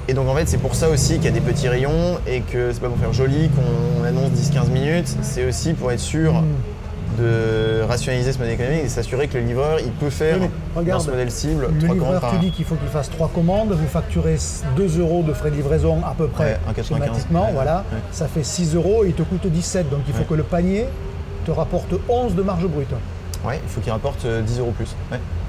Et 0.07 0.13
donc 0.13 0.29
en 0.29 0.35
fait 0.35 0.47
c'est 0.47 0.59
pour 0.59 0.75
ça 0.75 0.91
aussi 0.91 1.15
qu'il 1.15 1.25
y 1.25 1.29
a 1.29 1.31
des 1.31 1.41
petits 1.41 1.67
rayons 1.67 2.19
et 2.27 2.43
que 2.43 2.73
c'est 2.73 2.81
pas 2.81 2.89
pour 2.89 2.99
faire 2.99 3.15
joli 3.15 3.49
qu'on 3.49 4.05
annonce 4.05 4.33
10-15 4.33 4.69
minutes, 4.71 5.17
c'est 5.23 5.47
aussi 5.47 5.73
pour 5.73 5.91
être 5.93 6.01
sûr 6.01 6.33
Hmm. 6.35 6.45
De 7.19 7.83
rationaliser 7.83 8.33
ce 8.33 8.39
modèle 8.39 8.55
économique 8.55 8.85
et 8.85 8.89
s'assurer 8.89 9.29
que 9.29 9.39
le 9.39 9.45
livreur 9.45 9.79
il 9.81 9.91
peut 9.93 10.11
faire 10.11 10.37
Oui, 10.41 10.49
mais 10.75 10.81
regarde, 10.81 11.01
dans 11.01 11.05
ce 11.07 11.11
modèle 11.11 11.31
cible 11.31 11.69
Le 11.73 11.79
3 11.79 11.89
commandes 11.97 12.13
livreur 12.15 12.25
heure. 12.35 12.41
dit 12.41 12.51
qu'il 12.51 12.65
faut 12.65 12.75
qu'il 12.77 12.89
fasse 12.89 13.11
3 13.11 13.29
commandes, 13.35 13.73
vous 13.73 13.87
facturez 13.87 14.37
2 14.77 15.01
euros 15.01 15.23
de 15.23 15.33
frais 15.33 15.51
de 15.51 15.57
livraison 15.57 15.99
à 16.05 16.15
peu 16.17 16.27
près, 16.29 16.59
Ouais, 16.67 16.73
1,95. 16.75 16.85
schématiquement, 16.89 17.47
Ouais, 17.47 17.53
voilà, 17.53 17.85
ouais. 17.93 17.99
ça 18.11 18.27
fait 18.27 18.43
6 18.45 18.75
euros 18.75 19.05
et 19.05 19.09
il 19.09 19.15
te 19.15 19.23
coûte 19.23 19.47
17, 19.47 19.91
donc 19.91 20.01
il 20.09 20.15
faut 20.15 20.25
que 20.25 20.35
le 20.35 20.43
panier 20.43 20.87
te 21.45 21.51
rapporte 21.51 21.93
11 22.09 22.35
de 22.35 22.43
marge 22.43 22.67
brute. 22.67 22.89
Ouais, 23.45 23.61
il 23.63 23.69
faut 23.69 23.81
qu'il 23.81 23.93
rapporte 23.93 24.25
euh, 24.25 24.41
10 24.41 24.59
euros 24.61 24.73
plus. 24.77 24.95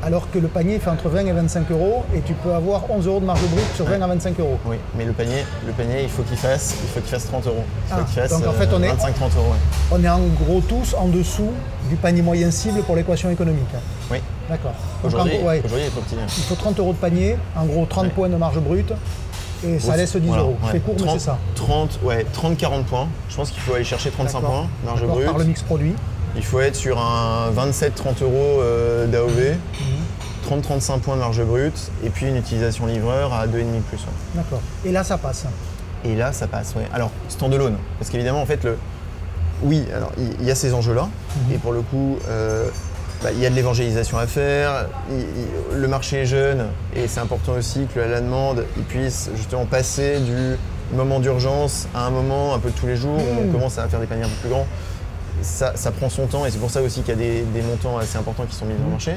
Alors 0.06 0.30
que 0.30 0.38
le 0.38 0.48
panier 0.48 0.78
fait 0.78 0.92
entre 0.92 1.10
20 1.10 1.26
et 1.26 1.32
25 1.32 1.72
euros 1.72 2.04
et 2.16 2.22
tu 2.22 2.34
peux 2.36 2.54
avoir 2.54 2.84
11 2.92 3.08
euros 3.08 3.20
de 3.20 3.26
marge 3.26 3.42
brute 3.50 3.66
sur 3.76 3.86
20 3.86 4.00
à 4.04 4.08
25 4.08 4.40
euros. 4.40 4.60
Oui, 4.68 4.76
mais 4.96 5.04
le 5.04 5.14
panier, 5.14 5.44
le 5.66 5.72
panier 5.74 6.04
il 6.04 6.10
faut 6.10 6.22
qu'il 6.22 6.38
fasse, 6.38 6.76
il 6.84 6.88
faut 6.90 7.00
qu'il 7.00 7.10
fasse 7.10 7.26
30 7.26 7.48
euros. 7.48 7.64
Il 7.88 7.94
faut 7.96 8.02
Ah, 8.02 8.06
fasse 8.06 8.30
donc 8.30 8.46
en 8.48 8.52
fait, 8.52 8.70
on 8.72 8.84
est- 8.84 8.90
25-30 8.90 9.36
euros. 9.36 9.48
ouais. 9.52 9.58
On 9.92 10.04
est 10.04 10.10
en 10.10 10.20
gros 10.46 10.62
tous 10.62 10.94
en 10.94 11.08
dessous 11.08 11.50
du 11.90 11.96
panier 11.96 12.22
moyen 12.22 12.52
cible 12.52 12.84
pour 12.84 12.96
l'équation 12.96 13.32
économique. 13.32 13.66
Oui. 14.12 14.20
D'accord. 14.48 14.74
Aujourd'hui, 15.04 15.40
ouais, 15.40 15.64
il 15.66 15.76
est 15.80 15.90
trop 15.90 16.02
petit. 16.02 16.16
hein. 16.22 16.26
il 16.38 16.44
faut 16.44 16.54
30 16.56 16.78
euros 16.80 16.94
de 16.94 16.98
panier, 16.98 17.38
en 17.56 17.66
gros 17.66 17.86
30 17.88 18.04
Ouais. 18.06 18.10
points 18.12 18.30
de 18.30 18.36
marge 18.36 18.60
brute 18.60 18.94
et 19.66 19.80
ça 19.80 19.98
laisse 19.98 20.16
10 20.16 20.28
voilà, 20.28 20.44
euros. 20.44 20.52
ouais. 20.64 20.70
C'est 20.74 20.80
court, 20.86 20.94
mais 21.00 21.06
30, 21.08 21.20
c'est 21.20 21.26
ça. 21.26 21.40
30, 21.56 22.00
ouais, 22.04 22.26
30-40 22.32 22.84
points. 22.84 23.08
Je 23.28 23.36
pense 23.38 23.50
qu'il 23.50 23.62
faut 23.62 23.74
aller 23.74 23.84
chercher 23.84 24.12
35 24.12 24.42
D'accord. 24.42 24.56
points, 24.56 24.68
marge 24.86 25.00
D'accord, 25.02 25.16
brute. 25.16 25.26
Par 25.26 25.38
le 25.40 25.46
mix 25.46 25.64
produit. 25.64 25.96
Il 26.36 26.44
faut 26.44 26.60
être 26.60 26.76
sur 26.76 27.00
un 27.00 27.50
27-30 27.52 28.22
euros 28.24 28.60
euh, 28.62 29.08
d'AOV, 29.08 29.56
Mhm. 29.80 30.60
30-35 30.62 31.00
points 31.00 31.16
de 31.16 31.22
marge 31.22 31.42
brute, 31.44 31.92
et 32.04 32.10
puis 32.10 32.28
une 32.28 32.36
utilisation 32.36 32.86
livreur 32.86 33.34
à 33.34 33.48
2,5 33.48 33.82
plus. 33.82 33.98
ouais. 33.98 34.04
D'accord. 34.36 34.62
Et 34.86 34.92
là, 34.92 35.04
ça 35.04 35.18
passe. 35.18 35.46
Et 36.04 36.16
là, 36.16 36.32
ça 36.34 36.46
passe, 36.48 36.76
ouais. 36.76 36.88
Alors, 36.94 37.10
standalone, 37.30 37.78
parce 37.98 38.12
qu'évidemment, 38.12 38.42
en 38.42 38.46
fait, 38.46 38.64
le... 38.64 38.78
oui, 39.64 39.84
alors, 39.96 40.12
il 40.40 40.46
y, 40.46 40.52
a 40.52 40.56
ces 40.56 40.74
enjeux-là, 40.74 41.08
et 41.52 41.58
pour 41.58 41.72
le 41.72 41.82
coup, 41.82 42.20
euh, 42.30 42.68
bah, 43.24 43.30
il 43.32 43.40
y 43.40 43.46
a 43.46 43.50
de 43.50 43.56
l'évangélisation 43.56 44.20
à 44.20 44.28
faire, 44.28 44.86
il- 45.10 45.16
il- 45.74 45.78
le 45.80 45.88
marché 45.88 46.22
est 46.22 46.26
jeune, 46.26 46.66
et 46.96 47.08
c'est 47.08 47.22
important 47.22 47.54
aussi 47.54 47.88
que 47.96 48.00
la 48.00 48.22
demande, 48.22 48.66
il 48.78 48.84
puisse 48.84 49.30
justement 49.36 49.66
passer 49.66 50.20
du 50.20 50.58
moment 50.96 51.20
d'urgence 51.20 51.88
à 51.96 52.06
un 52.06 52.12
moment 52.12 52.54
un 52.54 52.60
peu 52.60 52.70
de 52.70 52.76
tous 52.76 52.86
les 52.86 52.98
jours, 52.98 53.18
où 53.18 53.42
on 53.42 53.48
Mm. 53.48 53.52
commence 53.52 53.80
à 53.80 53.88
faire 53.88 54.00
des 54.00 54.06
paniers 54.06 54.26
un 54.26 54.28
peu 54.28 54.36
plus 54.42 54.50
grands. 54.50 54.68
Ça, 55.42 55.74
ça 55.76 55.92
prend 55.92 56.10
son 56.10 56.26
temps, 56.28 56.46
et 56.46 56.52
c'est 56.52 56.58
pour 56.60 56.72
ça 56.72 56.82
aussi 56.82 57.02
qu'il 57.02 57.10
y 57.10 57.18
a 57.18 57.20
des, 57.20 57.42
des 57.42 57.62
montants 57.62 57.98
assez 57.98 58.18
importants 58.18 58.46
qui 58.50 58.56
sont 58.56 58.66
mis 58.66 58.74
dans 58.76 58.86
le 58.86 58.92
marché. 58.92 59.14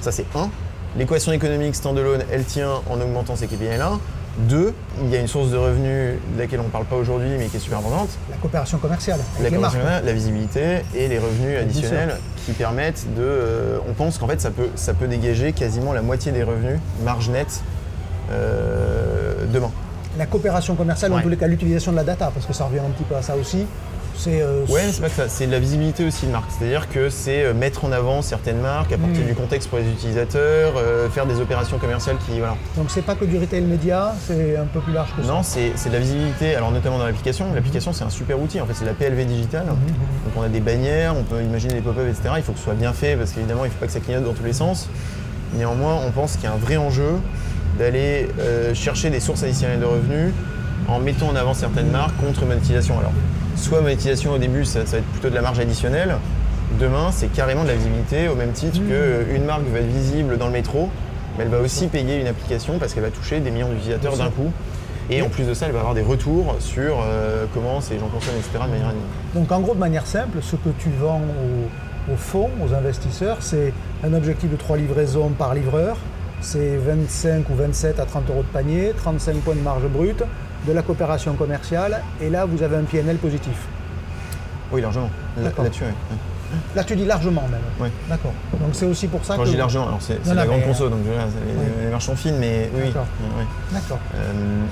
Ça, 0.00 0.12
c'est 0.12 0.26
un. 0.34 0.48
L'équation 0.96 1.32
économique 1.32 1.74
standalone, 1.74 2.22
elle 2.30 2.44
tient 2.44 2.70
en 2.90 3.00
augmentant 3.00 3.34
ces 3.36 3.46
KPI-là. 3.46 3.92
Deux, 4.48 4.72
il 5.02 5.10
y 5.10 5.16
a 5.16 5.20
une 5.20 5.26
source 5.28 5.50
de 5.50 5.56
revenus 5.58 6.14
de 6.34 6.38
laquelle 6.38 6.60
on 6.60 6.64
ne 6.64 6.68
parle 6.70 6.86
pas 6.86 6.96
aujourd'hui, 6.96 7.30
mais 7.38 7.46
qui 7.46 7.56
est 7.56 7.60
super 7.60 7.78
importante, 7.78 8.08
La 8.30 8.36
coopération 8.36 8.78
commerciale 8.78 9.20
la, 9.42 9.50
les 9.50 9.58
marques. 9.58 9.76
la 10.04 10.12
visibilité 10.12 10.82
et 10.94 11.08
les 11.08 11.18
revenus 11.18 11.58
additionnels 11.58 12.16
qui 12.46 12.52
permettent 12.52 13.06
de. 13.14 13.22
euh, 13.22 13.78
on 13.88 13.92
pense 13.92 14.16
qu'en 14.18 14.26
fait, 14.26 14.40
ça 14.40 14.50
peut, 14.50 14.68
ça 14.74 14.94
peut 14.94 15.06
dégager 15.06 15.52
quasiment 15.52 15.92
la 15.92 16.00
moitié 16.02 16.32
des 16.32 16.42
revenus, 16.42 16.78
marge 17.04 17.28
nette, 17.28 17.60
euh, 18.30 19.34
demain. 19.52 19.70
La 20.18 20.26
coopération 20.26 20.74
commerciale, 20.74 21.12
en 21.12 21.20
tous 21.20 21.28
les 21.28 21.36
cas, 21.36 21.46
l'utilisation 21.46 21.90
de 21.92 21.96
la 21.96 22.04
data, 22.04 22.30
parce 22.32 22.46
que 22.46 22.52
ça 22.52 22.64
revient 22.64 22.80
un 22.80 22.90
petit 22.90 23.04
peu 23.04 23.16
à 23.16 23.22
ça 23.22 23.34
aussi. 23.36 23.66
C'est 24.16 24.40
euh, 24.42 24.64
Ouais, 24.68 24.82
c'est 24.92 25.00
pas 25.00 25.08
que 25.08 25.14
ça, 25.14 25.28
c'est 25.28 25.46
de 25.46 25.52
la 25.52 25.58
visibilité 25.58 26.04
aussi 26.06 26.26
de 26.26 26.30
marque. 26.30 26.50
C'est-à-dire 26.56 26.88
que 26.88 27.10
c'est 27.10 27.44
euh, 27.44 27.54
mettre 27.54 27.84
en 27.84 27.92
avant 27.92 28.22
certaines 28.22 28.58
marques, 28.60 28.92
apporter 28.92 29.20
Mm. 29.22 29.26
du 29.26 29.34
contexte 29.34 29.68
pour 29.68 29.78
les 29.78 29.88
utilisateurs, 29.88 30.74
euh, 30.76 31.08
faire 31.10 31.26
des 31.26 31.40
opérations 31.40 31.78
commerciales 31.78 32.16
qui. 32.26 32.38
Voilà. 32.38 32.56
donc 32.76 32.86
c'est 32.90 33.02
pas 33.02 33.14
que 33.14 33.24
du 33.24 33.38
retail 33.38 33.62
média, 33.62 34.14
c'est 34.26 34.56
un 34.56 34.64
peu 34.66 34.80
plus 34.80 34.92
large 34.92 35.10
que 35.16 35.22
ça. 35.22 35.28
Non, 35.28 35.42
c'est 35.42 35.72
c'est 35.76 35.88
de 35.88 35.94
la 35.94 36.00
visibilité, 36.00 36.54
alors 36.54 36.70
notamment 36.70 36.98
dans 36.98 37.06
l'application. 37.06 37.46
L'application, 37.54 37.92
c'est 37.92 38.04
un 38.04 38.10
super 38.10 38.40
outil, 38.40 38.60
en 38.60 38.66
fait, 38.66 38.74
c'est 38.74 38.84
la 38.84 38.94
PLV 38.94 39.24
digitale. 39.24 39.66
Donc 39.66 39.76
on 40.36 40.42
a 40.42 40.48
des 40.48 40.60
bannières, 40.60 41.14
on 41.16 41.22
peut 41.24 41.42
imaginer 41.42 41.74
des 41.74 41.80
pop-up, 41.80 42.06
etc. 42.08 42.34
Il 42.36 42.42
faut 42.42 42.52
que 42.52 42.58
ce 42.58 42.64
soit 42.64 42.74
bien 42.74 42.92
fait 42.92 43.16
parce 43.16 43.32
qu'évidemment, 43.32 43.64
il 43.64 43.68
ne 43.68 43.72
faut 43.72 43.80
pas 43.80 43.86
que 43.86 43.92
ça 43.92 44.00
clignote 44.00 44.24
dans 44.24 44.34
tous 44.34 44.44
les 44.44 44.52
sens. 44.52 44.88
Néanmoins, 45.54 45.98
on 46.06 46.10
pense 46.10 46.36
qu'il 46.36 46.44
y 46.44 46.46
a 46.46 46.52
un 46.52 46.56
vrai 46.58 46.76
enjeu 46.76 47.14
d'aller 47.78 48.28
euh, 48.38 48.74
chercher 48.74 49.10
des 49.10 49.20
sources 49.20 49.42
additionnelles 49.42 49.80
de 49.80 49.84
revenus 49.84 50.32
en 50.88 50.98
mettant 50.98 51.28
en 51.28 51.36
avant 51.36 51.54
certaines 51.54 51.90
marques 51.90 52.16
contre 52.18 52.44
monétisation. 52.44 52.98
Alors, 52.98 53.12
soit 53.56 53.80
monétisation 53.80 54.32
au 54.32 54.38
début, 54.38 54.64
ça, 54.64 54.86
ça 54.86 54.92
va 54.92 54.98
être 54.98 55.06
plutôt 55.06 55.30
de 55.30 55.34
la 55.34 55.42
marge 55.42 55.58
additionnelle. 55.58 56.16
Demain, 56.80 57.10
c'est 57.12 57.28
carrément 57.28 57.62
de 57.62 57.68
la 57.68 57.74
visibilité 57.74 58.28
au 58.28 58.34
même 58.34 58.52
titre 58.52 58.78
qu'une 58.78 59.44
marque 59.44 59.64
va 59.72 59.80
être 59.80 59.92
visible 59.92 60.38
dans 60.38 60.46
le 60.46 60.52
métro, 60.52 60.88
mais 61.36 61.44
elle 61.44 61.50
va 61.50 61.60
aussi 61.60 61.86
payer 61.88 62.20
une 62.20 62.26
application 62.26 62.78
parce 62.78 62.94
qu'elle 62.94 63.02
va 63.02 63.10
toucher 63.10 63.40
des 63.40 63.50
millions 63.50 63.68
d'utilisateurs 63.68 64.16
d'un 64.16 64.30
coup. 64.30 64.50
Et 65.10 65.20
en 65.20 65.28
plus 65.28 65.44
de 65.44 65.52
ça, 65.52 65.66
elle 65.66 65.72
va 65.72 65.80
avoir 65.80 65.94
des 65.94 66.02
retours 66.02 66.56
sur 66.60 67.00
euh, 67.02 67.44
comment 67.52 67.80
ces 67.80 67.98
gens 67.98 68.06
consomment, 68.06 68.36
etc. 68.36 68.64
de 68.64 68.70
manière. 68.70 68.94
Donc 69.34 69.50
en 69.52 69.60
gros, 69.60 69.74
de 69.74 69.80
manière 69.80 70.06
simple, 70.06 70.38
ce 70.40 70.56
que 70.56 70.70
tu 70.78 70.90
vends 70.98 71.20
aux, 71.20 72.12
aux 72.12 72.16
fonds, 72.16 72.50
aux 72.64 72.72
investisseurs, 72.72 73.38
c'est 73.40 73.72
un 74.04 74.14
objectif 74.14 74.50
de 74.50 74.56
3 74.56 74.76
livraisons 74.76 75.30
par 75.30 75.54
livreur, 75.54 75.96
c'est 76.40 76.76
25 76.76 77.48
ou 77.50 77.54
27 77.54 78.00
à 78.00 78.04
30 78.04 78.30
euros 78.30 78.42
de 78.42 78.52
panier, 78.52 78.92
35 78.96 79.36
points 79.36 79.54
de 79.54 79.60
marge 79.60 79.86
brute, 79.86 80.22
de 80.66 80.72
la 80.72 80.82
coopération 80.82 81.34
commerciale, 81.34 82.02
et 82.20 82.30
là 82.30 82.44
vous 82.44 82.62
avez 82.62 82.76
un 82.76 82.82
PNL 82.84 83.16
positif. 83.16 83.54
Oui, 84.70 84.80
largement. 84.80 85.10
Là-. 85.36 85.50
Là-dessus, 86.74 86.94
tu 86.94 86.96
dis 86.96 87.04
largement 87.06 87.48
même. 87.50 87.60
Ouais. 87.80 87.90
D'accord. 88.10 88.32
Donc 88.60 88.70
c'est 88.72 88.84
aussi 88.86 89.06
pour 89.08 89.24
ça 89.24 89.34
Quand 89.36 89.40
que... 89.42 89.46
je 89.46 89.52
dis 89.52 89.58
largement, 89.58 89.86
alors 89.88 90.00
c'est 90.02 90.18
la 90.34 90.46
grande 90.46 90.62
conso, 90.64 90.88
donc 90.88 91.00
les, 91.04 91.10
oui. 91.10 91.64
les 91.84 91.90
marches 91.90 92.04
sont 92.06 92.16
fines, 92.16 92.36
mais 92.38 92.70
oui. 92.74 92.92
oui. 92.94 93.44
D'accord. 93.72 93.98
Euh, 94.14 94.64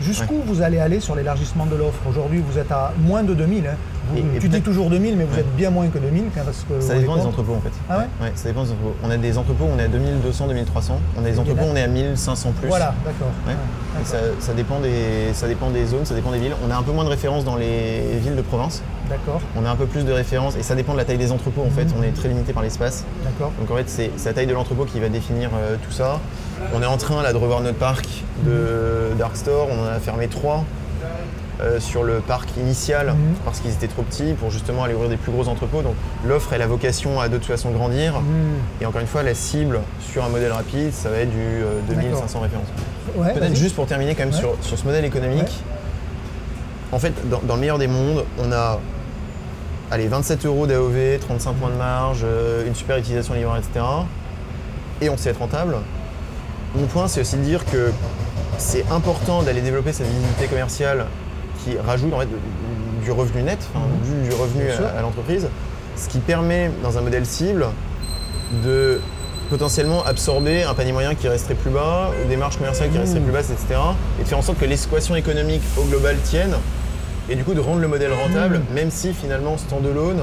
Jusqu'où 0.00 0.42
vous 0.46 0.62
allez 0.62 0.78
aller 0.78 1.00
sur 1.00 1.16
l'élargissement 1.16 1.66
de 1.66 1.74
l'offre? 1.74 1.98
Aujourd'hui, 2.08 2.40
vous 2.40 2.56
êtes 2.58 2.70
à 2.70 2.92
moins 2.98 3.22
de 3.24 3.34
2000. 3.34 3.66
hein. 3.66 3.70
Et- 4.16 4.36
et 4.36 4.38
tu 4.40 4.48
dis 4.48 4.60
toujours 4.62 4.88
2000, 4.90 5.16
mais 5.16 5.24
vous 5.24 5.34
Ouais. 5.34 5.40
êtes 5.40 5.56
bien 5.56 5.70
moins 5.70 5.86
que 5.88 5.98
2000. 5.98 6.24
quand- 6.34 6.44
Parce 6.44 6.64
que 6.68 6.80
Ça 6.80 6.94
dépend 6.94 7.16
des 7.16 7.22
entrepôts 7.26 7.54
en 7.54 7.60
fait. 7.60 7.72
Ah 7.90 7.98
ouais 7.98 8.04
Ouais, 8.22 8.32
ça 8.34 8.48
dépend 8.48 8.62
des 8.64 8.70
entrepôts. 8.70 8.94
On 9.04 9.10
a 9.10 9.16
des 9.16 9.38
entrepôts 9.38 9.64
où 9.64 9.68
on 9.74 9.78
est 9.78 9.84
à 9.84 9.88
2200, 9.88 10.46
2300. 10.46 11.00
On 11.16 11.20
a 11.24 11.28
des 11.30 11.38
entrepôts 11.38 11.64
on 11.70 11.76
est 11.76 11.82
à 11.82 11.86
1500 11.88 12.52
plus. 12.58 12.68
Voilà, 12.68 12.94
d'accord. 13.04 13.28
Ouais. 13.46 13.52
Et 14.00 14.04
ça, 14.04 14.16
ça 14.40 14.52
dépend 14.54 14.80
des, 14.80 15.32
ça 15.34 15.46
dépend 15.48 15.70
des 15.70 15.84
zones, 15.86 16.04
ça 16.04 16.14
dépend 16.14 16.30
des 16.30 16.38
villes. 16.38 16.54
On 16.66 16.70
a 16.70 16.76
un 16.76 16.82
peu 16.82 16.92
moins 16.92 17.04
de 17.04 17.08
références 17.10 17.44
dans 17.44 17.56
les 17.56 18.00
villes 18.22 18.36
de 18.36 18.42
province. 18.42 18.82
D'accord, 19.08 19.40
On 19.56 19.64
a 19.64 19.70
un 19.70 19.76
peu 19.76 19.86
plus 19.86 20.04
de 20.04 20.12
références 20.12 20.54
et 20.56 20.62
ça 20.62 20.74
dépend 20.74 20.92
de 20.92 20.98
la 20.98 21.04
taille 21.06 21.16
des 21.16 21.32
entrepôts 21.32 21.62
en 21.66 21.70
fait. 21.70 21.84
Mhm. 21.86 21.92
On 21.98 22.02
est 22.02 22.10
très 22.12 22.28
limité 22.28 22.52
par 22.52 22.62
l'espace. 22.62 23.04
d'accord. 23.24 23.52
Donc 23.58 23.70
en 23.70 23.76
fait, 23.76 23.88
c'est 23.88 24.10
c'est 24.16 24.28
la 24.28 24.34
taille 24.34 24.46
de 24.46 24.52
l'entrepôt 24.52 24.84
qui 24.84 25.00
va 25.00 25.08
définir 25.08 25.50
euh, 25.54 25.76
tout 25.82 25.92
ça. 25.92 26.20
On 26.74 26.82
est 26.82 26.86
en 26.86 26.96
train 26.98 27.22
là 27.22 27.32
de 27.32 27.38
revoir 27.38 27.60
notre 27.62 27.78
parc 27.78 28.06
de 28.44 29.14
Dark 29.18 29.36
Store. 29.36 29.68
On 29.70 29.82
en 29.84 29.86
a 29.86 29.98
fermé 29.98 30.28
trois 30.28 30.64
euh, 31.60 31.80
sur 31.80 32.04
le 32.04 32.20
parc 32.20 32.48
initial 32.56 33.08
Mhm. 33.08 33.34
parce 33.44 33.60
qu'ils 33.60 33.72
étaient 33.72 33.88
trop 33.88 34.02
petits 34.02 34.34
pour 34.34 34.50
justement 34.50 34.84
aller 34.84 34.94
ouvrir 34.94 35.10
des 35.10 35.16
plus 35.16 35.32
gros 35.32 35.48
entrepôts. 35.48 35.82
Donc 35.82 35.94
l'offre 36.26 36.52
et 36.52 36.58
la 36.58 36.66
vocation 36.66 37.20
à 37.20 37.28
de 37.28 37.36
toute 37.36 37.46
façon 37.46 37.70
grandir. 37.70 38.20
Hmm. 38.20 38.82
Et 38.82 38.86
encore 38.86 39.00
une 39.00 39.06
fois, 39.06 39.22
la 39.22 39.34
cible 39.34 39.80
sur 40.00 40.24
un 40.24 40.28
modèle 40.28 40.52
rapide, 40.52 40.92
ça 40.92 41.08
va 41.10 41.16
être 41.18 41.30
du 41.30 41.36
euh, 41.40 41.80
2500 41.88 42.40
références. 42.40 42.66
Ouais, 43.16 43.32
Peut-être 43.32 43.56
juste 43.56 43.74
pour 43.74 43.86
terminer 43.86 44.14
quand 44.14 44.24
même 44.24 44.32
Ouais. 44.34 44.38
sur, 44.38 44.54
sur 44.60 44.78
ce 44.78 44.84
modèle 44.84 45.04
économique. 45.04 45.62
En 46.92 46.98
fait, 46.98 47.12
dans, 47.28 47.40
dans 47.42 47.54
le 47.54 47.60
meilleur 47.60 47.78
des 47.78 47.86
mondes, 47.88 48.24
on 48.38 48.50
a 48.52 48.78
allez, 49.90 50.06
27 50.06 50.44
euros 50.46 50.66
d'AOV, 50.66 51.18
35 51.20 51.54
points 51.54 51.70
de 51.70 51.74
marge, 51.74 52.20
euh, 52.24 52.66
une 52.66 52.74
super 52.74 52.98
utilisation 52.98 53.34
libre, 53.34 53.56
etc. 53.56 53.84
Et 55.00 55.08
on 55.10 55.16
sait 55.16 55.30
être 55.30 55.38
rentable. 55.40 55.76
Mon 56.74 56.86
point, 56.86 57.08
c'est 57.08 57.20
aussi 57.20 57.36
de 57.36 57.42
dire 57.42 57.64
que 57.64 57.90
c'est 58.58 58.84
important 58.90 59.42
d'aller 59.42 59.60
développer 59.60 59.92
cette 59.92 60.06
visibilité 60.06 60.46
commerciale 60.46 61.06
qui 61.64 61.76
rajoute 61.78 62.12
en 62.14 62.20
fait, 62.20 62.28
du 63.02 63.10
revenu 63.10 63.42
net, 63.42 63.58
enfin, 63.74 63.84
du, 64.04 64.28
du 64.28 64.34
revenu 64.34 64.64
à, 64.70 64.98
à 64.98 65.02
l'entreprise, 65.02 65.48
ce 65.96 66.08
qui 66.08 66.18
permet 66.18 66.70
dans 66.82 66.98
un 66.98 67.00
modèle 67.00 67.26
cible 67.26 67.66
de 68.64 69.00
potentiellement 69.50 70.04
absorber 70.04 70.62
un 70.64 70.74
panier 70.74 70.92
moyen 70.92 71.14
qui 71.14 71.26
resterait 71.28 71.54
plus 71.54 71.70
bas, 71.70 72.10
ou 72.22 72.28
des 72.28 72.36
marges 72.36 72.58
commerciales 72.58 72.90
qui 72.90 72.98
resteraient 72.98 73.20
plus 73.20 73.32
basses, 73.32 73.50
etc. 73.50 73.80
Et 74.20 74.24
de 74.24 74.28
faire 74.28 74.38
en 74.38 74.42
sorte 74.42 74.58
que 74.58 74.66
l'équation 74.66 75.16
économique 75.16 75.62
au 75.78 75.84
global 75.84 76.16
tienne, 76.22 76.54
et 77.30 77.34
du 77.34 77.44
coup 77.44 77.54
de 77.54 77.60
rendre 77.60 77.80
le 77.80 77.88
modèle 77.88 78.12
rentable, 78.12 78.60
même 78.74 78.90
si 78.90 79.12
finalement 79.14 79.56
standalone, 79.56 80.20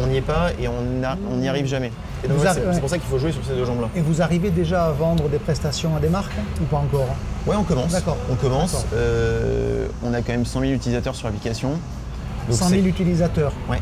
on 0.00 0.06
n'y 0.06 0.16
est 0.18 0.22
pas 0.22 0.50
et 0.60 0.68
on 0.68 1.36
n'y 1.36 1.48
arrive 1.48 1.66
jamais. 1.66 1.92
Et 2.24 2.28
donc 2.28 2.38
c'est 2.40 2.60
ouais. 2.66 2.80
pour 2.80 2.88
ça 2.90 2.98
qu'il 2.98 3.08
faut 3.08 3.18
jouer 3.18 3.32
sur 3.32 3.44
ces 3.44 3.54
deux 3.54 3.64
jambes-là. 3.64 3.88
Et 3.96 4.00
vous 4.00 4.20
arrivez 4.22 4.50
déjà 4.50 4.86
à 4.86 4.90
vendre 4.92 5.28
des 5.28 5.38
prestations 5.38 5.96
à 5.96 6.00
des 6.00 6.08
marques 6.08 6.32
hein, 6.38 6.42
ou 6.60 6.64
pas 6.64 6.76
encore 6.78 7.08
Ouais, 7.46 7.56
on 7.56 7.62
commence. 7.64 7.92
D'accord. 7.92 8.16
On 8.30 8.34
commence. 8.34 8.84
Euh, 8.94 9.86
on 10.04 10.12
a 10.12 10.18
quand 10.20 10.32
même 10.32 10.44
100 10.44 10.60
000 10.60 10.72
utilisateurs 10.72 11.14
sur 11.14 11.26
l'application. 11.28 11.70
Donc 12.48 12.58
100 12.58 12.68
000 12.68 12.82
c'est- 12.82 12.88
utilisateurs. 12.88 13.52
Ouais. 13.70 13.78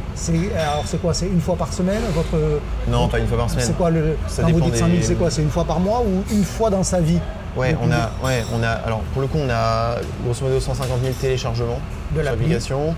Alors 0.56 0.82
c'est 0.86 1.00
quoi? 1.00 1.14
C'est 1.14 1.26
une 1.26 1.40
fois 1.40 1.56
par 1.56 1.72
semaine 1.72 2.02
votre, 2.14 2.60
Non, 2.88 3.08
pas 3.08 3.18
une 3.18 3.26
fois 3.26 3.38
par 3.38 3.50
semaine. 3.50 3.64
C'est 3.66 3.76
quoi 3.76 3.90
le. 3.90 4.16
Ça 4.28 4.42
quand 4.42 4.52
vous 4.52 4.60
dites 4.60 4.76
100 4.76 4.86
000, 4.86 4.98
des- 4.98 5.02
c'est 5.02 5.14
quoi? 5.14 5.30
C'est 5.30 5.42
une 5.42 5.50
fois 5.50 5.64
par 5.64 5.80
mois 5.80 6.00
ou 6.02 6.22
une 6.32 6.44
fois 6.44 6.70
dans 6.70 6.82
sa 6.82 7.00
vie? 7.00 7.18
Ouais, 7.56 7.76
on 7.82 7.90
a, 7.90 8.10
ouais, 8.24 8.44
on 8.54 8.62
a. 8.62 8.68
Alors 8.68 9.00
pour 9.12 9.22
le 9.22 9.26
coup, 9.28 9.38
on 9.38 9.50
a 9.50 9.96
grosso 10.24 10.44
modo 10.44 10.60
150 10.60 11.00
000 11.02 11.12
téléchargements 11.20 11.80
De 12.14 12.20
l'application 12.20 12.94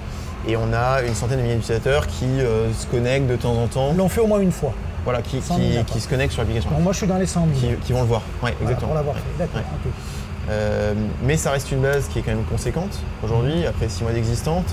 et 0.47 0.57
on 0.57 0.73
a 0.75 1.03
une 1.07 1.15
centaine 1.15 1.39
de 1.39 1.43
milliers 1.43 1.55
d'utilisateurs 1.57 2.07
qui 2.07 2.25
euh, 2.27 2.71
se 2.73 2.87
connectent 2.87 3.29
de 3.29 3.37
temps 3.37 3.55
en 3.55 3.67
temps. 3.69 3.93
L'on 3.97 4.09
fait 4.09 4.21
au 4.21 4.27
moins 4.27 4.41
une 4.41 4.53
fois. 4.53 4.73
Voilà, 5.05 5.23
qui, 5.23 5.41
100 5.41 5.57
000, 5.57 5.85
qui, 5.85 6.01
se 6.01 6.09
connectent 6.09 6.33
sur 6.33 6.43
l'application. 6.43 6.71
Moi 6.81 6.93
je 6.93 6.99
suis 6.99 7.07
dans 7.07 7.17
les 7.17 7.27
100 7.27 7.47
000. 7.61 7.73
Qui, 7.75 7.81
qui 7.87 7.93
vont 7.93 8.03
le 8.03 8.07
voir. 8.09 8.21
Ouais, 8.43 8.55
Voilà, 8.59 8.63
exactement. 8.63 8.89
pour 8.89 8.95
l'avoir 8.95 9.17
fait. 9.17 9.23
D'accord. 9.39 9.57
Ouais. 9.85 9.91
Euh, 10.51 10.95
mais 11.23 11.37
ça 11.37 11.51
reste 11.53 11.71
une 11.73 11.81
base 11.81 12.09
qui 12.09 12.19
est 12.19 12.23
quand 12.23 12.33
même 12.33 12.45
conséquente 12.45 12.99
aujourd'hui, 13.23 13.67
après 13.67 13.89
6 13.89 14.03
mois 14.03 14.13
d'existence. 14.13 14.65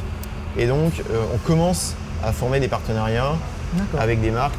Et 0.58 0.66
donc, 0.66 1.04
euh, 1.12 1.22
on 1.34 1.38
commence 1.38 1.96
à 2.26 2.32
former 2.32 2.60
des 2.60 2.68
partenariats 2.68 3.34
avec 4.00 4.22
des 4.22 4.32
marques 4.32 4.56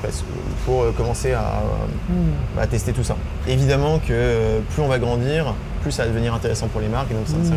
pour 0.64 0.83
euh, 0.83 0.92
commencer 0.96 1.33
à, 1.33 1.62
Hmm. 2.09 2.59
à 2.61 2.66
tester 2.66 2.92
tout 2.92 3.02
ça. 3.02 3.16
Évidemment 3.46 3.98
que 3.98 4.61
plus 4.70 4.83
on 4.83 4.88
va 4.88 4.98
grandir, 4.98 5.54
plus 5.83 5.90
ça 5.92 6.04
va 6.04 6.09
devenir 6.11 6.33
intéressant 6.35 6.68
pour 6.68 6.81
les 6.81 6.88
marques 6.88 7.11
et 7.11 7.14
donc 7.14 7.26
ça 7.26 7.37
Mm. 7.37 7.42
vois. 7.44 7.57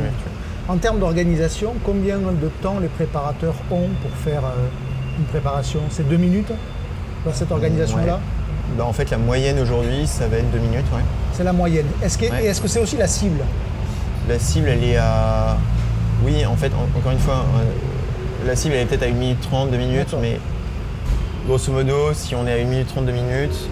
En 0.75 0.77
termes 0.77 0.99
d'organisation, 0.99 1.73
combien 1.85 2.17
de 2.17 2.47
temps 2.61 2.79
les 2.81 2.87
préparateurs 2.87 3.53
ont 3.71 3.89
pour 4.01 4.11
faire 4.23 4.43
une 5.19 5.25
préparation? 5.25 5.81
C'est 5.89 6.07
deux 6.07 6.17
minutes? 6.17 6.51
Dans 7.25 7.33
cette 7.33 7.51
organisation-là 7.51 8.13
Ouais. 8.15 8.77
Bah, 8.77 8.85
en 8.85 8.93
fait, 8.93 9.09
la 9.09 9.17
moyenne 9.17 9.59
aujourd'hui, 9.59 10.07
ça 10.07 10.27
va 10.27 10.37
être 10.37 10.49
2 10.51 10.59
minutes. 10.59 10.85
Ouais. 10.93 11.01
C'est 11.33 11.43
la 11.43 11.51
moyenne. 11.53 11.85
Est-ce 12.03 12.17
que, 12.17 12.25
Ouais. 12.25 12.53
c'est 12.53 12.79
aussi 12.81 12.95
la 12.97 13.07
cible 13.07 13.41
La 14.29 14.39
cible, 14.39 14.69
elle 14.69 14.83
est 14.83 14.97
à. 14.97 15.57
Oui, 16.23 16.45
en 16.45 16.55
fait, 16.55 16.71
en- 16.73 16.97
encore 16.97 17.11
une 17.11 17.19
fois, 17.19 17.43
euh, 17.57 18.47
la 18.47 18.55
cible, 18.55 18.75
elle 18.75 18.81
est 18.83 18.85
peut-être 18.85 19.03
à 19.03 19.07
1 19.07 19.13
minute 19.13 19.41
30, 19.41 19.71
2 19.71 19.77
minutes, 19.77 20.15
mais 20.21 20.39
grosso 21.47 21.71
modo, 21.71 22.13
si 22.13 22.33
on 22.35 22.45
est 22.47 22.53
à 22.53 22.57
1 22.61 22.65
minute 22.65 22.87
30, 22.87 23.05
2 23.07 23.11
minutes, 23.11 23.67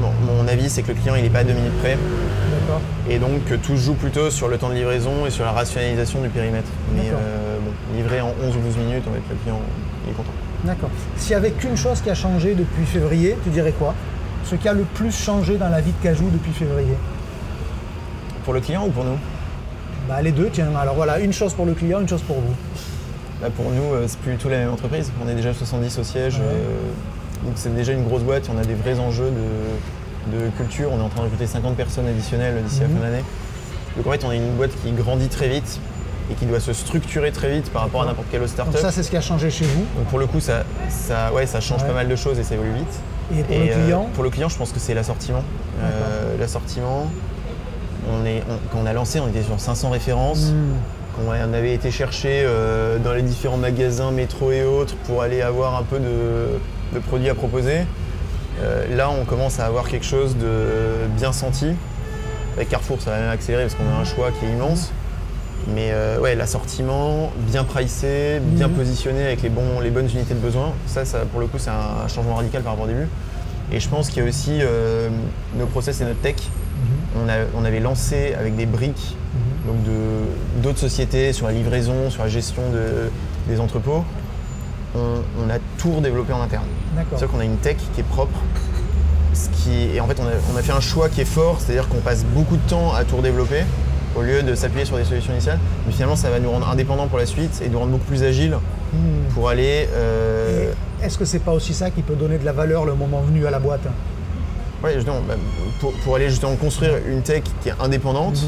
mon, 0.00 0.10
mon 0.42 0.48
avis, 0.48 0.68
c'est 0.68 0.82
que 0.82 0.88
le 0.88 0.94
client, 0.94 1.14
il 1.14 1.22
n'est 1.22 1.30
pas 1.30 1.40
à 1.40 1.44
2 1.44 1.52
minutes 1.54 1.78
près. 1.80 1.96
D'accord. 1.96 2.80
Et 3.08 3.18
donc, 3.18 3.44
que 3.46 3.54
tout 3.54 3.76
se 3.76 3.82
joue 3.82 3.94
plutôt 3.94 4.28
sur 4.30 4.48
le 4.48 4.58
temps 4.58 4.68
de 4.68 4.74
livraison 4.74 5.24
et 5.26 5.30
sur 5.30 5.44
la 5.44 5.52
rationalisation 5.52 6.20
du 6.20 6.28
périmètre. 6.28 6.68
Mais 6.94 7.08
euh, 7.12 7.58
bon, 7.64 7.70
livré 7.96 8.20
en 8.20 8.34
11 8.44 8.56
ou 8.56 8.60
12 8.60 8.76
minutes, 8.76 9.04
en 9.08 9.12
fait, 9.12 9.22
le 9.30 9.36
client, 9.42 9.60
il 10.06 10.10
est 10.10 10.14
content. 10.14 10.32
D'accord. 10.64 10.90
S'il 11.16 11.32
y 11.32 11.34
avait 11.34 11.50
qu'une 11.50 11.76
chose 11.76 12.00
qui 12.00 12.10
a 12.10 12.14
changé 12.14 12.54
depuis 12.54 12.84
février, 12.86 13.36
tu 13.42 13.50
dirais 13.50 13.72
quoi? 13.76 13.94
Ce 14.44 14.54
qui 14.54 14.68
a 14.68 14.72
le 14.72 14.84
plus 14.84 15.10
changé 15.12 15.56
dans 15.56 15.68
la 15.68 15.80
vie 15.80 15.92
de 15.92 16.02
Cajou 16.02 16.28
depuis 16.30 16.52
février? 16.52 16.94
Pour 18.44 18.54
le 18.54 18.60
client 18.60 18.86
ou 18.86 18.90
pour 18.90 19.04
nous? 19.04 19.18
Bah, 20.08 20.20
Les 20.22 20.32
deux, 20.32 20.50
tiens. 20.52 20.68
Alors 20.80 20.94
voilà, 20.94 21.18
une 21.20 21.32
chose 21.32 21.54
pour 21.54 21.66
le 21.66 21.74
client, 21.74 22.00
une 22.00 22.08
chose 22.08 22.22
pour 22.22 22.36
vous. 22.36 22.54
Bah, 23.40 23.48
Pour 23.56 23.70
nous, 23.70 23.94
euh, 23.94 24.04
c'est 24.06 24.18
plus 24.20 24.32
du 24.32 24.38
tout 24.38 24.48
la 24.48 24.58
même 24.58 24.70
entreprise. 24.70 25.10
On 25.24 25.28
est 25.28 25.34
déjà 25.34 25.52
70 25.52 25.98
au 25.98 26.04
siège. 26.04 26.34
Ouais. 26.36 26.42
euh, 26.44 27.44
donc 27.44 27.54
c'est 27.56 27.74
déjà 27.74 27.92
une 27.92 28.04
grosse 28.04 28.22
boîte. 28.22 28.48
On 28.54 28.58
a 28.58 28.64
des 28.64 28.74
vrais 28.74 28.98
enjeux 29.00 29.30
de, 30.30 30.36
de 30.38 30.48
culture. 30.50 30.90
On 30.92 30.98
est 30.98 31.02
en 31.02 31.08
train 31.08 31.20
de 31.20 31.24
recruter 31.24 31.46
50 31.46 31.76
personnes 31.76 32.06
additionnelles 32.06 32.62
d'ici 32.64 32.82
Mhm. 32.82 32.88
la 32.94 32.96
fin 33.00 33.04
d'année. 33.10 33.24
Donc 33.96 34.06
en 34.06 34.10
fait, 34.12 34.24
on 34.24 34.30
est 34.32 34.36
une 34.36 34.52
boîte 34.54 34.70
qui 34.82 34.92
grandit 34.92 35.28
très 35.28 35.48
vite 35.48 35.80
et 36.30 36.34
qui 36.34 36.46
doit 36.46 36.60
se 36.60 36.72
structurer 36.72 37.32
très 37.32 37.50
vite 37.50 37.70
par 37.70 37.82
rapport 37.82 38.02
à 38.02 38.06
n'importe 38.06 38.28
quelle 38.30 38.42
autre 38.42 38.54
Donc 38.56 38.66
startup. 38.68 38.80
ça, 38.80 38.90
c'est 38.92 39.02
ce 39.02 39.10
qui 39.10 39.16
a 39.16 39.20
changé 39.20 39.50
chez 39.50 39.64
vous. 39.64 39.84
Donc 39.96 40.06
pour 40.08 40.18
le 40.18 40.26
coup, 40.26 40.40
ça, 40.40 40.64
ça, 40.88 41.32
ouais, 41.32 41.46
ça 41.46 41.60
change 41.60 41.82
Ouais. 41.82 41.88
pas 41.88 41.94
mal 41.94 42.08
de 42.08 42.16
choses 42.16 42.38
et 42.38 42.44
ça 42.44 42.54
évolue 42.54 42.72
vite. 42.72 43.00
Et 43.38 43.42
pour 43.42 43.54
Et, 43.54 43.66
le 43.66 43.72
euh, 43.72 43.84
client 43.84 44.08
Pour 44.14 44.24
le 44.24 44.30
client, 44.30 44.48
je 44.48 44.56
pense 44.56 44.72
que 44.72 44.78
c'est 44.80 44.94
l'assortiment. 44.94 45.42
Euh, 45.82 46.36
l'assortiment, 46.38 47.06
on 48.10 48.24
est, 48.26 48.42
on- 48.48 48.58
quand 48.70 48.78
on 48.82 48.86
a 48.86 48.92
lancé, 48.92 49.20
on 49.20 49.28
était 49.28 49.42
sur 49.42 49.58
500 49.58 49.90
références. 49.90 50.50
Hmm. 50.52 50.74
Quand 51.16 51.22
on 51.28 51.52
avait 51.54 51.74
été 51.74 51.90
chercher 51.90 52.42
euh, 52.46 52.98
dans 52.98 53.12
les 53.12 53.22
différents 53.22 53.58
magasins, 53.58 54.10
métro 54.12 54.50
et 54.50 54.64
autres, 54.64 54.94
pour 55.06 55.20
aller 55.22 55.42
avoir 55.42 55.76
un 55.76 55.82
peu 55.82 55.98
de, 55.98 56.58
de 56.94 56.98
produits 57.00 57.28
à 57.28 57.34
proposer. 57.34 57.82
Là, 58.94 59.10
on 59.10 59.24
commence 59.24 59.58
à 59.58 59.66
avoir 59.66 59.88
quelque 59.88 60.06
chose 60.06 60.36
de 60.36 61.08
bien 61.16 61.32
senti. 61.32 61.72
Avec 62.56 62.68
Carrefour, 62.68 62.98
ça 63.02 63.10
va 63.10 63.18
même 63.18 63.30
accélérer 63.30 63.64
parce 63.64 63.74
qu'on 63.74 63.88
a 63.88 64.00
un 64.00 64.04
choix 64.04 64.28
qui 64.30 64.46
est 64.46 64.50
immense. 64.50 64.92
Mais 65.68 65.90
euh, 65.92 66.18
ouais, 66.18 66.34
l'assortiment, 66.34 67.30
bien 67.38 67.64
pricé, 67.64 68.40
bien 68.42 68.68
Mhm. 68.68 68.74
positionné 68.74 69.24
avec 69.24 69.42
les, 69.42 69.48
bons, 69.48 69.80
les 69.80 69.90
bonnes 69.90 70.08
unités 70.12 70.34
de 70.34 70.40
besoin, 70.40 70.72
ça, 70.86 71.04
ça 71.04 71.20
pour 71.20 71.40
le 71.40 71.46
coup, 71.46 71.58
c'est 71.58 71.70
un 71.70 72.08
changement 72.08 72.34
radical 72.34 72.62
par 72.62 72.72
rapport 72.72 72.86
au 72.86 72.88
début. 72.88 73.08
Et 73.70 73.78
je 73.80 73.88
pense 73.88 74.08
qu'il 74.08 74.22
y 74.22 74.26
a 74.26 74.28
aussi 74.28 74.58
euh, 74.60 75.08
nos 75.56 75.66
process 75.66 76.00
et 76.00 76.04
notre 76.04 76.20
tech. 76.20 76.34
Mhm. 76.36 77.22
On, 77.24 77.28
a- 77.28 77.46
on 77.60 77.64
avait 77.64 77.80
lancé 77.80 78.34
avec 78.38 78.56
des 78.56 78.66
briques 78.66 79.16
donc 79.66 79.82
de- 79.84 80.60
d'autres 80.62 80.80
sociétés 80.80 81.32
sur 81.32 81.46
la 81.46 81.52
livraison, 81.52 82.10
sur 82.10 82.22
la 82.24 82.28
gestion 82.28 82.62
de- 82.72 83.10
des 83.52 83.60
entrepôts. 83.60 84.04
On, 84.96 84.98
on 85.46 85.48
a 85.48 85.58
tout 85.78 85.92
redéveloppé 85.92 86.32
en 86.32 86.42
interne. 86.42 86.64
C'est-à-dire 87.10 87.28
qu'on 87.28 87.38
a 87.40 87.44
une 87.44 87.56
tech 87.58 87.76
qui 87.94 88.00
est 88.00 88.04
propre. 88.04 88.38
Ce 89.32 89.48
qui, 89.48 89.94
et 89.94 90.00
en 90.00 90.06
fait, 90.08 90.18
on 90.20 90.26
a, 90.26 90.32
on 90.52 90.56
a 90.58 90.62
fait 90.62 90.72
un 90.72 90.80
choix 90.80 91.08
qui 91.08 91.20
est 91.22 91.24
fort, 91.26 91.58
c'est-à-dire 91.60 91.88
qu'on 91.88 92.00
passe 92.00 92.24
beaucoup 92.24 92.56
de 92.56 92.68
temps 92.68 92.92
à 92.92 93.04
tout 93.04 93.16
redévelopper 93.16 93.62
au 94.16 94.22
lieu 94.22 94.42
de 94.42 94.54
s'appuyer 94.54 94.84
sur 94.84 94.96
des 94.96 95.04
solutions 95.04 95.32
initiales. 95.32 95.58
Mais 95.86 95.92
finalement, 95.92 96.16
ça 96.16 96.30
va 96.30 96.38
nous 96.38 96.50
rendre 96.50 96.68
indépendants 96.68 97.06
pour 97.08 97.18
la 97.18 97.26
suite 97.26 97.62
et 97.64 97.68
nous 97.68 97.78
rendre 97.78 97.92
beaucoup 97.92 98.04
plus 98.06 98.22
agiles 98.22 98.56
Hmm. 98.92 99.32
pour 99.32 99.48
aller. 99.48 99.88
euh, 99.94 100.70
Est-ce 101.02 101.16
que 101.16 101.24
c'est 101.24 101.38
pas 101.38 101.52
aussi 101.52 101.72
ça 101.72 101.90
qui 101.90 102.02
peut 102.02 102.14
donner 102.14 102.36
de 102.36 102.44
la 102.44 102.52
valeur 102.52 102.84
le 102.84 102.92
moment 102.94 103.22
venu 103.22 103.46
à 103.46 103.50
la 103.50 103.58
boîte? 103.58 103.80
Ouais, 104.84 104.92
justement, 104.94 105.20
bah, 105.26 105.34
pour, 105.80 105.92
pour 106.04 106.16
aller 106.16 106.28
justement 106.28 106.56
construire 106.56 106.92
une 107.08 107.22
tech 107.22 107.42
qui 107.62 107.70
est 107.70 107.74
indépendante. 107.80 108.38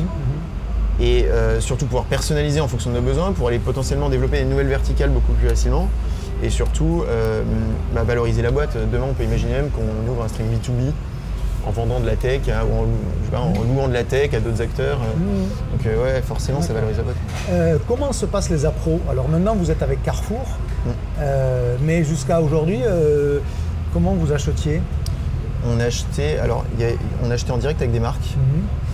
et 1.00 1.24
euh, 1.29 1.61
surtout 1.61 1.86
pouvoir 1.86 2.05
personnaliser 2.05 2.61
en 2.61 2.68
fonction 2.68 2.91
de 2.91 2.97
nos 2.97 3.03
besoins 3.03 3.32
pour 3.32 3.49
aller 3.49 3.59
potentiellement 3.59 4.09
développer 4.11 4.39
des 4.39 4.45
nouvelles 4.45 4.68
verticales 4.68 5.11
beaucoup 5.11 5.32
plus 5.32 5.49
facilement 5.49 5.89
et 6.43 6.51
surtout 6.51 7.05
euh, 7.09 7.43
bah, 7.95 8.03
valoriser 8.05 8.43
la 8.43 8.51
boîte. 8.51 8.76
Demain, 8.93 9.07
on 9.11 9.14
peut 9.14 9.24
imaginer 9.24 9.53
même 9.55 9.70
qu'on 9.70 10.12
ouvre 10.12 10.22
un 10.24 10.28
stream 10.28 10.47
B2B 10.49 10.93
en 11.67 11.71
vendant 11.71 12.01
de 12.01 12.07
la 12.07 12.17
tech 12.17 12.43
à- 12.49 12.65
ou 12.65 12.69
en, 12.73 12.85
je 13.21 13.25
sais 13.27 13.31
pas, 13.33 13.41
en 13.41 13.53
louant 13.65 13.89
de 13.89 13.93
la 13.95 14.05
tech 14.05 14.35
à 14.35 14.41
d'autres 14.41 14.61
acteurs. 14.62 14.99
euh. 15.01 15.73
Donc 15.77 15.87
euh, 15.87 16.03
ouais, 16.03 16.23
forcément, 16.23 16.61
ça 16.62 16.73
valorise 16.73 16.97
la 16.99 17.03
boîte. 17.05 17.17
Euh, 17.51 17.79
comment 17.89 18.12
se 18.12 18.27
passent 18.27 18.51
les 18.51 18.65
appros? 18.65 19.01
Alors 19.11 19.29
maintenant, 19.29 19.55
vous 19.55 19.71
êtes 19.71 19.83
avec 19.83 20.03
Carrefour, 20.03 20.41
Mm. 20.85 20.91
euh, 21.21 21.77
mais 21.83 22.05
jusqu'à 22.05 22.41
aujourd'hui, 22.43 22.81
euh, 22.85 23.39
comment 23.93 24.12
vous 24.15 24.33
achetiez? 24.33 24.83
On 25.67 25.81
a 25.81 25.85
acheté, 25.85 26.39
alors 26.39 26.65
y 26.79 26.85
a- 26.85 26.89
on 27.25 27.31
a 27.31 27.35
acheté 27.35 27.51
en 27.53 27.57
direct 27.57 27.81
avec 27.81 27.93
des 27.93 28.01
marques, 28.01 28.35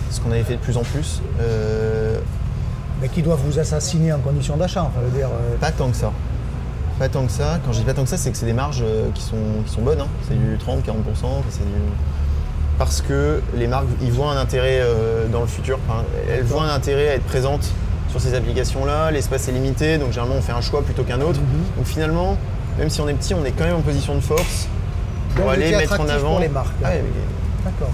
ce 0.09 0.21
qu'on 0.21 0.31
avait 0.31 0.43
fait 0.43 0.55
de 0.55 0.59
plus 0.61 0.77
en 0.77 0.83
plus. 0.83 1.21
Mais 3.01 3.09
qui 3.09 3.21
doivent 3.21 3.41
vous 3.45 3.57
assassiner 3.59 4.13
en 4.13 4.19
condition 4.19 4.57
d'achat, 4.57 4.83
enfin, 4.83 4.99
je 5.03 5.09
veux 5.11 5.17
dire. 5.17 5.29
pas 5.59 5.71
tant 5.71 5.89
que 5.89 5.97
ça. 5.97 6.11
Pas 6.99 7.09
tant 7.09 7.25
que 7.25 7.31
ça. 7.31 7.59
Quand 7.65 7.73
je 7.73 7.79
dis 7.79 7.83
pas 7.85 7.93
tant 7.95 8.03
que 8.03 8.09
ça, 8.09 8.17
c'est 8.17 8.29
que 8.31 8.37
c'est 8.37 8.45
des 8.45 8.53
marges 8.53 8.83
qui 9.15 9.23
sont, 9.23 9.35
qui 9.65 9.73
sont 9.73 9.81
bonnes. 9.81 10.01
hein. 10.01 10.07
C'est 10.27 10.35
du 10.37 10.55
30-40%. 10.57 11.41
c'est 11.49 11.65
du- 11.65 11.71
Parce 12.81 13.01
que 13.01 13.43
les 13.55 13.67
marques, 13.67 13.85
ils 14.01 14.11
voient 14.11 14.31
un 14.31 14.37
intérêt 14.37 14.79
euh, 14.81 15.27
dans 15.27 15.41
le 15.41 15.45
futur. 15.45 15.77
Enfin, 15.87 16.03
elles 16.27 16.41
voient 16.41 16.63
un 16.63 16.73
intérêt 16.73 17.09
à 17.09 17.13
être 17.13 17.25
présentes 17.25 17.69
sur 18.09 18.19
ces 18.19 18.33
applications-là. 18.33 19.11
L'espace 19.11 19.47
est 19.47 19.51
limité, 19.51 19.99
donc 19.99 20.09
généralement 20.09 20.37
on 20.39 20.41
fait 20.41 20.51
un 20.51 20.61
choix 20.61 20.81
plutôt 20.81 21.03
qu'un 21.03 21.21
autre. 21.21 21.39
Mhm. 21.41 21.77
Donc 21.77 21.85
finalement, 21.85 22.37
même 22.79 22.89
si 22.89 22.99
on 22.99 23.07
est 23.07 23.13
petit, 23.13 23.35
on 23.35 23.45
est 23.45 23.51
quand 23.51 23.65
même 23.65 23.75
en 23.75 23.81
position 23.81 24.15
de 24.15 24.19
force 24.21 24.67
pour 25.35 25.45
Donc, 25.45 25.53
aller 25.53 25.75
mettre 25.75 25.99
en 25.99 26.09
avant. 26.09 26.31
pour 26.31 26.39
les 26.39 26.49
marques. 26.49 26.73
Ah 26.83 26.87
ouais, 26.89 27.03
D'accord. 27.63 27.91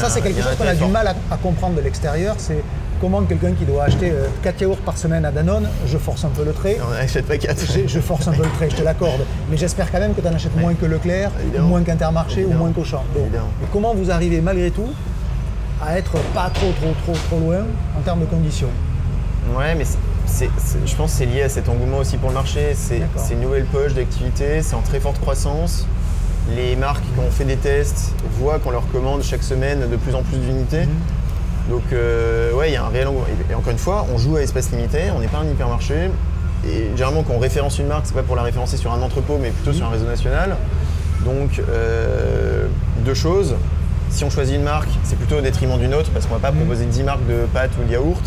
Ça, 0.00 0.10
c'est 0.10 0.20
quelque 0.20 0.42
chose 0.42 0.56
qu'on 0.58 0.66
a 0.66 0.74
du 0.74 0.86
mal 0.86 1.06
à, 1.06 1.14
à 1.30 1.36
comprendre 1.36 1.76
de 1.76 1.82
l'extérieur. 1.82 2.34
C'est 2.38 2.64
comment 3.02 3.20
quelqu'un 3.22 3.52
qui 3.52 3.64
doit 3.64 3.82
acheter 3.84 4.12
4 4.42 4.60
yaourts 4.62 4.76
par 4.78 4.96
semaine 4.96 5.24
à 5.24 5.32
Danone, 5.32 5.68
je 5.86 5.98
force 5.98 6.24
un 6.24 6.28
peu 6.28 6.44
le 6.44 6.52
trait. 6.52 6.78
On 6.88 6.92
n'achète 6.92 7.26
pas 7.26 7.36
4. 7.36 7.58
J'ai- 7.74 7.88
Je 7.88 7.98
force 8.00 8.28
un 8.28 8.32
peu 8.32 8.44
le 8.44 8.48
trait, 8.50 8.70
je 8.70 8.76
te 8.76 8.82
l'accorde. 8.82 9.22
Mais 9.50 9.56
j'espère 9.56 9.90
quand 9.90 9.98
même 9.98 10.14
que 10.14 10.20
tu 10.20 10.28
en 10.28 10.32
achètes 10.34 10.56
moins 10.56 10.72
que 10.74 10.86
Leclerc, 10.86 11.32
ou 11.58 11.62
moins 11.62 11.82
qu'Intermarché, 11.82 12.44
ou 12.44 12.52
moins 12.52 12.70
qu'Auchan. 12.70 13.02
Et 13.16 13.66
comment 13.72 13.92
vous 13.94 14.10
arrivez 14.10 14.40
malgré 14.40 14.70
tout 14.70 14.88
à 15.84 15.98
être 15.98 16.12
pas 16.32 16.48
trop, 16.54 16.70
trop, 16.80 16.92
trop, 17.04 17.18
trop 17.28 17.40
loin 17.40 17.64
en 17.98 18.00
termes 18.02 18.20
de 18.20 18.26
conditions? 18.26 18.70
Ouais, 19.58 19.74
mais 19.74 19.84
je 19.84 20.94
pense 20.94 21.10
que 21.12 21.18
c'est 21.18 21.26
lié 21.26 21.42
à 21.42 21.48
cet 21.48 21.68
engouement 21.68 21.98
aussi 21.98 22.16
pour 22.16 22.28
le 22.28 22.34
marché. 22.36 22.74
C'est 22.76 23.02
une 23.34 23.40
nouvelle 23.40 23.64
poche 23.64 23.94
d'activité, 23.94 24.62
c'est 24.62 24.76
en 24.76 24.80
très 24.82 25.00
forte 25.00 25.18
croissance. 25.20 25.86
Les 26.56 26.74
marques 26.76 27.02
qui 27.14 27.20
ont 27.20 27.30
fait 27.30 27.44
des 27.44 27.56
tests 27.56 28.12
voient 28.38 28.58
qu'on 28.60 28.70
leur 28.70 28.86
commande 28.92 29.22
chaque 29.22 29.42
semaine 29.42 29.88
de 29.90 29.96
plus 29.96 30.14
en 30.14 30.22
plus 30.22 30.38
d'unités. 30.38 30.82
Mhm. 30.86 30.88
Donc, 31.68 31.82
euh, 31.92 32.52
ouais, 32.54 32.70
il 32.70 32.74
y 32.74 32.76
a 32.76 32.84
un 32.84 32.88
réel 32.88 33.08
engouement. 33.08 33.26
Et, 33.50 33.54
encore 33.54 33.72
une 33.72 33.78
fois, 33.78 34.06
on 34.12 34.18
joue 34.18 34.36
à 34.36 34.42
espace 34.42 34.70
limité, 34.70 35.10
on 35.16 35.20
n'est 35.20 35.28
pas 35.28 35.38
un 35.38 35.46
hypermarché. 35.46 36.10
Et 36.66 36.90
généralement, 36.94 37.22
quand 37.22 37.34
on 37.34 37.38
référence 37.38 37.78
une 37.78 37.86
marque, 37.86 38.06
c'est 38.06 38.14
pas 38.14 38.22
pour 38.22 38.36
la 38.36 38.42
référencer 38.42 38.76
sur 38.76 38.92
un 38.92 39.02
entrepôt, 39.02 39.38
mais 39.40 39.50
plutôt 39.50 39.72
sur 39.72 39.86
un 39.86 39.90
réseau 39.90 40.06
national. 40.06 40.56
Donc, 41.24 41.60
euh, 41.68 42.66
deux 43.04 43.14
choses. 43.14 43.56
Si 44.10 44.24
on 44.24 44.30
choisit 44.30 44.56
une 44.56 44.62
marque, 44.62 44.90
c'est 45.04 45.16
plutôt 45.16 45.36
au 45.36 45.40
détriment 45.40 45.78
d'une 45.78 45.94
autre, 45.94 46.10
parce 46.10 46.26
qu'on 46.26 46.34
va 46.34 46.40
pas 46.40 46.52
proposer 46.52 46.84
10 46.84 47.02
marques 47.02 47.26
de 47.26 47.46
pâtes 47.52 47.70
ou 47.80 47.86
de 47.86 47.92
yaourts. 47.92 48.20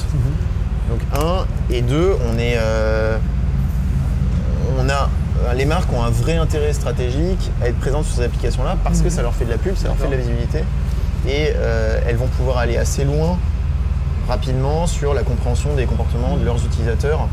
Donc 0.90 1.00
un 1.14 1.46
et 1.74 1.82
deux, 1.82 2.16
on 2.32 2.38
est, 2.38 2.58
euh, 2.58 3.18
on 4.80 4.90
a 4.90 5.10
les 5.56 5.66
marques 5.66 5.92
ont 5.94 6.04
un 6.04 6.10
vrai 6.10 6.38
intérêt 6.38 6.74
stratégique 6.74 7.52
à 7.62 7.68
être 7.68 7.78
présentes 7.80 8.06
sur 8.06 8.16
ces 8.16 8.24
applications-là 8.24 8.78
parce 8.84 9.02
que 9.02 9.10
ça 9.10 9.22
leur 9.22 9.34
fait 9.34 9.46
de 9.46 9.52
la 9.52 9.58
pub, 9.58 9.76
ça 9.76 9.88
leur 9.88 9.98
fait 9.98 10.08
de 10.08 10.12
la 10.12 10.18
visibilité 10.18 10.64
et 11.28 11.52
euh, 11.56 12.00
elles 12.08 12.16
vont 12.18 12.28
pouvoir 12.28 12.58
aller 12.58 12.78
assez 12.78 13.04
loin 13.04 13.38
rapidement 14.28 14.88
sur 14.88 15.14
la 15.14 15.24
compréhension 15.24 15.74
des 15.76 15.86
comportements 15.86 16.38
de 16.38 16.46
leurs 16.46 16.64
utilisateurs 16.66 17.28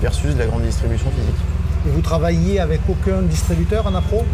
versus 0.00 0.34
de 0.34 0.38
la 0.38 0.46
grande 0.46 0.62
distribution 0.62 1.10
physique. 1.10 1.34
Et 1.86 1.90
vous 1.90 2.00
travaillez 2.02 2.60
avec 2.60 2.80
aucun 2.88 3.22
distributeur 3.22 3.86
en 3.86 3.94
appro? 3.94 4.24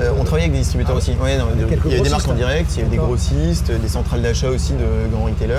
Euh, 0.00 0.10
on 0.18 0.24
travaille 0.24 0.42
avec 0.44 0.52
des 0.52 0.58
distributeurs 0.58 0.96
Ah, 0.96 0.98
aussi. 0.98 1.12
Ouais, 1.22 1.38
non, 1.38 1.44
avec 1.46 1.58
de- 1.58 1.64
quelques 1.66 1.84
il 1.86 1.90
y 1.92 1.94
avait 1.94 2.02
des 2.02 2.10
marques 2.10 2.28
en 2.28 2.34
direct, 2.34 2.70
il 2.74 2.78
y 2.78 2.80
avait 2.82 2.90
des 2.90 2.96
grossistes, 2.96 3.70
des 3.70 3.88
centrales 3.88 4.22
d'achat 4.22 4.48
aussi 4.48 4.72
de 4.72 5.08
grands 5.12 5.24
retailers. 5.24 5.54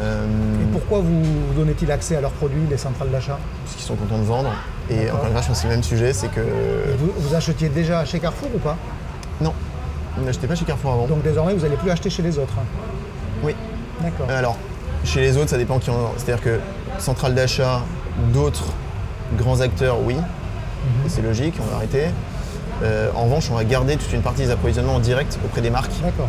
Euh, 0.00 0.24
Et 0.62 0.72
pourquoi 0.72 1.00
vous 1.00 1.22
donnez-il 1.54 1.90
accès 1.92 2.16
à 2.16 2.22
leurs 2.22 2.30
produits, 2.32 2.62
les 2.70 2.78
centrales 2.78 3.10
d'achat? 3.10 3.38
Parce 3.64 3.76
qu'ils 3.76 3.84
sont 3.84 3.94
contents 3.94 4.18
de 4.18 4.24
vendre. 4.24 4.50
Et 4.90 5.10
encore 5.10 5.26
une 5.26 5.32
fois, 5.32 5.42
je 5.42 5.46
pense 5.48 5.56
que 5.56 5.62
c'est 5.62 5.68
le 5.68 5.74
même 5.74 5.82
sujet, 5.82 6.12
c'est 6.14 6.28
que 6.28 6.40
vous, 6.98 7.12
vous 7.18 7.34
achetiez 7.34 7.68
déjà 7.68 8.04
chez 8.06 8.18
Carrefour 8.18 8.48
ou 8.54 8.58
pas? 8.58 8.76
Non, 9.42 9.52
on 10.20 10.24
n'achetait 10.24 10.46
pas 10.46 10.54
chez 10.54 10.64
Carrefour 10.64 10.92
avant. 10.92 11.06
Donc 11.06 11.22
désormais, 11.22 11.54
vous 11.54 11.62
n'allez 11.62 11.76
plus 11.76 11.90
acheter 11.90 12.10
chez 12.10 12.22
les 12.22 12.38
autres. 12.38 12.54
Oui. 13.42 13.54
D'accord. 14.00 14.30
Alors, 14.30 14.56
chez 15.04 15.20
les 15.20 15.36
autres, 15.36 15.50
ça 15.50 15.58
dépend 15.58 15.78
qui 15.78 15.90
en 15.90 16.12
C'est-à-dire 16.16 16.42
que 16.42 16.60
centrale 16.98 17.34
d'achat, 17.34 17.82
d'autres 18.32 18.72
grands 19.36 19.60
acteurs, 19.60 19.98
oui. 20.02 20.16
Et 21.06 21.08
c'est 21.08 21.22
logique, 21.22 21.54
on 21.60 21.70
va 21.70 21.76
arrêter. 21.76 22.06
Euh, 22.82 23.10
en 23.14 23.24
revanche, 23.24 23.48
on 23.50 23.54
va 23.54 23.64
garder 23.64 23.96
toute 23.96 24.12
une 24.12 24.22
partie 24.22 24.42
des 24.42 24.50
approvisionnements 24.50 24.96
en 24.96 25.00
direct 25.00 25.38
auprès 25.44 25.60
des 25.60 25.70
marques. 25.70 25.92
D'accord. 26.02 26.28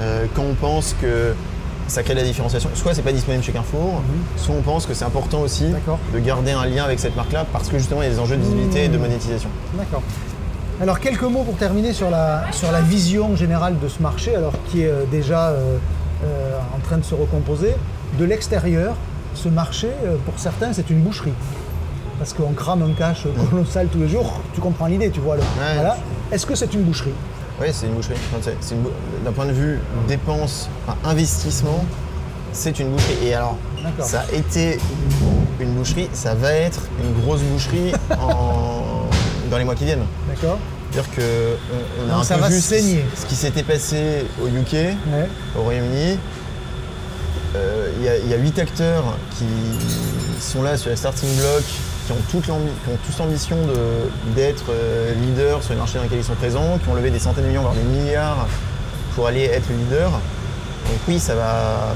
Euh, 0.00 0.26
quand 0.34 0.42
on 0.42 0.54
pense 0.54 0.96
que 1.00 1.34
ça 1.86 2.02
crée 2.02 2.14
de 2.14 2.20
la 2.20 2.24
différenciation, 2.24 2.70
soit 2.74 2.94
c'est 2.94 3.02
pas 3.02 3.12
disponible 3.12 3.44
chez 3.44 3.52
Carrefour, 3.52 4.02
soit 4.36 4.54
on 4.54 4.62
pense 4.62 4.86
que 4.86 4.94
c'est 4.94 5.04
important 5.04 5.40
aussi 5.40 5.66
de 6.12 6.18
garder 6.18 6.52
un 6.52 6.64
lien 6.64 6.84
avec 6.84 6.98
cette 6.98 7.14
marque-là 7.16 7.44
parce 7.52 7.68
que 7.68 7.78
justement 7.78 8.02
il 8.02 8.08
y 8.08 8.10
a 8.10 8.14
des 8.14 8.18
enjeux 8.20 8.36
de 8.36 8.42
visibilité 8.42 8.84
et 8.84 8.88
de 8.88 8.98
monétisation. 8.98 9.50
D'accord. 9.74 10.02
Alors 10.82 10.98
quelques 10.98 11.22
mots 11.22 11.44
pour 11.44 11.56
terminer 11.56 11.92
sur 11.92 12.10
la, 12.10 12.44
sur 12.50 12.72
la 12.72 12.80
vision 12.80 13.36
générale 13.36 13.78
de 13.78 13.86
ce 13.88 14.02
marché, 14.02 14.34
alors 14.34 14.52
qui 14.68 14.82
est 14.82 14.88
euh, 14.88 15.04
déjà 15.10 15.50
euh, 15.50 15.76
euh, 16.24 16.58
en 16.76 16.80
train 16.80 16.98
de 16.98 17.04
se 17.04 17.14
recomposer. 17.14 17.74
De 18.18 18.24
l'extérieur, 18.24 18.94
ce 19.34 19.48
marché, 19.48 19.88
pour 20.26 20.34
certains, 20.38 20.72
c'est 20.72 20.90
une 20.90 21.00
boucherie. 21.00 21.32
Parce 22.18 22.32
qu'on 22.34 22.52
crame 22.52 22.82
un 22.82 22.92
cash 22.92 23.26
colossal 23.50 23.86
tous 23.88 24.00
les 24.00 24.08
jours, 24.08 24.40
tu 24.54 24.60
comprends 24.60 24.86
l'idée, 24.86 25.10
tu 25.10 25.20
vois. 25.20 25.36
Le, 25.36 25.40
Ouais. 25.42 25.74
voilà. 25.74 25.96
Est-ce 26.30 26.44
que 26.46 26.54
c'est 26.54 26.72
une 26.74 26.82
boucherie? 26.82 27.14
Oui, 27.60 27.68
c'est 27.72 27.86
une 27.86 27.94
boucherie. 27.94 28.16
Bou- 28.82 28.90
D'un 29.24 29.32
point 29.32 29.46
de 29.46 29.52
vue 29.52 29.78
dépenses, 30.08 30.68
enfin, 30.86 30.98
investissement, 31.08 31.84
c'est 32.52 32.78
une 32.80 32.90
boucherie. 32.90 33.28
Et 33.28 33.34
alors, 33.34 33.56
ça 34.00 34.24
a 34.30 34.34
été 34.36 34.78
une 35.60 35.72
boucherie, 35.74 36.10
ça 36.12 36.34
va 36.34 36.52
être 36.52 36.82
une 37.02 37.22
grosse 37.22 37.40
boucherie 37.40 37.92
en- 38.10 38.91
dans 39.52 39.58
les 39.58 39.64
mois 39.64 39.74
qui 39.74 39.84
viennent. 39.84 40.04
D'accord 40.28 40.58
C'est-à-dire 40.90 41.10
qu'on 41.14 41.22
on 42.04 42.08
a 42.08 42.12
Donc 42.14 42.20
un 42.22 42.24
ça 42.24 42.34
peu 42.36 42.40
va 42.40 42.48
vu 42.48 42.60
saigner. 42.60 43.04
ce 43.14 43.26
qui 43.26 43.34
s'était 43.36 43.62
passé 43.62 44.24
au 44.42 44.46
UK, 44.48 44.72
Ouais. 44.72 45.28
au 45.56 45.62
Royaume-Uni. 45.62 46.18
Euh, 47.54 47.90
Il 47.98 48.04
y 48.04 48.08
a- 48.08 48.16
il 48.18 48.28
y, 48.28 48.34
a 48.34 48.38
huit 48.38 48.58
acteurs 48.58 49.04
qui 49.38 49.44
sont 50.40 50.62
là 50.62 50.76
sur 50.78 50.88
la 50.90 50.96
starting 50.96 51.28
block, 51.36 51.62
qui 52.06 52.12
ont, 52.12 52.16
toute 52.30 52.44
qui 52.44 52.50
ont 52.50 52.98
tous 53.06 53.18
l'ambition 53.18 53.56
de- 53.66 54.34
d'être 54.34 54.64
euh, 54.70 55.12
leaders 55.14 55.62
sur 55.62 55.74
les 55.74 55.78
marchés 55.78 55.98
dans 55.98 56.04
lesquels 56.04 56.18
ils 56.18 56.24
sont 56.24 56.34
présents, 56.34 56.78
qui 56.82 56.88
ont 56.88 56.94
levé 56.94 57.10
des 57.10 57.18
centaines 57.20 57.44
de 57.44 57.48
millions, 57.50 57.60
voire 57.60 57.74
des 57.74 57.82
milliards 57.82 58.46
pour 59.14 59.26
aller 59.26 59.44
être 59.44 59.68
leader. 59.70 60.10
Donc 60.10 60.98
oui, 61.06 61.20
ça 61.20 61.34
va, 61.34 61.94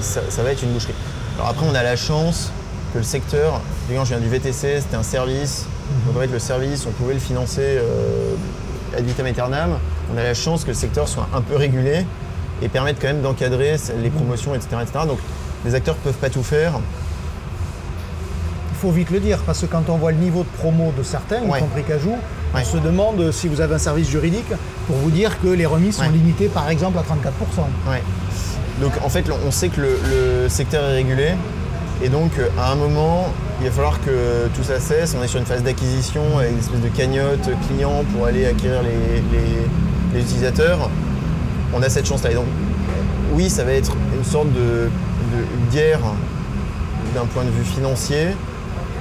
ça, 0.00 0.20
ça 0.28 0.42
va 0.42 0.50
être 0.50 0.62
une 0.62 0.72
boucherie. 0.72 0.92
Alors 1.38 1.50
après, 1.50 1.64
on 1.70 1.74
a 1.74 1.82
la 1.84 1.96
chance 1.96 2.50
que 2.92 2.98
le 2.98 3.04
secteur, 3.04 3.60
je 3.88 3.94
viens 3.94 4.18
du 4.18 4.28
VTC, 4.28 4.80
c'était 4.80 4.96
un 4.96 5.02
service. 5.04 5.66
Donc 6.06 6.16
en 6.16 6.20
fait, 6.20 6.26
le 6.26 6.38
service, 6.38 6.86
on 6.86 6.90
pouvait 6.90 7.14
le 7.14 7.20
financer 7.20 7.62
euh, 7.62 8.34
ad 8.96 9.04
vitam 9.04 9.26
aeternam. 9.26 9.78
On 10.14 10.18
a 10.18 10.22
la 10.22 10.34
chance 10.34 10.62
que 10.64 10.68
le 10.68 10.74
secteur 10.74 11.08
soit 11.08 11.28
un 11.34 11.40
peu 11.40 11.56
régulé 11.56 12.04
et 12.62 12.68
permette 12.68 12.96
quand 13.00 13.08
même 13.08 13.22
d'encadrer 13.22 13.76
les 14.02 14.10
promotions, 14.10 14.54
etc., 14.54 14.68
etc. 14.82 15.04
Donc 15.06 15.18
les 15.64 15.74
acteurs 15.74 15.96
peuvent 15.96 16.12
pas 16.14 16.30
tout 16.30 16.42
faire. 16.42 16.72
Il 18.72 18.76
faut 18.76 18.90
vite 18.90 19.10
le 19.10 19.20
dire, 19.20 19.38
parce 19.46 19.60
que 19.60 19.66
quand 19.66 19.84
on 19.88 19.96
voit 19.96 20.10
le 20.10 20.18
niveau 20.18 20.40
de 20.40 20.58
promo 20.58 20.92
de 20.98 21.02
certains, 21.04 21.36
y 21.44 21.60
compris 21.60 21.84
Cajou, 21.84 22.16
on 22.52 22.56
Ouais. 22.58 22.64
se 22.64 22.76
demande 22.76 23.30
si 23.30 23.48
vous 23.48 23.60
avez 23.60 23.76
un 23.76 23.78
service 23.78 24.08
juridique 24.10 24.52
pour 24.86 24.96
vous 24.96 25.10
dire 25.10 25.40
que 25.40 25.46
les 25.48 25.64
remises 25.66 25.96
sont 25.96 26.10
limitées 26.10 26.48
par 26.48 26.68
exemple 26.68 26.98
à 26.98 27.02
34%. 27.02 27.06
Ouais. 27.90 28.02
Donc 28.80 28.92
en 29.04 29.08
fait, 29.08 29.24
on 29.46 29.50
sait 29.50 29.68
que 29.68 29.80
le, 29.80 29.98
le 30.42 30.48
secteur 30.48 30.84
est 30.84 30.94
régulé. 30.96 31.28
Et 32.02 32.08
donc 32.08 32.32
euh, 32.38 32.48
à 32.58 32.72
un 32.72 32.74
moment, 32.74 33.32
il 33.60 33.66
va 33.66 33.72
falloir 33.72 34.00
que 34.00 34.48
tout 34.54 34.64
ça 34.64 34.80
cesse. 34.80 35.14
On 35.18 35.22
est 35.22 35.28
sur 35.28 35.38
une 35.38 35.46
phase 35.46 35.62
d'acquisition 35.62 36.22
avec 36.38 36.52
une 36.52 36.58
espèce 36.58 36.80
de 36.80 36.88
cagnotte 36.88 37.48
client 37.68 38.04
pour 38.12 38.26
aller 38.26 38.46
acquérir 38.46 38.82
les, 38.82 40.20
utilisateurs. 40.20 40.90
On 41.72 41.82
a 41.82 41.88
cette 41.88 42.06
chance-là. 42.06 42.32
Et 42.32 42.34
donc 42.34 42.46
oui, 43.32 43.48
ça 43.48 43.64
va 43.64 43.72
être 43.72 43.96
une 44.14 44.24
sorte 44.24 44.52
de, 44.52 44.90
de 44.90 45.72
guerre 45.72 46.00
d'un 47.14 47.24
point 47.26 47.44
de 47.44 47.50
vue 47.50 47.64
financier. 47.64 48.28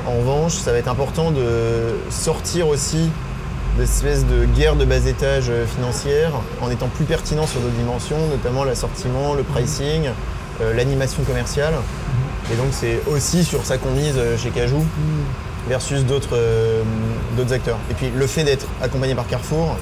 En 0.08 0.18
revanche, 0.20 0.54
ça 0.54 0.72
va 0.72 0.78
être 0.78 0.88
important 0.88 1.32
de 1.32 1.96
sortir 2.10 2.68
aussi 2.68 3.10
de 3.78 3.86
cette 3.86 4.06
espèce 4.06 4.26
de 4.26 4.46
guerre 4.46 4.76
de 4.76 4.86
bas 4.86 5.06
étage 5.06 5.50
euh, 5.50 5.66
financière 5.66 6.32
en 6.62 6.70
étant 6.70 6.88
plus 6.88 7.06
pertinent 7.06 7.48
sur 7.48 7.62
d'autres 7.62 7.76
dimensions, 7.76 8.18
notamment 8.30 8.64
l'assortiment, 8.64 9.34
le 9.34 9.44
pricing, 9.44 10.10
euh, 10.62 10.74
l'animation 10.74 11.24
commerciale. 11.24 11.74
Et 12.52 12.56
donc 12.56 12.68
c'est 12.72 13.00
aussi 13.12 13.44
sur 13.44 13.66
ça 13.66 13.78
qu'on 13.78 13.92
mise 13.92 14.16
euh, 14.18 14.38
chez 14.38 14.50
Cajou 14.50 14.84
versus 15.68 16.06
d'autres 16.06 16.30
euh, 16.36 16.82
d'autres 17.38 17.54
acteurs. 17.54 17.78
Et 17.90 17.94
puis 17.94 18.12
le 18.16 18.28
fait 18.28 18.44
d'être 18.44 18.68
accompagné 18.82 19.16
par 19.16 19.28
Carrefour, 19.28 19.76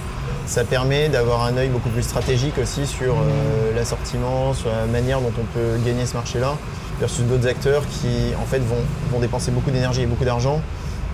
ça 0.45 0.63
permet 0.63 1.09
d'avoir 1.09 1.43
un 1.45 1.55
œil 1.57 1.69
beaucoup 1.69 1.89
plus 1.89 2.03
stratégique 2.03 2.57
aussi 2.61 2.85
sur 2.85 3.13
euh, 3.13 3.75
l'assortiment, 3.75 4.53
sur 4.53 4.69
la 4.69 4.85
manière 4.85 5.21
dont 5.21 5.31
on 5.39 5.45
peut 5.57 5.77
gagner 5.85 6.05
ce 6.05 6.15
marché-là, 6.15 6.55
versus 6.99 7.23
d'autres 7.25 7.47
acteurs 7.47 7.83
qui 7.87 8.33
en 8.41 8.45
fait 8.45 8.59
vont, 8.59 8.83
vont 9.11 9.19
dépenser 9.19 9.51
beaucoup 9.51 9.71
d'énergie 9.71 10.01
et 10.01 10.05
beaucoup 10.07 10.25
d'argent 10.25 10.59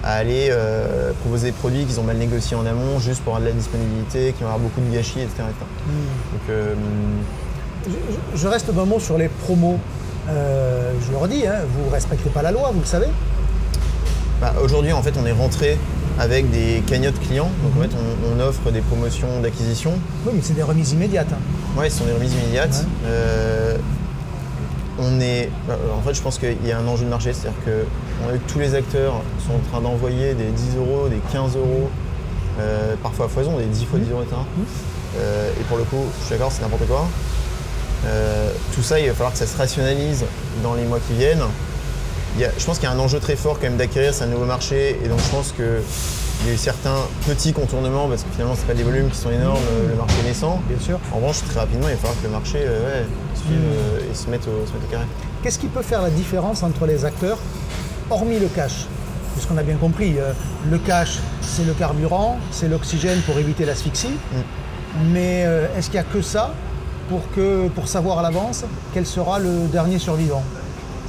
à 0.04 0.14
aller 0.14 0.50
euh, 0.52 1.12
proposer 1.22 1.48
des 1.48 1.52
produits 1.54 1.84
qu'ils 1.86 2.00
ont 2.00 2.04
mal 2.04 2.18
négociés 2.18 2.56
en 2.56 2.66
amont 2.66 3.00
juste 3.00 3.22
pour 3.24 3.34
avoir 3.36 3.42
de 3.42 3.54
la 3.54 3.60
disponibilité, 3.60 4.34
qui 4.34 4.42
vont 4.44 4.50
avoir 4.50 4.60
beaucoup 4.60 4.80
de 4.82 4.94
gâchis, 4.94 5.20
etc. 5.20 5.32
etc. 5.40 5.52
Donc 6.32 6.42
euh, 6.50 6.74
Je, 7.88 8.38
je- 8.40 8.48
reste 8.48 8.72
d'un 8.72 8.86
mot 8.86 9.00
sur 9.00 9.18
les 9.18 9.28
promos. 9.30 9.80
Euh, 10.30 10.92
je 11.06 11.12
le 11.12 11.18
redis, 11.18 11.46
hein, 11.46 11.56
vous 11.78 11.86
ne 11.88 11.92
respectez 11.92 12.30
pas 12.30 12.42
la 12.42 12.52
loi, 12.52 12.72
vous 12.74 12.80
le 12.80 12.86
savez. 12.86 13.08
Bah, 14.42 14.54
Aujourd'hui, 14.64 14.92
en 14.92 15.02
fait, 15.02 15.14
on 15.22 15.26
est 15.26 15.32
rentré 15.32 15.78
avec 16.20 16.50
des 16.52 16.82
cagnottes 16.88 17.20
clients. 17.20 17.50
Donc, 17.64 17.78
en 17.78 17.82
fait, 17.90 17.96
on, 17.96 18.36
on 18.38 18.40
offre 18.48 18.72
des 18.72 18.82
promotions 18.82 19.40
d'acquisition. 19.42 19.92
Oui, 20.26 20.34
mais 20.36 20.42
c'est 20.42 20.54
des 20.54 20.64
remises 20.64 20.92
immédiates. 20.94 21.32
hein. 21.32 21.80
Ouais, 21.80 21.90
ce 21.90 22.00
sont 22.00 22.06
des 22.06 22.14
remises 22.14 22.34
immédiates. 22.34 22.86
Ouais. 23.04 23.08
Euh, 23.10 23.78
on 25.00 25.20
est. 25.20 25.50
euh, 25.70 25.76
En 25.98 26.02
fait, 26.02 26.14
je 26.14 26.22
pense 26.22 26.38
qu'il 26.38 26.66
y 26.66 26.72
a 26.72 26.80
un 26.80 26.88
enjeu 26.88 27.06
de 27.06 27.10
marché, 27.10 27.34
c'est-à-dire 27.34 27.60
que 27.66 27.86
on 28.26 28.34
a 28.34 28.38
tous 28.48 28.60
les 28.60 28.74
acteurs 28.76 29.22
sont 29.46 29.54
en 29.54 29.70
train 29.72 29.82
d'envoyer 29.82 30.34
des 30.34 30.46
10 30.46 30.78
euros, 30.78 31.08
des 31.10 31.20
15 31.32 31.56
euros, 31.58 31.90
euh, 32.60 32.96
parfois 33.04 33.26
à 33.26 33.30
foison, 33.30 33.58
des 33.58 33.66
10 33.66 33.86
fois 33.86 34.00
10 34.00 34.10
euros, 34.12 34.22
etc. 34.24 34.38
Euh, 35.18 35.50
et 35.60 35.64
pour 35.66 35.78
le 35.78 35.84
coup, 35.84 36.04
je 36.22 36.26
suis 36.26 36.36
d'accord, 36.36 36.52
c'est 36.52 36.62
n'importe 36.62 36.88
quoi. 36.88 37.06
Euh, 38.08 38.52
tout 38.74 38.84
ça, 38.84 39.00
il 39.00 39.08
va 39.08 39.14
falloir 39.14 39.32
que 39.34 39.40
ça 39.40 39.48
se 39.48 39.58
rationalise 39.58 40.26
dans 40.64 40.74
les 40.76 40.84
mois 40.84 41.00
qui 41.08 41.14
viennent. 41.14 41.44
Il 42.36 42.42
y 42.42 42.46
a- 42.46 42.52
je 42.58 42.66
pense 42.66 42.78
qu'il 42.80 42.88
y 42.88 42.92
a 42.92 42.96
un 42.96 43.00
enjeu 43.00 43.20
très 43.20 43.36
fort 43.36 43.56
quand 43.56 43.64
même 43.64 43.78
d'acquérir, 43.78 44.14
c'est 44.14 44.26
un 44.26 44.28
nouveau 44.28 44.46
marché, 44.46 45.00
et 45.04 45.08
donc 45.08 45.20
je 45.20 45.30
pense 45.30 45.52
qu'il 45.54 46.46
y 46.46 46.50
a 46.50 46.54
eu 46.54 46.58
certains 46.58 46.98
petits 47.26 47.54
contournements, 47.54 48.08
parce 48.08 48.24
que 48.24 48.30
finalement, 48.34 48.56
c'est 48.58 48.68
pas 48.68 48.74
des 48.74 48.84
volumes 48.84 49.10
qui 49.10 49.18
sont 49.18 49.32
énormes, 49.32 49.58
euh, 49.72 49.90
le 49.90 49.96
marché 49.96 50.16
naissant. 50.26 50.62
Bien 50.70 50.80
sûr. 50.80 51.00
En 51.14 51.18
revanche, 51.18 51.38
très 51.50 51.60
rapidement, 51.60 51.88
il 51.88 51.94
va 51.94 51.98
falloir 51.98 52.20
que 52.20 52.26
le 52.28 52.34
marché 52.34 52.58
euh, 52.62 53.02
ouais, 53.02 53.06
suive 53.36 53.56
euh, 53.58 54.12
et 54.12 54.16
se 54.16 54.30
mette, 54.30 54.42
au, 54.48 54.66
se 54.68 54.74
mette 54.74 54.84
au 54.88 54.92
carré. 54.92 55.06
Qu'est-ce 55.42 55.60
qui 55.60 55.68
peut 55.68 55.82
faire 55.82 56.02
la 56.02 56.10
différence 56.10 56.62
entre 56.64 56.86
les 56.86 57.06
acteurs, 57.06 57.38
hormis 58.10 58.40
le 58.40 58.48
cash? 58.48 58.86
Puisqu'on 59.34 59.58
a 59.58 59.64
bien 59.64 59.76
compris, 59.76 60.16
euh, 60.20 60.32
le 60.70 60.78
cash, 60.78 61.20
c'est 61.42 61.66
le 61.66 61.74
carburant, 61.74 62.38
c'est 62.52 62.68
l'oxygène 62.70 63.20
pour 63.22 63.38
éviter 63.38 63.66
l'asphyxie. 63.66 64.16
Mais 65.12 65.44
euh, 65.46 65.68
est-ce 65.78 65.88
qu'il 65.90 66.00
n'y 66.00 66.06
a 66.06 66.10
que 66.10 66.22
ça? 66.22 66.54
Pour, 67.10 67.22
que, 67.36 67.68
pour 67.70 67.88
savoir 67.88 68.20
à 68.20 68.22
l'avance 68.24 68.64
quel 68.94 69.06
sera 69.06 69.40
le 69.40 69.68
dernier 69.72 70.00
survivant 70.00 70.44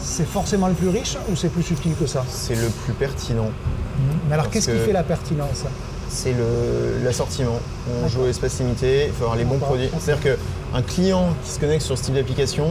C'est 0.00 0.26
forcément 0.26 0.68
le 0.68 0.74
plus 0.74 0.88
riche 0.88 1.16
ou 1.30 1.36
c'est 1.36 1.48
plus 1.48 1.62
subtil 1.62 1.92
que 1.98 2.06
ça 2.06 2.24
C'est 2.28 2.54
le 2.54 2.68
plus 2.84 2.92
pertinent. 2.92 3.50
Mais 4.28 4.34
alors 4.34 4.50
qu'est-ce 4.50 4.70
qui 4.70 4.78
fait 4.78 4.92
la 4.92 5.02
pertinence 5.02 5.64
C'est 6.08 6.34
l'assortiment. 7.04 7.58
On 8.04 8.08
joue 8.08 8.24
à 8.24 8.28
espace 8.28 8.58
limité, 8.60 9.06
il 9.06 9.12
faut 9.12 9.24
avoir 9.24 9.36
les 9.36 9.44
bons 9.44 9.58
produits. 9.58 9.88
C'est-à-dire 9.98 10.36
qu'un 10.72 10.82
client 10.82 11.28
qui 11.44 11.50
se 11.50 11.58
connecte 11.60 11.82
sur 11.82 11.96
ce 11.96 12.04
type 12.04 12.14
d'application, 12.14 12.68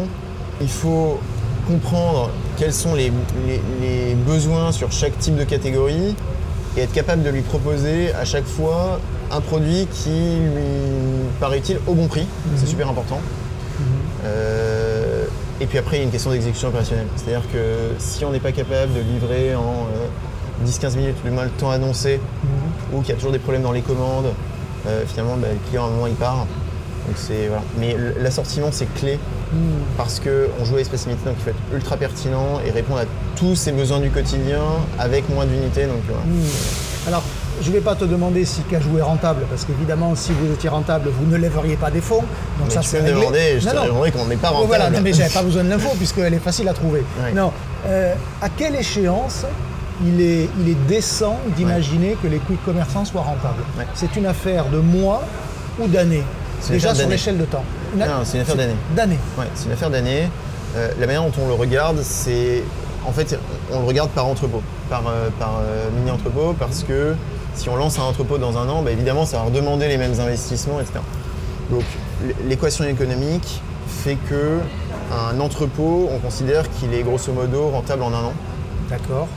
il 0.61 0.69
faut 0.69 1.19
comprendre 1.67 2.29
quels 2.57 2.73
sont 2.73 2.93
les, 2.93 3.11
les- 3.47 3.61
les 3.81 4.13
besoins 4.15 4.71
sur 4.71 4.91
chaque 4.91 5.17
type 5.17 5.35
de 5.35 5.43
catégorie 5.43 6.15
et 6.77 6.81
être 6.81 6.93
capable 6.93 7.23
de 7.23 7.29
lui 7.29 7.41
proposer 7.41 8.13
à 8.13 8.25
chaque 8.25 8.45
fois 8.45 8.99
un 9.31 9.41
produit 9.41 9.87
qui 9.91 10.09
lui 10.09 11.29
paraît 11.39 11.59
utile 11.59 11.79
au 11.87 11.93
bon 11.93 12.07
prix. 12.07 12.27
C'est 12.55 12.67
super 12.67 12.89
important. 12.89 13.19
Euh, 14.25 15.25
et 15.61 15.65
puis 15.65 15.77
après, 15.77 15.97
il 15.97 15.99
y 15.99 16.01
a 16.01 16.05
une 16.05 16.11
question 16.11 16.31
d'exécution 16.31 16.67
opérationnelle. 16.69 17.07
C'est-à-dire 17.15 17.47
que 17.51 17.93
si 17.97 18.25
on 18.25 18.31
n'est 18.31 18.39
pas 18.39 18.51
capable 18.51 18.93
de 18.93 18.99
livrer 18.99 19.55
en 19.55 19.87
euh, 19.93 20.65
10-15 20.65 20.97
minutes, 20.97 21.15
du 21.23 21.31
moins 21.31 21.45
le 21.45 21.49
temps 21.51 21.71
annoncé, 21.71 22.19
ou 22.93 22.99
qu'il 23.01 23.09
y 23.09 23.11
a 23.13 23.15
toujours 23.15 23.31
des 23.31 23.39
problèmes 23.39 23.63
dans 23.63 23.71
les 23.71 23.81
commandes, 23.81 24.27
euh, 24.87 25.03
finalement, 25.07 25.37
bah, 25.37 25.47
le 25.51 25.69
client, 25.69 25.85
à 25.85 25.87
un 25.87 25.91
moment, 25.91 26.07
il 26.07 26.15
part. 26.15 26.45
Donc 27.07 27.17
c'est 27.17 27.47
voilà. 27.47 27.63
Mais 27.77 27.95
l'assortiment, 28.19 28.69
c'est 28.71 28.91
clé 28.95 29.19
parce 29.97 30.19
qu'on 30.19 30.65
joue 30.65 30.77
à 30.77 30.81
espace 30.81 31.05
limité, 31.05 31.25
donc 31.25 31.35
il 31.39 31.43
faut 31.43 31.49
être 31.51 31.73
ultra 31.75 31.97
pertinent 31.97 32.59
et 32.65 32.71
répondre 32.71 32.99
à 33.01 33.05
tous 33.35 33.55
ses 33.55 33.71
besoins 33.71 33.99
du 33.99 34.09
quotidien 34.09 34.61
avec 34.99 35.27
moins 35.29 35.45
d'unités. 35.45 35.85
Donc 35.85 36.01
voilà. 36.07 36.21
Alors, 37.07 37.23
je 37.61 37.69
ne 37.69 37.73
vais 37.75 37.81
pas 37.81 37.95
te 37.95 38.03
demander 38.05 38.43
si 38.45 38.61
Cajou 38.63 38.97
est 38.97 39.01
rentable, 39.01 39.43
parce 39.49 39.63
qu'évidemment, 39.63 40.15
si 40.15 40.31
vous 40.33 40.51
étiez 40.51 40.69
rentable, 40.69 41.09
vous 41.09 41.25
ne 41.31 41.37
lèveriez 41.37 41.75
pas 41.77 41.89
des 41.91 42.01
fonds. 42.01 42.23
Donc 42.59 42.67
Mais 42.67 42.73
ça, 42.73 42.81
c'est 42.81 42.99
réglé. 42.99 43.13
demander, 43.13 43.59
je 43.59 43.65
Non, 43.67 43.71
te 43.83 43.87
non. 43.87 44.11
qu'on 44.11 44.25
n'est 44.25 44.35
pas 44.35 44.49
rentable. 44.49 44.67
Voilà, 44.67 44.89
non, 44.89 44.99
mais 45.01 45.13
j'avais 45.13 45.29
pas 45.33 45.43
besoin 45.43 45.63
de 45.63 45.69
l'info 45.69 45.89
puisqu'elle 45.97 46.33
est 46.33 46.39
facile 46.39 46.67
à 46.67 46.73
trouver. 46.73 47.03
Ouais. 47.23 47.31
Non, 47.33 47.51
euh, 47.87 48.13
à 48.41 48.49
quelle 48.49 48.75
échéance 48.75 49.45
il 50.05 50.19
est, 50.19 50.49
il 50.59 50.69
est 50.69 50.87
décent 50.87 51.37
d'imaginer 51.55 52.17
que 52.21 52.27
les 52.27 52.39
quick 52.39 52.63
commerçants 52.65 53.05
soient 53.05 53.21
rentables? 53.21 53.63
Ouais. 53.77 53.85
C'est 53.93 54.15
une 54.17 54.25
affaire 54.25 54.65
de 54.65 54.79
mois 54.79 55.23
ou 55.79 55.87
d'années? 55.87 56.23
Déjà 56.69 56.95
sur 56.95 57.07
l'échelle 57.07 57.37
de 57.37 57.45
temps. 57.45 57.63
Non, 57.97 58.05
c'est 58.23 58.37
une 58.37 58.41
affaire 58.41 58.55
d'années. 58.55 58.75
D'années. 58.95 59.19
Ouais, 59.37 59.45
c'est 59.55 59.65
une 59.65 59.71
affaire 59.71 59.89
d'année. 59.89 60.29
Euh, 60.75 60.89
la 60.99 61.07
manière 61.07 61.23
dont 61.23 61.31
on 61.41 61.47
le 61.47 61.53
regarde, 61.53 61.99
c'est. 62.01 62.63
En 63.07 63.11
fait, 63.11 63.37
on 63.71 63.81
le 63.81 63.85
regarde 63.85 64.09
par 64.09 64.25
entrepôt, 64.25 64.61
par, 64.89 65.03
euh, 65.07 65.29
par 65.39 65.59
euh, 65.61 65.89
mini-entrepôt, 65.95 66.55
parce 66.57 66.83
que 66.83 67.15
si 67.53 67.69
on 67.69 67.75
lance 67.75 67.99
un 67.99 68.03
entrepôt 68.03 68.37
dans 68.37 68.57
un 68.57 68.67
an, 68.67 68.81
bah, 68.81 68.91
évidemment, 68.91 69.25
ça 69.25 69.37
va 69.37 69.43
redemander 69.43 69.87
les 69.87 69.97
mêmes 69.97 70.19
investissements, 70.19 70.79
etc. 70.79 70.99
Donc, 71.69 71.83
l'équation 72.47 72.83
économique 72.85 73.61
fait 73.87 74.17
que 74.29 74.59
un 75.11 75.39
entrepôt, 75.39 76.09
on 76.11 76.17
considère 76.19 76.69
qu'il 76.71 76.93
est 76.93 77.03
grosso 77.03 77.31
modo 77.31 77.69
rentable 77.69 78.03
en 78.03 78.13
un 78.13 78.23
an 78.25 78.33
D'accord. 78.89 79.27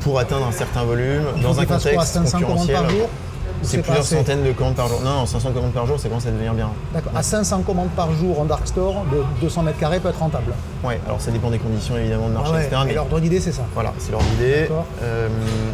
pour 0.00 0.18
atteindre 0.18 0.46
un 0.46 0.52
certain 0.52 0.84
volume 0.84 1.24
dans 1.42 1.60
un 1.60 1.66
contexte 1.66 2.14
500 2.14 2.40
commandes 2.40 2.58
concurrentiel. 2.58 2.76
par 2.76 2.90
jour? 2.90 3.00
Ou 3.02 3.23
C'est 3.64 3.78
plusieurs 3.78 4.00
assez 4.00 4.16
centaines 4.16 4.42
de 4.44 4.52
commandes 4.52 4.74
par 4.74 4.88
jour. 4.88 5.00
Non, 5.04 5.10
non, 5.20 5.26
500 5.26 5.50
commandes 5.52 5.72
par 5.72 5.86
jour, 5.86 5.98
ça 5.98 6.08
commence 6.08 6.26
à 6.26 6.30
devenir 6.30 6.54
bien. 6.54 6.68
D'accord. 6.92 7.12
À 7.16 7.22
500 7.22 7.62
commandes 7.62 7.90
par 7.96 8.12
jour 8.12 8.40
en 8.40 8.44
dark 8.44 8.66
store, 8.66 9.04
de 9.12 9.22
200 9.40 9.62
mètres 9.62 9.78
carrés 9.78 10.00
peut 10.00 10.08
être 10.08 10.18
rentable. 10.18 10.52
Ouais, 10.84 11.00
alors 11.06 11.20
ça 11.20 11.30
dépend 11.30 11.50
des 11.50 11.58
conditions 11.58 11.96
évidemment 11.96 12.28
de 12.28 12.34
marché, 12.34 12.50
Ah 12.52 12.56
ouais, 12.58 12.64
etc. 12.66 12.80
et 12.82 12.86
mais- 12.88 12.94
l'ordre 12.94 13.20
d'idée, 13.20 13.40
c'est 13.40 13.52
ça. 13.52 13.62
Voilà, 13.74 13.92
c'est 13.98 14.12
leur 14.12 14.20
idée. 14.38 14.62
D'accord. 14.62 14.84
Euh, 15.02 15.28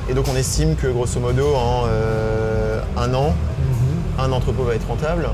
et 0.08 0.14
donc 0.14 0.26
on 0.32 0.36
estime 0.36 0.76
que 0.76 0.86
grosso 0.86 1.18
modo 1.20 1.54
en 1.54 1.84
euh, 1.88 2.80
un 2.96 3.12
an, 3.14 3.34
un 4.18 4.32
entrepôt 4.32 4.64
va 4.64 4.74
être 4.74 4.86
rentable. 4.88 5.28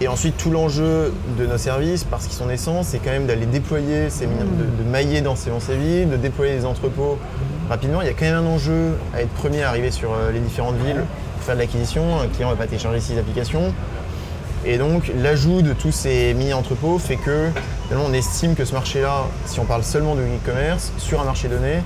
Et 0.00 0.06
ensuite 0.06 0.36
tout 0.36 0.50
l'enjeu 0.52 1.12
de 1.36 1.44
nos 1.46 1.58
services, 1.58 2.04
parce 2.04 2.26
qu'ils 2.26 2.36
sont 2.36 2.46
naissants, 2.46 2.82
c'est 2.84 2.98
quand 2.98 3.10
même 3.10 3.26
d'aller 3.26 3.46
déployer 3.46 4.08
ces 4.08 4.26
mini- 4.28 4.38
de, 4.38 4.84
de 4.84 4.88
mailler 4.88 5.22
dans 5.22 5.34
ces, 5.34 5.50
dans 5.50 5.58
ces 5.58 5.74
villes, 5.76 6.08
de 6.08 6.16
déployer 6.16 6.52
les 6.52 6.64
entrepôts 6.64 7.18
rapidement. 7.68 8.00
Il 8.00 8.06
y 8.06 8.10
a 8.10 8.12
quand 8.12 8.26
même 8.26 8.36
un 8.36 8.46
enjeu 8.46 8.92
à 9.12 9.22
être 9.22 9.30
premier 9.30 9.64
à 9.64 9.68
arriver 9.70 9.90
sur 9.90 10.10
euh, 10.12 10.30
les 10.30 10.38
différentes 10.38 10.76
villes 10.76 11.02
pour 11.40 11.46
faire 11.46 11.54
de 11.56 11.60
l'acquisition. 11.60 12.20
Un 12.20 12.28
client 12.28 12.50
ne 12.50 12.54
va 12.54 12.58
pas 12.60 12.66
télécharger 12.66 13.00
six 13.00 13.18
applications. 13.18 13.72
Et 14.66 14.76
donc 14.76 15.10
l'ajout 15.16 15.62
de 15.62 15.72
tous 15.72 15.90
ces 15.90 16.34
mini-entrepôts 16.34 16.98
fait 16.98 17.16
que 17.16 17.48
finalement, 17.88 18.10
on 18.10 18.12
estime 18.12 18.54
que 18.54 18.66
ce 18.66 18.74
marché-là, 18.74 19.24
si 19.46 19.58
on 19.58 19.64
parle 19.64 19.82
seulement 19.82 20.14
de 20.14 20.20
e-commerce, 20.20 20.92
sur 20.98 21.18
un 21.20 21.24
marché 21.24 21.48
donné, 21.48 21.76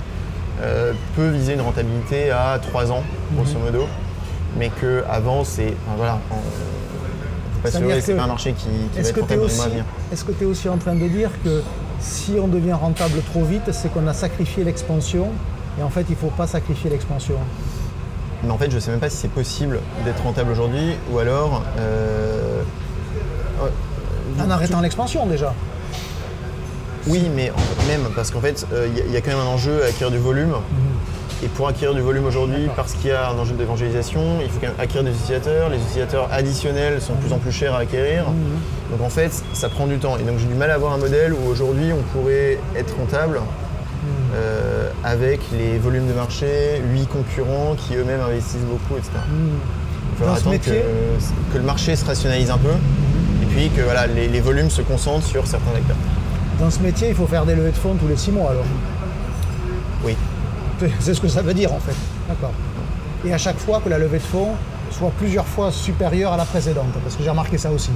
euh, 0.61 0.91
peut 1.15 1.29
viser 1.29 1.53
une 1.53 1.61
rentabilité 1.61 2.31
à 2.31 2.59
3 2.61 2.91
ans, 2.91 3.03
grosso 3.33 3.57
modo. 3.59 3.87
Mais 4.57 4.69
qu'avant, 4.81 5.43
c'est. 5.45 5.67
enfin, 5.85 5.95
voilà, 5.97 6.19
on 6.31 6.35
ne 6.35 6.39
peut 6.41 7.61
pas 7.63 7.71
se 7.71 7.79
leurrer, 7.81 8.01
c'est 8.01 8.13
pas 8.13 8.23
un 8.23 8.27
marché 8.27 8.51
qui, 8.53 8.65
qui 8.65 8.95
va 8.95 8.99
Est-ce 9.01 9.09
être 9.11 9.27
que 9.27 9.33
es, 9.33 9.37
aussi, 9.37 9.61
à 9.61 9.67
venir. 9.69 9.85
est-ce 10.11 10.25
que 10.25 10.31
tu 10.33 10.43
es 10.43 10.47
aussi 10.47 10.67
en 10.67 10.77
train 10.77 10.95
de 10.95 11.07
dire 11.07 11.29
que 11.45 11.61
si 12.01 12.33
on 12.41 12.47
devient 12.47 12.73
rentable 12.73 13.21
trop 13.31 13.43
vite, 13.43 13.71
c'est 13.71 13.91
qu'on 13.93 14.05
a 14.07 14.13
sacrifié 14.13 14.65
l'expansion 14.65 15.27
et 15.79 15.83
en 15.83 15.89
fait 15.89 16.05
il 16.09 16.11
ne 16.11 16.17
faut 16.17 16.27
pas 16.27 16.47
sacrifier 16.47 16.89
l'expansion? 16.89 17.35
Mais 18.45 18.51
en 18.51 18.57
fait, 18.57 18.69
je 18.69 18.75
ne 18.75 18.79
sais 18.79 18.91
même 18.91 18.99
pas 18.99 19.09
si 19.09 19.17
c'est 19.17 19.27
possible 19.31 19.79
d'être 20.05 20.21
rentable 20.23 20.51
aujourd'hui 20.51 20.95
ou 21.11 21.19
alors. 21.19 21.63
euh, 21.79 22.61
euh, 23.63 24.43
En 24.45 24.49
arrêtant 24.49 24.81
l'expansion 24.81 25.25
déjà. 25.25 25.53
Oui, 27.07 27.29
mais 27.35 27.51
en- 27.51 27.87
même 27.87 28.09
parce 28.15 28.31
qu'en 28.31 28.41
fait, 28.41 28.65
euh, 28.73 28.87
il 28.89 28.97
y, 28.97 29.01
a- 29.01 29.05
il 29.05 29.11
y 29.11 29.17
a 29.17 29.21
quand 29.21 29.31
même 29.31 29.39
un 29.39 29.45
enjeu 29.49 29.83
à 29.83 29.87
acquérir 29.87 30.11
du 30.11 30.17
volume. 30.17 30.53
Et 31.43 31.47
pour 31.47 31.67
acquérir 31.67 31.93
du 31.93 32.01
volume 32.01 32.25
aujourd'hui, 32.25 32.69
parce 32.75 32.93
qu'il 32.93 33.09
y 33.09 33.13
a 33.13 33.29
un 33.29 33.37
enjeu 33.37 33.55
d'évangélisation, 33.55 34.21
il 34.41 34.49
faut 34.49 34.59
quand 34.59 34.67
même 34.67 34.75
acquérir 34.79 35.03
des 35.03 35.11
utilisateurs. 35.11 35.69
Les 35.69 35.77
utilisateurs 35.77 36.29
additionnels 36.31 37.01
sont 37.01 37.13
de 37.13 37.19
plus 37.19 37.33
en 37.33 37.37
plus 37.37 37.51
chers 37.51 37.75
à 37.75 37.79
acquérir. 37.79 38.23
Donc 38.89 39.01
en 39.05 39.09
fait, 39.09 39.31
ça 39.53 39.69
prend 39.69 39.85
du 39.85 39.97
temps. 39.97 40.17
Et 40.17 40.23
donc 40.23 40.39
j'ai 40.39 40.47
du 40.47 40.53
mal 40.55 40.71
à 40.71 40.75
avoir 40.75 40.93
un 40.93 40.97
modèle 40.97 41.33
où 41.33 41.47
aujourd'hui 41.49 41.91
on 41.93 42.01
pourrait 42.17 42.57
être 42.75 42.95
rentable 42.97 43.41
euh, 44.35 44.89
avec 45.03 45.39
les 45.53 45.77
volumes 45.77 46.07
de 46.07 46.13
marché, 46.13 46.81
8 46.93 47.07
concurrents 47.07 47.75
qui 47.77 47.95
eux-mêmes 47.95 48.21
investissent 48.21 48.61
beaucoup, 48.69 48.97
etc. 48.97 49.11
Il 49.31 50.17
faudra 50.17 50.33
Dans 50.33 50.39
attendre 50.39 50.51
métier- 50.55 50.81
que, 50.81 51.53
que 51.53 51.57
le 51.57 51.63
marché 51.63 51.95
se 51.95 52.05
rationalise 52.05 52.51
un 52.51 52.57
peu 52.57 52.69
et 52.69 53.45
puis 53.47 53.69
que 53.69 53.81
voilà, 53.81 54.07
les, 54.07 54.27
les 54.27 54.41
volumes 54.41 54.69
se 54.69 54.81
concentrent 54.81 55.25
sur 55.25 55.45
certains 55.47 55.71
acteurs. 55.75 55.95
Dans 56.59 56.69
ce 56.69 56.79
métier, 56.79 57.09
il 57.09 57.15
faut 57.15 57.27
faire 57.27 57.45
des 57.45 57.55
levées 57.55 57.71
de 57.71 57.75
fonds 57.77 57.95
tous 57.95 58.07
les 58.07 58.15
six 58.17 58.31
mois 58.31 58.51
alors. 58.51 58.63
Oui. 60.03 60.15
C'est 60.99 61.13
ce 61.13 61.21
que 61.21 61.27
ça 61.27 61.41
veut 61.41 61.53
dire 61.53 61.73
en 61.73 61.79
fait. 61.79 61.95
D'accord. 62.27 62.51
Et 63.25 63.33
à 63.33 63.37
chaque 63.37 63.57
fois 63.57 63.81
que 63.83 63.89
la 63.89 63.97
levée 63.97 64.17
de 64.19 64.23
fonds 64.23 64.51
soit 64.91 65.11
plusieurs 65.17 65.45
fois 65.45 65.71
supérieure 65.71 66.31
à 66.33 66.37
la 66.37 66.45
précédente, 66.45 66.87
parce 67.03 67.15
que 67.15 67.23
j'ai 67.23 67.29
remarqué 67.29 67.57
ça 67.57 67.71
aussi. 67.71 67.89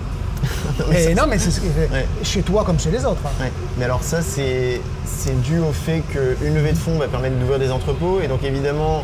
Et 0.92 1.14
non, 1.16 1.24
mais 1.28 1.38
c'est 1.38 1.52
ce 1.52 1.62
Ouais. 1.62 2.06
chez 2.24 2.42
toi 2.42 2.64
comme 2.64 2.80
chez 2.80 2.92
les 2.92 3.06
autres. 3.06 3.22
hein. 3.26 3.30
Ouais. 3.44 3.52
Mais 3.78 3.86
alors 3.86 4.04
ça, 4.04 4.20
c'est 4.22 4.82
dû 5.44 5.60
au 5.60 5.72
fait 5.74 6.02
qu'une 6.12 6.56
levée 6.56 6.72
de 6.72 6.78
fonds 6.78 6.98
va 6.98 7.08
permettre 7.08 7.36
d'ouvrir 7.38 7.60
des 7.60 7.72
entrepôts 7.72 8.20
et 8.24 8.28
donc 8.28 8.44
évidemment... 8.44 9.04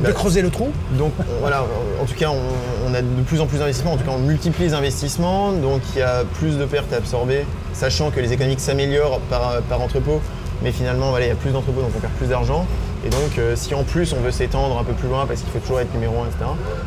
De 0.00 0.04
bah, 0.08 0.12
creuser 0.12 0.42
le 0.42 0.50
trou. 0.50 0.70
donc 0.92 1.12
on- 1.18 1.40
voilà, 1.40 1.64
en 2.02 2.04
tout 2.04 2.14
cas, 2.14 2.28
on, 2.28 2.90
on 2.90 2.94
a 2.94 3.00
de 3.00 3.22
plus 3.26 3.40
en 3.40 3.46
plus 3.46 3.58
d'investissements, 3.58 3.94
en 3.94 3.96
tout 3.96 4.04
cas 4.04 4.10
on 4.14 4.18
multiplie 4.18 4.64
les 4.66 4.74
investissements, 4.74 5.52
donc 5.52 5.80
il 5.94 6.00
y 6.00 6.02
a 6.02 6.22
plus 6.38 6.58
de 6.58 6.66
pertes 6.66 6.92
à 6.92 6.96
absorber, 6.96 7.46
sachant 7.72 8.10
que 8.10 8.20
les 8.20 8.30
économiques 8.34 8.60
s'améliorent 8.60 9.20
par, 9.30 9.62
par 9.70 9.80
entrepôt, 9.80 10.20
mais 10.62 10.70
finalement 10.70 11.08
voilà, 11.08 11.24
il 11.24 11.28
y 11.30 11.32
a 11.32 11.34
plus 11.36 11.50
d'entrepôts, 11.52 11.80
donc 11.80 11.92
on 11.96 12.00
perd 12.00 12.12
plus 12.12 12.26
d'argent. 12.26 12.66
Et 13.06 13.08
donc 13.08 13.38
euh, 13.38 13.54
si 13.56 13.74
en 13.74 13.84
plus 13.84 14.12
on 14.12 14.20
veut 14.20 14.32
s'étendre 14.32 14.78
un 14.78 14.84
peu 14.84 14.92
plus 14.92 15.08
loin 15.08 15.24
parce 15.26 15.40
qu'il 15.40 15.50
faut 15.50 15.60
toujours 15.60 15.80
être 15.80 15.94
numéro 15.94 16.12
1, 16.20 16.26
etc., 16.26 16.40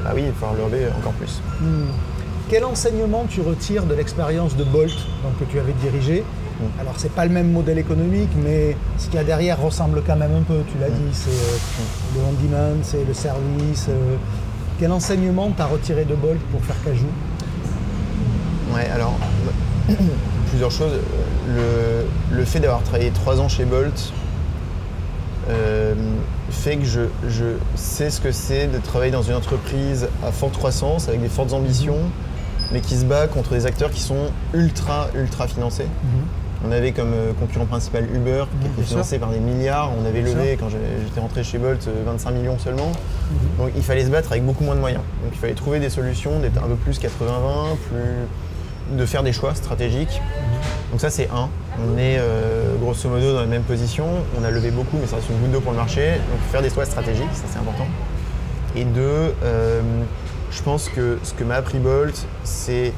bah 0.04 0.12
oui, 0.14 0.22
il 0.26 0.32
va 0.32 0.48
falloir 0.48 0.70
lever 0.70 0.86
encore 0.96 1.14
plus. 1.14 1.42
Quel 2.50 2.64
enseignement 2.66 3.26
tu 3.30 3.42
retires 3.42 3.84
de 3.84 3.94
l'expérience 3.94 4.56
de 4.56 4.64
Bolt 4.64 4.92
donc, 5.24 5.38
que 5.40 5.46
tu 5.52 5.60
avais 5.60 5.74
dirigé? 5.74 6.22
Mm. 6.60 6.82
Alors 6.82 6.94
c'est 6.98 7.12
pas 7.12 7.26
le 7.26 7.32
même 7.32 7.52
modèle 7.52 7.78
économique, 7.78 8.30
mais 8.44 8.76
ce 8.98 9.06
qu'il 9.06 9.16
y 9.16 9.20
a 9.20 9.24
derrière 9.24 9.62
ressemble 9.62 10.02
quand 10.06 10.16
même 10.16 10.36
un 10.36 10.42
peu. 10.42 10.62
Tu 10.72 10.80
l'as 10.80 10.90
Mm. 10.90 10.94
dit, 10.94 11.14
c'est 11.14 11.30
euh, 11.30 12.16
le 12.16 12.22
on-demand, 12.22 12.78
c'est 12.84 13.06
le 13.08 13.14
service. 13.14 13.86
euh. 13.90 14.16
Quel 14.80 14.92
enseignement 14.92 15.52
t'as 15.56 15.66
retiré 15.66 16.06
de 16.06 16.16
Bolt 16.16 16.40
pour 16.52 16.62
faire 16.64 16.76
Cajou? 16.84 17.06
Ouais, 18.74 18.88
alors 18.94 19.16
plusieurs 20.50 20.72
choses. 20.72 20.94
Le, 21.48 22.36
le 22.38 22.46
fait 22.46 22.60
d'avoir 22.60 22.82
travaillé 22.84 23.12
trois 23.12 23.40
ans 23.42 23.50
chez 23.50 23.66
Bolt 23.66 24.14
euh, 25.50 25.94
fait 26.52 26.78
que 26.78 26.86
je, 26.86 27.02
je 27.28 27.46
sais 27.76 28.10
ce 28.10 28.22
que 28.22 28.32
c'est 28.32 28.68
de 28.68 28.78
travailler 28.78 29.12
dans 29.12 29.24
une 29.24 29.34
entreprise 29.36 30.08
à 30.26 30.32
forte 30.32 30.54
croissance, 30.58 31.08
avec 31.08 31.22
des 31.22 31.28
fortes 31.30 31.54
ambitions, 31.54 31.98
mais 32.72 32.82
qui 32.82 32.96
se 32.96 33.06
bat 33.06 33.28
contre 33.28 33.52
des 33.52 33.66
acteurs 33.66 33.90
qui 33.92 34.02
sont 34.02 34.32
ultra, 34.54 35.08
ultra 35.16 35.48
financés. 35.48 35.88
On 36.68 36.72
avait 36.74 36.92
comme 36.92 37.14
euh, 37.14 37.32
concurrent 37.40 37.66
principal 37.66 38.04
Uber, 38.14 38.44
qui 38.62 38.68
Mhm, 38.68 38.74
était 38.74 38.84
financé 38.84 39.18
par 39.18 39.30
des 39.30 39.40
milliards. 39.40 39.92
On 39.98 40.06
avait 40.06 40.22
Bien 40.22 40.34
levé, 40.36 40.58
quand 40.60 40.68
j'étais 40.70 41.20
rentré 41.22 41.42
chez 41.44 41.58
Bolt, 41.58 41.88
euh, 41.88 42.04
25 42.06 42.32
millions 42.32 42.60
seulement. 42.60 42.88
Mhm. 43.32 43.38
Donc 43.66 43.70
il 43.78 43.82
fallait 43.84 44.04
se 44.06 44.10
battre 44.10 44.32
avec 44.34 44.46
beaucoup 44.46 44.66
moins 44.66 44.76
de 44.76 44.82
moyens. 44.82 45.02
Donc 45.24 45.32
il 45.34 45.40
fallait 45.40 45.54
trouver 45.54 45.80
des 45.80 45.90
solutions, 45.90 46.40
d'être 46.40 46.58
un 46.62 46.68
peu 46.68 46.76
plus 46.76 47.00
80-20, 47.00 47.78
plus... 47.90 48.98
de 48.98 49.06
faire 49.06 49.24
des 49.24 49.32
choix 49.32 49.56
stratégiques. 49.56 50.22
Donc 50.92 51.00
ça 51.00 51.10
c'est 51.10 51.30
un. 51.34 51.48
On 51.82 51.98
est 51.98 52.18
euh, 52.20 52.76
grosso 52.82 53.08
modo 53.08 53.34
dans 53.34 53.40
la 53.40 53.46
même 53.46 53.62
position. 53.64 54.06
On 54.38 54.44
a 54.44 54.52
levé 54.52 54.70
beaucoup, 54.72 54.98
mais 55.00 55.08
ça 55.08 55.16
reste 55.16 55.30
une 55.30 55.38
goutte 55.40 55.52
d'eau 55.52 55.62
pour 55.62 55.72
le 55.72 55.78
marché. 55.78 56.12
Donc 56.30 56.42
faire 56.52 56.62
des 56.62 56.70
choix 56.70 56.84
stratégiques, 56.86 57.30
ça 57.34 57.44
c'est 57.50 57.60
important. 57.60 57.88
Et 58.76 58.84
deux, 58.84 59.34
euh, 59.44 59.82
je 60.52 60.62
pense 60.64 60.90
que 60.90 61.18
ce 61.24 61.34
que 61.34 61.44
m'a 61.44 61.56
appris 61.56 61.80
Bolt, 61.80 62.26
c'est 62.44 62.94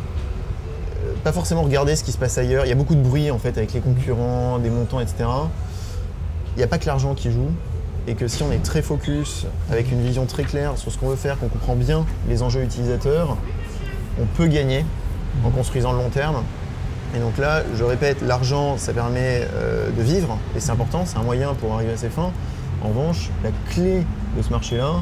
euh, 1.04 1.14
pas 1.24 1.32
forcément 1.32 1.64
regarder 1.64 1.95
ce 1.95 2.04
qui 2.04 2.12
se 2.12 2.18
passe 2.18 2.38
ailleurs. 2.38 2.66
Il 2.66 2.70
y 2.70 2.72
a 2.72 2.76
beaucoup 2.76 2.95
de 2.95 3.02
bruit 3.02 3.32
en 3.32 3.39
fait 3.39 3.58
avec 3.58 3.74
les 3.74 3.82
concurrents, 3.82 4.60
des 4.60 4.70
montants, 4.70 4.99
etc. 4.99 5.26
Il 6.56 6.58
n'y 6.58 6.64
a 6.64 6.68
pas 6.68 6.78
que 6.78 6.86
l'argent 6.86 7.14
qui 7.14 7.32
joue. 7.32 7.49
Et 8.08 8.16
que 8.16 8.28
si 8.28 8.41
on 8.41 8.52
est 8.52 8.64
très 8.64 8.82
focus, 8.82 9.45
avec 9.70 9.91
une 9.91 10.02
vision 10.02 10.26
très 10.26 10.41
claire 10.41 10.76
sur 10.76 10.91
ce 10.91 10.97
qu'on 10.97 11.10
veut 11.10 11.16
faire, 11.16 11.38
qu'on 11.38 11.49
comprend 11.49 11.76
bien 11.76 12.04
les 12.28 12.41
enjeux 12.41 12.64
utilisateurs, 12.64 13.38
on 14.20 14.26
peut 14.26 14.47
gagner 14.47 14.84
en 15.45 15.52
construisant 15.52 15.91
le 15.91 15.99
long 15.99 16.10
terme. 16.10 16.43
Et 17.16 17.20
donc 17.20 17.38
là, 17.38 17.62
je 17.76 17.84
répète, 17.84 18.22
l'argent, 18.22 18.78
ça 18.78 18.91
permet 18.93 19.47
euh, 19.54 19.91
de 19.91 20.02
vivre, 20.02 20.38
et 20.56 20.60
c'est 20.60 20.72
important, 20.72 21.04
c'est 21.06 21.18
un 21.18 21.24
moyen 21.24 21.54
pour 21.54 21.74
arriver 21.74 21.93
à 21.93 21.97
ses 21.97 22.10
fins. 22.10 22.32
En 22.84 22.88
revanche, 22.88 23.30
la 23.43 23.52
clé 23.70 24.04
de 24.36 24.41
ce 24.41 24.49
marché-là, 24.49 24.95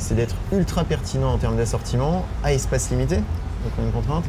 c'est 0.00 0.14
d'être 0.14 0.34
ultra 0.52 0.82
pertinent 0.84 1.32
en 1.32 1.38
termes 1.38 1.56
d'assortiment, 1.56 2.24
à 2.42 2.52
espace 2.52 2.90
limité, 2.90 3.16
donc 3.16 3.72
on 3.78 3.82
a 3.82 3.86
une 3.86 3.92
contrainte, 3.92 4.24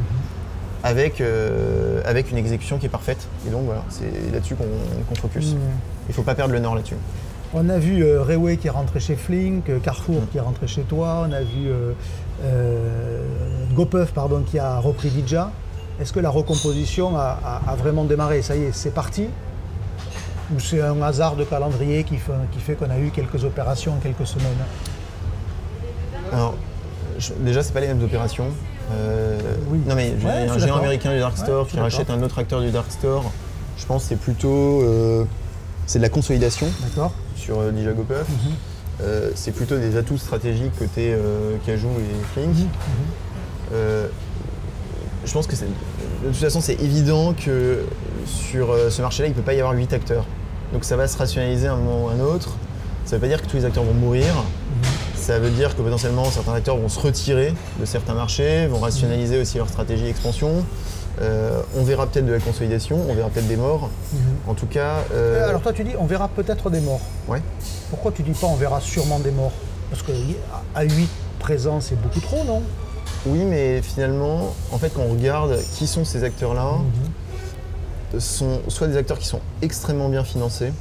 avec, 0.84 1.22
euh, 1.22 2.02
avec 2.06 2.32
une 2.32 2.38
exécution 2.38 2.78
qui 2.78 2.86
est 2.86 2.90
parfaite. 2.90 3.28
Et 3.48 3.50
donc 3.50 3.64
voilà, 3.66 3.84
c'est 3.90 4.12
là-dessus 4.32 4.56
qu'on 4.56 5.16
focus. 5.16 5.54
Mhm. 5.54 5.60
Il 6.08 6.12
ne 6.12 6.14
faut 6.14 6.24
pas 6.24 6.36
perdre 6.36 6.54
le 6.54 6.60
nord 6.60 6.76
là-dessus. 6.76 6.96
On 7.54 7.68
a 7.70 7.78
vu 7.78 8.02
euh, 8.04 8.22
Railway 8.24 8.58
qui 8.58 8.68
est 8.68 8.72
rentré 8.72 9.00
chez 9.00 9.16
Flink, 9.16 9.70
euh, 9.70 9.80
Carrefour 9.80 10.22
Mm. 10.22 10.28
qui 10.32 10.38
est 10.38 10.42
rentré 10.42 10.68
chez 10.68 10.82
toi, 10.84 11.26
on 11.28 11.32
a 11.34 11.42
vu 11.42 11.68
euh, 11.68 11.92
euh, 12.44 13.24
GoPuff 13.76 14.12
pardon, 14.14 14.42
qui 14.42 14.58
a 14.60 14.80
repris 14.80 15.10
Dija. 15.10 15.52
Est-ce 16.00 16.14
que 16.14 16.20
la 16.20 16.30
recomposition 16.30 17.18
a, 17.18 17.38
a- 17.44 17.72
a 17.72 17.76
vraiment 17.76 18.06
démarré? 18.06 18.42
Ça 18.42 18.56
y 18.56 18.64
est, 18.64 18.72
c'est 18.74 18.94
parti? 18.94 19.26
Ou 20.56 20.60
c'est 20.60 20.82
un 20.82 21.02
hasard 21.02 21.36
de 21.36 21.44
calendrier 21.44 22.04
qui 22.04 22.18
fait, 22.18 22.32
qui 22.52 22.60
fait 22.60 22.74
qu'on 22.76 22.90
a 22.90 22.98
eu 22.98 23.10
quelques 23.12 23.44
opérations 23.46 23.94
en 23.94 23.98
quelques 23.98 24.26
semaines? 24.28 24.48
Alors, 26.32 26.56
je- 27.20 27.34
déjà, 27.40 27.64
c'est 27.64 27.74
pas 27.74 27.80
les 27.82 27.88
mêmes 27.88 28.04
opérations. 28.04 28.48
Euh, 28.94 29.40
Oui. 29.70 29.80
Non 29.88 29.96
mais 29.96 30.14
j'ai 30.20 30.28
Ouais, 30.28 30.48
un 30.50 30.58
géant 30.58 30.78
américain 30.78 31.14
du 31.14 31.20
Dark 31.20 31.38
Store 31.38 31.66
qui 31.68 31.80
rachète 31.80 32.10
un 32.10 32.22
autre 32.24 32.40
acteur 32.40 32.60
du 32.62 32.72
Dark 32.72 32.92
Store. 32.92 33.32
Je 33.78 33.86
pense 33.86 34.04
que 34.04 34.10
c'est 34.10 34.16
plutôt 34.18 34.82
euh, 34.82 35.24
c'est 35.86 36.00
de 36.00 36.04
la 36.04 36.10
consolidation 36.10 36.68
sur 37.36 37.60
euh, 37.60 37.72
GoPuff. 37.72 38.28
Mhm. 38.28 38.54
Euh, 39.02 39.32
c'est 39.36 39.52
plutôt 39.52 39.78
des 39.78 39.96
atouts 39.98 40.18
stratégiques 40.18 40.78
côté 40.78 41.16
Cajou 41.66 41.88
et 41.88 42.24
Flink. 42.34 42.50
Mhm. 42.58 42.66
Euh, 43.74 44.08
je 45.26 45.32
pense 45.32 45.48
que 45.48 45.56
c'est 45.56 45.66
de 45.66 46.28
toute 46.28 46.36
façon 46.36 46.60
c'est 46.60 46.74
évident 46.82 47.34
que 47.34 47.84
sur 48.26 48.76
ce 48.90 49.02
marché-là 49.02 49.28
il 49.30 49.32
ne 49.32 49.36
peut 49.36 49.42
pas 49.42 49.54
y 49.54 49.60
avoir 49.60 49.74
8 49.74 49.94
acteurs. 49.94 50.26
Donc 50.74 50.84
ça 50.84 50.98
va 50.98 51.08
se 51.08 51.18
rationaliser 51.18 51.68
à 51.68 51.74
un 51.74 51.78
moment 51.78 52.06
ou 52.06 52.10
à 52.10 52.14
un 52.14 52.20
autre. 52.20 52.58
Ça 53.06 53.16
ne 53.16 53.22
veut 53.22 53.22
pas 53.22 53.28
dire 53.36 53.42
que 53.42 53.48
tous 53.48 53.58
les 53.58 53.66
acteurs 53.66 53.84
vont 53.84 53.94
mourir. 53.94 54.26
Ça 55.22 55.38
veut 55.40 55.52
dire 55.52 55.76
que 55.78 55.82
potentiellement 55.84 56.26
certains 56.26 56.54
acteurs 56.56 56.78
vont 56.78 56.90
se 56.90 57.00
retirer 57.00 57.54
de 57.80 57.86
certains 57.86 58.16
marchés, 58.16 58.66
vont 58.68 58.80
rationaliser 58.80 59.40
aussi 59.40 59.58
leur 59.58 59.70
stratégie 59.70 60.04
d'expansion. 60.04 60.66
Euh, 61.22 61.62
on 61.78 61.84
verra 61.84 62.08
peut-être 62.08 62.26
de 62.26 62.32
la 62.32 62.40
consolidation, 62.40 62.98
on 63.08 63.14
verra 63.14 63.30
peut-être 63.30 63.48
des 63.48 63.56
morts. 63.58 63.90
En 64.48 64.56
tout 64.56 64.66
cas, 64.66 64.96
euh, 65.14 65.42
Euh, 65.44 65.50
Alors 65.50 65.62
toi 65.62 65.74
tu 65.74 65.84
dis 65.84 65.92
on 66.00 66.06
verra 66.06 66.28
peut-être 66.28 66.70
des 66.72 66.82
morts. 66.82 67.02
ouais. 67.28 67.42
Pourquoi 67.92 68.12
tu 68.12 68.24
dis 68.24 68.32
pas 68.32 68.48
on 68.48 68.56
verra 68.56 68.82
sûrement 68.82 69.20
des 69.20 69.30
morts? 69.32 69.52
Parce 69.92 70.02
que 70.02 70.12
à 70.74 70.84
8 70.84 71.08
présents 71.40 71.82
c'est 71.82 72.02
beaucoup 72.02 72.20
trop 72.22 72.44
non? 72.44 72.64
Oui, 73.28 73.44
mais 73.44 73.84
finalement, 73.84 74.56
en 74.72 74.80
fait, 74.80 74.90
quand 74.96 75.04
on 75.08 75.12
regarde 75.12 75.60
qui 75.76 75.86
sont 75.86 76.04
ces 76.04 76.24
acteurs-là, 76.24 76.72
sont 78.18 78.62
soit 78.68 78.88
des 78.88 78.98
acteurs 78.98 79.20
qui 79.20 79.28
sont 79.28 79.42
extrêmement 79.62 80.10
bien 80.10 80.24
financés 80.24 80.72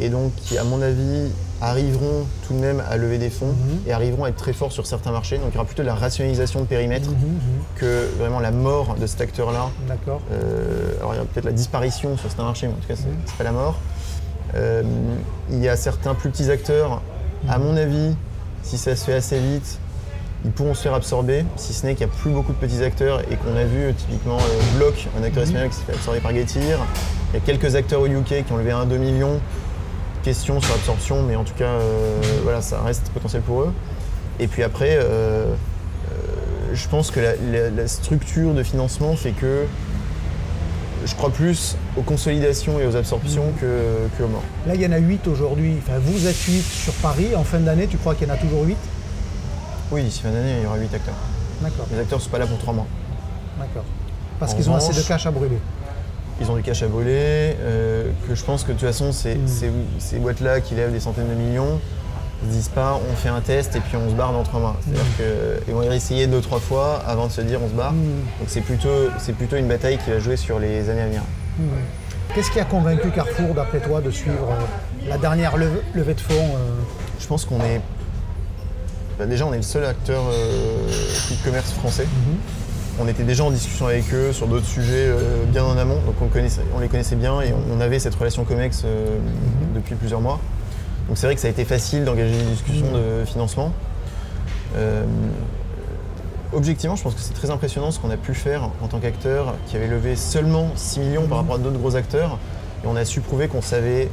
et 0.00 0.08
donc 0.08 0.34
qui, 0.36 0.58
à 0.58 0.64
mon 0.64 0.82
avis, 0.82 1.30
arriveront 1.60 2.26
tout 2.46 2.52
de 2.52 2.58
même 2.58 2.82
à 2.90 2.96
lever 2.98 3.16
des 3.18 3.30
fonds 3.30 3.46
Mhm. 3.46 3.78
et 3.86 3.92
arriveront 3.92 4.24
à 4.24 4.28
être 4.28 4.36
très 4.36 4.52
forts 4.52 4.72
sur 4.72 4.86
certains 4.86 5.10
marchés. 5.10 5.38
Donc 5.38 5.48
il 5.50 5.54
y 5.54 5.56
aura 5.56 5.64
plutôt 5.64 5.82
de 5.82 5.86
la 5.86 5.94
rationalisation 5.94 6.60
de 6.60 6.66
périmètre 6.66 7.08
Mhm, 7.08 7.16
mhm. 7.16 7.40
que 7.76 8.08
vraiment 8.18 8.40
la 8.40 8.50
mort 8.50 8.94
de 9.00 9.06
cet 9.06 9.20
acteur-là. 9.22 9.70
D'accord. 9.88 10.20
Euh, 10.32 10.96
alors 10.98 11.14
il 11.14 11.18
y 11.18 11.20
a 11.20 11.24
peut-être 11.24 11.46
la 11.46 11.52
disparition 11.52 12.16
sur 12.18 12.28
certains 12.28 12.44
marchés, 12.44 12.66
mais 12.66 12.74
en 12.74 12.76
tout 12.76 12.88
cas, 12.88 12.94
c'est 12.96 13.36
pas 13.36 13.44
la 13.44 13.52
mort. 13.52 13.76
Euh, 14.54 14.82
il 15.50 15.62
y 15.62 15.68
a 15.68 15.76
certains 15.76 16.14
plus 16.14 16.30
petits 16.30 16.50
acteurs, 16.50 17.00
à 17.48 17.58
mon 17.58 17.76
avis, 17.76 18.14
si 18.62 18.76
ça 18.78 18.94
se 18.96 19.04
fait 19.04 19.14
assez 19.14 19.38
vite, 19.38 19.78
ils 20.44 20.50
pourront 20.50 20.74
se 20.74 20.82
faire 20.82 20.94
absorber, 20.94 21.44
si 21.56 21.72
ce 21.72 21.86
n'est 21.86 21.94
qu'il 21.94 22.06
n'y 22.06 22.12
a 22.12 22.14
plus 22.16 22.30
beaucoup 22.30 22.52
de 22.52 22.58
petits 22.58 22.82
acteurs 22.84 23.20
et 23.30 23.36
qu'on 23.36 23.56
a 23.56 23.64
vu 23.64 23.84
euh, 23.84 23.92
typiquement 23.92 24.36
euh, 24.36 24.78
Block, 24.78 25.08
un 25.18 25.24
acteur 25.24 25.42
espagnol 25.42 25.70
qui 25.70 25.76
s'est 25.76 25.82
fait 25.84 25.94
absorber 25.94 26.20
par 26.20 26.32
Getir. 26.34 26.78
Il 27.32 27.34
y 27.34 27.36
a 27.38 27.40
quelques 27.44 27.74
acteurs 27.74 28.00
au 28.02 28.06
UK 28.06 28.44
qui 28.46 28.52
ont 28.52 28.56
levé 28.58 28.70
1-2 28.72 28.98
millions. 28.98 29.40
Sur 30.34 30.54
l'absorption, 30.54 31.22
mais 31.22 31.36
en 31.36 31.44
tout 31.44 31.54
cas, 31.54 31.64
euh, 31.64 32.20
voilà, 32.42 32.60
ça 32.60 32.80
reste 32.80 33.10
potentiel 33.10 33.42
pour 33.42 33.60
eux. 33.62 33.72
Et 34.40 34.48
puis 34.48 34.62
après, 34.64 34.96
euh, 34.96 35.04
euh, 35.04 35.54
je 36.72 36.88
pense 36.88 37.10
que 37.12 37.20
la, 37.20 37.36
la- 37.36 37.70
la 37.70 37.86
structure 37.88 38.52
de 38.52 38.62
financement 38.64 39.14
fait 39.14 39.30
que 39.30 39.66
je 41.04 41.14
crois 41.14 41.30
plus 41.30 41.76
aux 41.96 42.02
consolidations 42.02 42.80
et 42.80 42.86
aux 42.86 42.96
absorptions 42.96 43.52
que, 43.60 43.82
que 44.18 44.24
aux 44.24 44.28
morts. 44.28 44.42
Là, 44.66 44.74
il 44.74 44.80
y 44.82 44.86
en 44.86 44.92
a 44.92 44.98
8 44.98 45.28
aujourd'hui. 45.28 45.76
Enfin, 45.78 45.98
vous 46.02 46.26
êtes 46.26 46.36
8 46.42 46.60
sur 46.62 46.92
Paris. 46.94 47.28
En 47.36 47.44
fin 47.44 47.60
d'année, 47.60 47.86
tu 47.86 47.96
crois 47.96 48.14
qu'il 48.16 48.26
y 48.26 48.30
en 48.30 48.34
a 48.34 48.36
toujours 48.38 48.64
8 48.64 48.76
Oui, 49.92 50.02
d'ici 50.02 50.22
fin 50.22 50.30
d'année, 50.30 50.56
il 50.58 50.64
y 50.64 50.66
aura 50.66 50.76
8 50.76 50.92
acteurs. 50.92 51.14
D'accord, 51.62 51.86
Les 51.92 52.00
acteurs 52.00 52.18
ne 52.18 52.24
sont 52.24 52.30
pas 52.30 52.38
là 52.38 52.46
pour 52.46 52.58
3 52.58 52.74
mois. 52.74 52.86
d'accord. 53.60 53.84
Parce 54.40 54.52
qu'ils 54.54 54.68
ont 54.68 54.74
assez 54.74 54.92
de 54.92 55.06
cash 55.06 55.24
à 55.26 55.30
brûler. 55.30 55.58
Ils 56.40 56.50
ont 56.50 56.56
du 56.56 56.62
cash 56.62 56.82
à 56.82 56.86
brûler, 56.88 57.56
euh, 57.60 58.10
que 58.28 58.34
je 58.34 58.44
pense 58.44 58.62
que 58.62 58.68
de 58.68 58.72
toute 58.78 58.86
façon, 58.86 59.12
ces, 59.12 59.36
Mm. 59.36 59.48
ces- 59.48 59.70
ces 59.98 60.18
boîtes-là 60.18 60.60
qui 60.60 60.74
lèvent 60.74 60.92
des 60.92 61.00
centaines 61.00 61.28
de 61.28 61.34
millions, 61.34 61.80
ils 62.44 62.50
se 62.50 62.54
disent 62.54 62.68
pas 62.68 63.00
on 63.10 63.16
fait 63.16 63.30
un 63.30 63.40
test 63.40 63.74
et 63.76 63.80
puis 63.80 63.96
on 63.96 64.10
se 64.10 64.14
barre 64.14 64.32
dans 64.32 64.42
3 64.42 64.60
mois. 64.60 64.76
C'est-à-dire 64.84 65.04
qu'ils 65.64 65.74
vont 65.74 65.82
y 65.82 65.94
essayer 65.94 66.26
2-3 66.26 66.60
fois 66.60 67.02
avant 67.06 67.26
de 67.28 67.32
se 67.32 67.40
dire 67.40 67.60
on 67.64 67.68
se 67.68 67.72
barre. 67.74 67.92
Mm. 67.94 68.04
Donc 68.40 68.48
c'est 68.48 68.60
plutôt, 68.60 69.08
c'est 69.18 69.32
plutôt 69.32 69.56
une 69.56 69.68
bataille 69.68 69.96
qui 69.98 70.10
va 70.10 70.18
jouer 70.18 70.36
sur 70.36 70.58
les 70.58 70.90
années 70.90 71.00
à 71.02 71.06
venir. 71.06 71.22
Hmm. 71.58 71.62
Qu'est-ce 72.34 72.50
qui 72.50 72.60
a 72.60 72.64
convaincu 72.64 73.08
Carrefour, 73.10 73.54
d'après 73.54 73.80
toi, 73.80 74.02
de 74.02 74.10
suivre 74.10 74.50
euh, 74.50 75.08
la 75.08 75.16
dernière 75.16 75.56
levée 75.56 76.12
de 76.14 76.20
fonds 76.20 76.34
euh, 76.34 76.74
Je 77.18 77.26
pense 77.26 77.46
qu'on 77.46 77.60
est. 77.60 77.80
bah, 79.18 79.24
déjà, 79.24 79.46
on 79.46 79.54
est 79.54 79.56
le 79.56 79.62
seul 79.62 79.86
acteur 79.86 80.22
euh, 80.30 80.86
quick 81.28 81.42
commerce 81.42 81.70
français. 81.72 82.06
On 82.98 83.08
était 83.08 83.24
déjà 83.24 83.44
en 83.44 83.50
discussion 83.50 83.86
avec 83.86 84.04
eux 84.14 84.32
sur 84.32 84.46
d'autres 84.46 84.66
sujets 84.66 85.06
euh, 85.06 85.44
bien 85.46 85.64
en 85.64 85.76
amont, 85.76 85.96
donc 86.06 86.14
on, 86.22 86.28
connaissait- 86.28 86.62
on 86.74 86.80
les 86.80 86.88
connaissait 86.88 87.16
bien 87.16 87.40
et 87.42 87.52
on, 87.52 87.76
on 87.76 87.80
avait 87.80 87.98
cette 87.98 88.14
relation 88.14 88.44
COMEX 88.44 88.82
euh, 88.84 89.18
depuis 89.74 89.94
plusieurs 89.96 90.20
mois. 90.22 90.40
Donc 91.08 91.18
c'est 91.18 91.26
vrai 91.26 91.34
que 91.34 91.40
ça 91.40 91.48
a 91.48 91.50
été 91.50 91.64
facile 91.64 92.04
d'engager 92.04 92.32
des 92.36 92.42
discussions 92.44 92.86
de 92.92 93.24
financement. 93.26 93.70
Euh, 94.76 95.04
objectivement, 96.54 96.96
je 96.96 97.02
pense 97.02 97.14
que 97.14 97.20
c'est 97.20 97.34
très 97.34 97.50
impressionnant 97.50 97.90
ce 97.90 98.00
qu'on 98.00 98.10
a 98.10 98.16
pu 98.16 98.32
faire 98.34 98.70
en 98.82 98.88
tant 98.88 98.98
qu'acteur 98.98 99.54
qui 99.66 99.76
avait 99.76 99.88
levé 99.88 100.16
seulement 100.16 100.70
6 100.74 101.00
millions 101.00 101.26
par 101.26 101.38
rapport 101.38 101.56
à 101.56 101.58
d'autres 101.58 101.78
gros 101.78 101.96
acteurs. 101.96 102.38
Et 102.82 102.86
on 102.86 102.96
a 102.96 103.04
su 103.04 103.20
prouver 103.20 103.48
qu'on 103.48 103.62
savait 103.62 104.08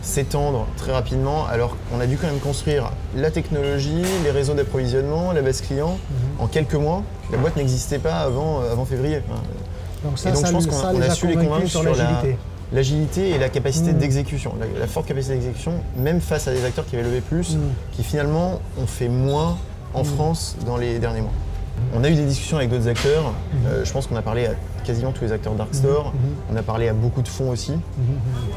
s'étendre 0.00 0.66
très 0.76 0.92
rapidement 0.92 1.46
alors 1.48 1.76
qu'on 1.90 2.00
a 2.00 2.06
dû 2.06 2.16
quand 2.16 2.28
même 2.28 2.38
construire 2.38 2.92
la 3.16 3.30
technologie, 3.32 4.02
les 4.22 4.30
réseaux 4.30 4.54
d'approvisionnement, 4.54 5.32
la 5.32 5.42
base 5.42 5.60
client 5.60 5.98
en 6.38 6.46
quelques 6.46 6.74
mois. 6.74 7.02
La 7.32 7.38
boîte 7.38 7.56
n'existait 7.56 7.98
pas 7.98 8.16
avant, 8.20 8.60
euh, 8.60 8.72
avant 8.72 8.84
février. 8.84 9.20
Enfin, 9.28 9.40
Donc 10.04 10.18
ça, 10.18 10.28
et 10.28 10.32
donc 10.32 10.42
ça, 10.42 10.48
je 10.48 10.52
pense 10.52 10.66
qu'on 10.66 11.00
a 11.00 11.04
a 11.06 11.10
su 11.10 11.26
les 11.26 11.34
convaincre 11.34 11.66
sur 11.66 11.80
sur 11.82 11.82
la- 11.82 11.90
l'agilité. 11.96 12.38
l'agilité 12.72 13.30
et 13.30 13.38
la 13.38 13.48
capacité 13.48 13.92
Mm. 13.92 13.98
d'exécution, 13.98 14.54
la, 14.60 14.66
la 14.80 14.86
forte 14.86 15.06
capacité 15.06 15.34
d'exécution, 15.34 15.72
même 15.96 16.20
face 16.20 16.46
à 16.48 16.52
des 16.52 16.64
acteurs 16.64 16.86
qui 16.86 16.96
avaient 16.96 17.04
levé 17.04 17.20
plus, 17.20 17.56
Mm. 17.56 17.60
qui 17.92 18.02
finalement 18.02 18.60
ont 18.80 18.86
fait 18.86 19.08
moins 19.08 19.56
en 19.94 20.04
France 20.04 20.56
dans 20.66 20.76
les 20.76 20.98
derniers 20.98 21.22
mois. 21.22 21.32
On 21.94 22.02
a 22.02 22.08
eu 22.10 22.14
des 22.14 22.24
discussions 22.24 22.56
avec 22.56 22.70
d'autres 22.70 22.88
acteurs. 22.88 23.32
Euh, 23.66 23.84
je 23.84 23.92
pense 23.92 24.06
qu'on 24.08 24.16
a 24.16 24.22
parlé 24.22 24.46
à 24.46 24.50
quasiment 24.84 25.12
tous 25.12 25.22
les 25.24 25.30
acteurs 25.32 25.54
Dark 25.54 25.72
Store. 25.74 26.12
On 26.52 26.56
a 26.56 26.62
parlé 26.62 26.88
à 26.88 26.92
beaucoup 26.92 27.22
de 27.22 27.28
fonds 27.28 27.50
aussi. 27.50 27.72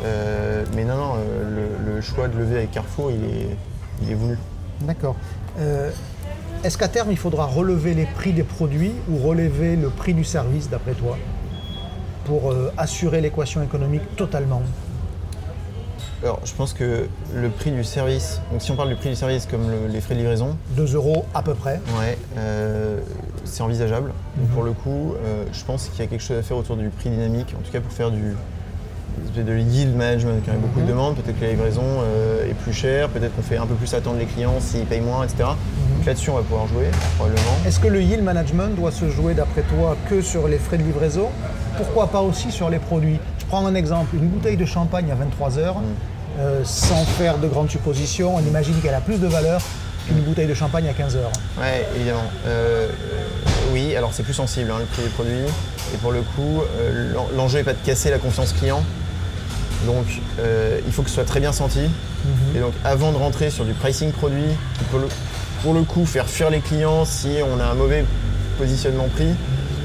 Euh, 0.05 0.63
mais 0.75 0.84
non, 0.86 0.95
non, 0.95 1.13
euh, 1.17 1.67
le, 1.86 1.95
le 1.95 2.01
choix 2.01 2.27
de 2.27 2.38
lever 2.38 2.57
avec 2.57 2.71
Carrefour, 2.71 3.11
il 3.11 3.23
est, 3.23 3.57
il 4.03 4.11
est 4.11 4.15
voulu. 4.15 4.38
D'accord. 4.82 5.15
Euh, 5.59 5.91
Est-ce 6.64 6.78
qu'à 6.78 6.88
terme, 6.88 7.12
il 7.12 7.18
faudra 7.18 7.45
relever 7.45 7.93
les 7.95 8.05
prix 8.05 8.34
des 8.34 8.43
produits 8.43 8.91
ou 9.09 9.18
relever 9.18 9.76
le 9.76 9.89
prix 9.89 10.14
du 10.14 10.24
service, 10.24 10.70
d'après 10.70 10.93
toi 10.93 11.18
pour 12.26 12.51
euh, 12.51 12.72
assurer 12.78 13.20
l'équation 13.20 13.64
économique 13.64 14.03
totalement? 14.16 14.62
Alors, 16.22 16.39
je 16.45 16.53
pense 16.53 16.72
que 16.74 17.07
le 17.34 17.49
prix 17.49 17.72
du 17.72 17.84
service, 17.84 18.39
donc 18.51 18.62
si 18.62 18.70
on 18.70 18.76
parle 18.76 18.89
du 18.89 18.95
prix 18.95 19.09
du 19.09 19.16
service 19.16 19.47
comme 19.49 19.72
le- 19.72 19.88
les 19.91 20.01
frais 20.01 20.14
de 20.14 20.20
livraison, 20.20 20.55
2 20.78 20.93
euros 20.93 21.26
à 21.34 21.41
peu 21.41 21.55
près. 21.55 21.82
ouais, 21.99 22.16
euh, 22.38 22.99
c'est 23.43 23.64
envisageable. 23.64 24.12
Donc, 24.38 24.49
pour 24.49 24.62
le 24.62 24.74
coup, 24.74 25.16
euh, 25.26 25.45
je 25.51 25.64
pense 25.66 25.88
qu'il 25.89 25.99
y 25.99 26.03
a 26.03 26.07
quelque 26.07 26.22
chose 26.24 26.38
à 26.38 26.43
faire 26.43 26.57
autour 26.57 26.78
du 26.78 26.89
prix 26.89 27.09
dynamique, 27.09 27.55
en 27.59 27.64
tout 27.64 27.72
cas 27.72 27.82
pour 27.82 27.91
faire 27.91 28.12
du 28.12 28.36
de 29.36 29.57
yield 29.57 29.95
management, 29.95 30.41
quand 30.45 30.51
il 30.51 30.55
y 30.55 30.57
a 30.57 30.59
beaucoup 30.59 30.82
de 30.82 30.86
demandes, 30.88 31.16
peut-être 31.16 31.39
que 31.39 31.45
la 31.45 31.51
livraison 31.51 31.84
euh, 32.03 32.49
est 32.49 32.53
plus 32.53 32.74
chère, 32.74 33.07
peut-être 33.09 33.34
qu'on 33.36 33.41
fait 33.41 33.57
un 33.57 33.66
peu 33.66 33.76
plus 33.76 33.93
attendre 33.93 34.18
les 34.20 34.26
clients 34.26 34.55
s'ils 34.59 34.86
payent 34.86 34.99
moins, 35.01 35.24
etc. 35.24 35.43
Donc 35.97 36.05
là-dessus, 36.05 36.30
on 36.32 36.36
va 36.36 36.41
pouvoir 36.41 36.68
jouer, 36.68 36.86
probablement. 37.18 37.41
Est-ce 37.66 37.80
que 37.80 37.88
le 37.88 38.01
yield 38.01 38.24
management 38.24 38.76
doit 38.76 38.91
se 38.91 39.09
jouer 39.09 39.34
d'après 39.34 39.62
toi 39.62 39.95
que 40.09 40.22
sur 40.22 40.47
les 40.47 40.57
frais 40.57 40.78
de 40.78 40.84
livraison? 40.84 41.30
Pourquoi 41.78 42.07
pas 42.07 42.22
aussi 42.22 42.51
sur 42.51 42.70
les 42.70 42.80
produits? 42.80 43.20
Je 43.39 43.45
prends 43.45 43.66
un 43.66 43.76
exemple, 43.76 44.16
une 44.16 44.28
bouteille 44.28 44.57
de 44.57 44.66
champagne 44.66 45.09
à 45.12 45.16
23 45.16 45.57
heures, 45.59 45.78
euh, 46.39 46.62
sans 46.66 47.03
faire 47.05 47.38
de 47.38 47.47
grandes 47.47 47.70
suppositions, 47.70 48.36
on 48.36 48.39
imagine 48.41 48.76
qu'elle 48.82 48.93
a 48.93 49.01
plus 49.01 49.20
de 49.20 49.28
valeur 49.28 49.62
qu'une 50.07 50.20
bouteille 50.22 50.47
de 50.47 50.53
champagne 50.53 50.88
à 50.89 50.93
15 50.93 51.16
heures. 51.16 51.32
Ouais, 51.59 51.86
évidemment. 51.95 52.24
Euh, 52.47 52.88
oui, 53.72 53.95
alors 53.95 54.12
c'est 54.14 54.24
plus 54.24 54.34
sensible, 54.34 54.72
hein, 54.72 54.78
le 54.80 54.86
prix 54.86 55.03
des 55.03 55.09
produits. 55.09 55.45
Et 55.93 55.97
pour 55.97 56.12
le 56.12 56.22
coup, 56.22 56.62
l'en- 57.14 57.28
l'enjeu 57.36 57.59
n'est 57.59 57.64
pas 57.64 57.74
de 57.74 57.86
casser 57.86 58.09
la 58.09 58.18
confiance 58.18 58.53
client. 58.53 58.82
Donc, 59.86 60.05
euh, 60.39 60.79
il 60.86 60.91
faut 60.93 61.01
que 61.01 61.09
ce 61.09 61.15
soit 61.15 61.23
très 61.23 61.39
bien 61.39 61.51
senti. 61.51 61.79
Et 62.55 62.59
donc, 62.59 62.73
avant 62.84 63.11
de 63.11 63.17
rentrer 63.17 63.49
sur 63.49 63.65
du 63.65 63.73
pricing 63.73 64.11
produit, 64.11 64.43
qui 64.77 64.84
peut 64.86 64.99
le- 64.99 65.07
pour 65.63 65.73
le 65.73 65.82
coup 65.84 66.05
faire 66.05 66.27
fuir 66.29 66.49
les 66.49 66.59
clients 66.59 67.03
si 67.05 67.38
on 67.43 67.59
a 67.59 67.65
un 67.65 67.73
mauvais 67.73 68.05
positionnement 68.57 69.07
prix, 69.07 69.29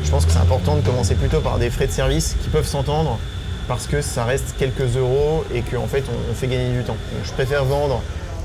je 0.05 0.11
pense 0.11 0.26
que 0.26 0.32
c'est 0.32 0.38
important 0.38 0.76
de 0.76 0.80
commencer 0.82 1.14
plutôt 1.14 1.40
par 1.40 1.59
des 1.59 1.70
frais 1.70 1.86
de 1.86 1.92
service 1.92 2.36
qui 2.42 2.49
peuvent 2.51 2.66
s'entendre 2.66 3.18
parce 3.68 3.86
que 3.86 4.01
ça 4.03 4.24
reste 4.24 4.55
quelques 4.59 4.97
euros 4.97 5.44
et 5.55 5.62
qu'en 5.62 5.86
fait, 5.86 6.05
on, 6.09 6.30
on 6.30 6.34
fait 6.34 6.47
gagner 6.47 6.70
du 6.76 6.82
temps. 6.84 6.92
Donc, 7.12 7.24
je 7.24 7.32
préfère 7.32 7.64
vendre, 7.64 8.03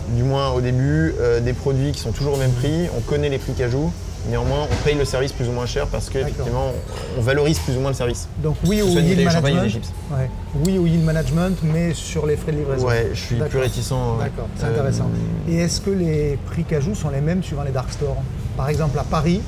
du 0.10 0.24
moins 0.24 0.50
au 0.52 0.62
début, 0.62 1.14
euh, 1.20 1.40
des 1.42 1.54
produits 1.54 1.92
qui 1.92 2.00
sont 2.00 2.12
toujours 2.12 2.34
au 2.36 2.38
même 2.38 2.54
prix. 2.54 2.88
On 2.98 3.02
connaît 3.02 3.30
les 3.30 3.38
prix 3.38 3.54
qu'ajout. 3.54 3.92
Néanmoins, 4.30 4.68
on 4.72 4.76
paye 4.86 4.96
le 4.96 5.06
service 5.06 5.32
plus 5.34 5.48
ou 5.48 5.52
moins 5.52 5.66
cher 5.66 5.88
parce 5.88 6.10
qu'effectivement, 6.10 6.72
on, 7.18 7.22
valorise 7.22 7.58
plus 7.60 7.76
ou 7.76 7.80
moins 7.80 7.90
le 7.90 7.96
service. 7.96 8.28
Donc 8.38 8.56
oui 8.66 8.82
au 8.82 8.88
yield 8.88 9.24
management. 9.24 9.82
Ouais. 10.12 10.30
Oui 10.66 10.78
au 10.78 10.86
yield 10.86 11.04
management, 11.04 11.58
mais 11.64 11.94
sur 11.94 12.26
les 12.28 12.36
frais 12.38 12.52
de 12.52 12.58
livraison. 12.58 12.86
Ouais, 12.88 13.10
je 13.14 13.20
suis 13.20 13.36
plus 13.36 13.60
réticent. 13.60 13.92
ouais. 13.92 14.26
D'accord, 14.26 14.48
c'est 14.56 14.66
Euh, 14.66 14.72
intéressant. 14.72 15.10
Et 15.50 15.58
est-ce 15.58 15.82
que 15.82 15.90
les 15.90 16.38
prix 16.46 16.64
cajou 16.64 16.94
sont 16.94 17.10
les 17.10 17.22
mêmes 17.22 17.42
suivant 17.44 17.64
les 17.64 17.72
dark 17.72 17.92
stores? 17.92 18.18
Par 18.56 18.70
exemple, 18.70 18.98
à 19.00 19.04
Paris, 19.04 19.42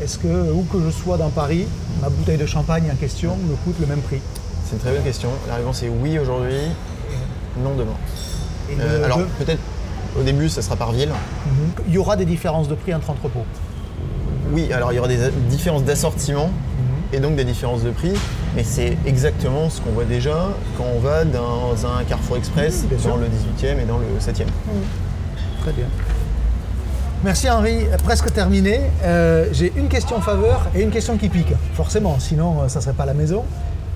est-ce 0.00 0.18
que 0.18 0.52
où 0.52 0.62
que 0.72 0.78
je 0.80 0.90
sois 0.90 1.16
dans 1.16 1.30
Paris, 1.30 1.66
ma 2.00 2.08
bouteille 2.08 2.38
de 2.38 2.46
champagne 2.46 2.84
en 2.92 2.96
question 2.96 3.36
me 3.36 3.56
coûte 3.64 3.80
le 3.80 3.86
même 3.86 4.00
prix? 4.00 4.20
C'est 4.64 4.74
une 4.74 4.80
très 4.80 4.92
bonne 4.92 5.02
question. 5.02 5.30
La 5.48 5.56
réponse 5.56 5.82
est 5.82 5.88
oui 5.88 6.18
aujourd'hui, 6.20 6.54
non 7.62 7.74
demain. 7.74 7.96
Et 8.70 8.74
Euh, 8.80 9.04
alors 9.04 9.18
peut-être 9.38 9.60
au 10.18 10.22
début, 10.22 10.48
ça 10.48 10.62
sera 10.62 10.76
par 10.76 10.92
ville. 10.92 11.08
Mhm. 11.08 11.84
il 11.88 11.94
y 11.94 11.98
aura 11.98 12.14
des 12.16 12.24
différences 12.26 12.68
de 12.68 12.74
prix 12.76 12.94
entre 12.94 13.10
entrepôts. 13.10 13.44
Oui, 14.52 14.72
alors 14.72 14.92
il 14.92 14.96
y 14.96 14.98
aura 14.98 15.08
des 15.08 15.18
différences 15.48 15.84
d'assortiment 15.84 16.46
Mhm. 16.46 17.14
et 17.16 17.20
donc 17.20 17.36
des 17.36 17.44
différences 17.44 17.82
de 17.82 17.90
prix, 17.90 18.12
mais 18.56 18.64
c'est 18.64 18.96
exactement 19.06 19.68
ce 19.70 19.80
qu'on 19.80 19.90
voit 19.90 20.04
déjà 20.04 20.48
quand 20.76 20.84
on 20.96 21.00
va 21.00 21.24
dans 21.24 21.74
un 21.86 22.04
Carrefour 22.04 22.36
Express, 22.38 22.84
Oui, 22.90 22.96
dans 23.04 23.16
le 23.16 23.26
18e 23.26 23.78
et 23.80 23.84
dans 23.84 23.98
le 23.98 24.06
7e. 24.20 24.46
Très 25.60 25.72
bien. 25.72 25.86
Merci 27.24 27.50
Henri, 27.50 27.86
presque 28.04 28.32
terminé. 28.32 28.80
Euh, 29.02 29.46
J'ai 29.52 29.72
une 29.76 29.88
question 29.88 30.20
faveur 30.20 30.66
et 30.74 30.82
une 30.82 30.90
question 30.90 31.16
qui 31.18 31.28
pique. 31.28 31.52
Forcément, 31.74 32.16
sinon 32.20 32.62
euh, 32.62 32.68
ça 32.68 32.78
ne 32.78 32.84
serait 32.84 32.94
pas 32.94 33.06
la 33.06 33.14
maison. 33.14 33.44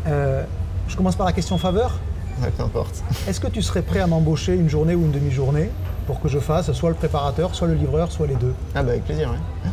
Euh, 0.08 0.42
je 0.88 0.96
commence 0.96 1.14
par 1.14 1.26
la 1.26 1.32
question 1.32 1.56
faveur. 1.56 2.00
Ouais, 2.42 2.50
peu 2.56 2.64
importe. 2.64 3.02
Est-ce 3.28 3.38
que 3.40 3.46
tu 3.46 3.62
serais 3.62 3.82
prêt 3.82 4.00
à 4.00 4.06
m'embaucher 4.08 4.54
une 4.54 4.68
journée 4.68 4.96
ou 4.96 5.02
une 5.02 5.12
demi-journée 5.12 5.70
pour 6.08 6.20
que 6.20 6.28
je 6.28 6.40
fasse 6.40 6.72
soit 6.72 6.88
le 6.90 6.96
préparateur, 6.96 7.54
soit 7.54 7.68
le 7.68 7.74
livreur, 7.74 8.10
soit 8.10 8.26
les 8.26 8.34
deux? 8.34 8.54
Ah 8.74 8.82
bah 8.82 8.90
avec 8.90 9.04
plaisir, 9.04 9.30
ouais. 9.30 9.70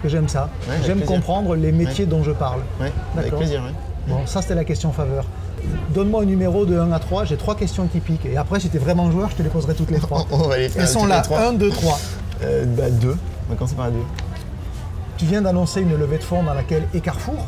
Parce 0.00 0.14
que 0.14 0.18
j'aime 0.18 0.28
ça. 0.28 0.48
Ouais, 0.66 0.76
j'aime 0.86 1.02
comprendre 1.02 1.54
les 1.56 1.72
métiers 1.72 2.06
dont 2.06 2.22
je 2.22 2.30
parle. 2.30 2.60
Ouais, 2.80 2.90
avec 3.18 3.36
plaisir. 3.36 3.62
Bon, 4.08 4.26
ça 4.26 4.40
c'était 4.40 4.54
la 4.54 4.64
question 4.64 4.92
faveur. 4.92 5.26
Donne-moi 5.90 6.22
un 6.22 6.24
numéro 6.24 6.64
de 6.64 6.78
1 6.78 6.90
à 6.90 6.98
3, 6.98 7.26
j'ai 7.26 7.36
trois 7.36 7.54
questions 7.54 7.86
qui 7.86 8.00
piquent. 8.00 8.24
Et 8.24 8.38
après, 8.38 8.60
si 8.60 8.70
tu 8.70 8.78
es 8.78 8.80
vraiment 8.80 9.10
joueur, 9.10 9.28
je 9.28 9.36
te 9.36 9.42
les 9.42 9.50
poserai 9.50 9.74
toutes 9.74 9.90
les 9.90 9.98
trois. 9.98 10.26
On 10.30 10.48
va 10.48 10.56
les 10.56 10.70
faire 10.70 10.82
Elles 10.82 10.88
sont 10.88 11.04
là, 11.04 11.18
les 11.18 11.22
trois. 11.22 11.48
1, 11.48 11.52
2, 11.52 11.68
3. 11.68 11.98
Euh, 12.42 12.64
bah 12.64 12.88
deux. 12.88 13.16
On 13.46 13.52
va 13.52 13.56
commencer 13.56 13.74
par 13.74 13.86
la 13.86 13.90
deux. 13.90 13.98
Tu 15.18 15.26
viens 15.26 15.42
d'annoncer 15.42 15.82
une 15.82 15.94
levée 15.98 16.16
de 16.16 16.22
fonds 16.22 16.42
dans 16.42 16.54
laquelle 16.54 16.84
est 16.94 17.00
Carrefour 17.00 17.46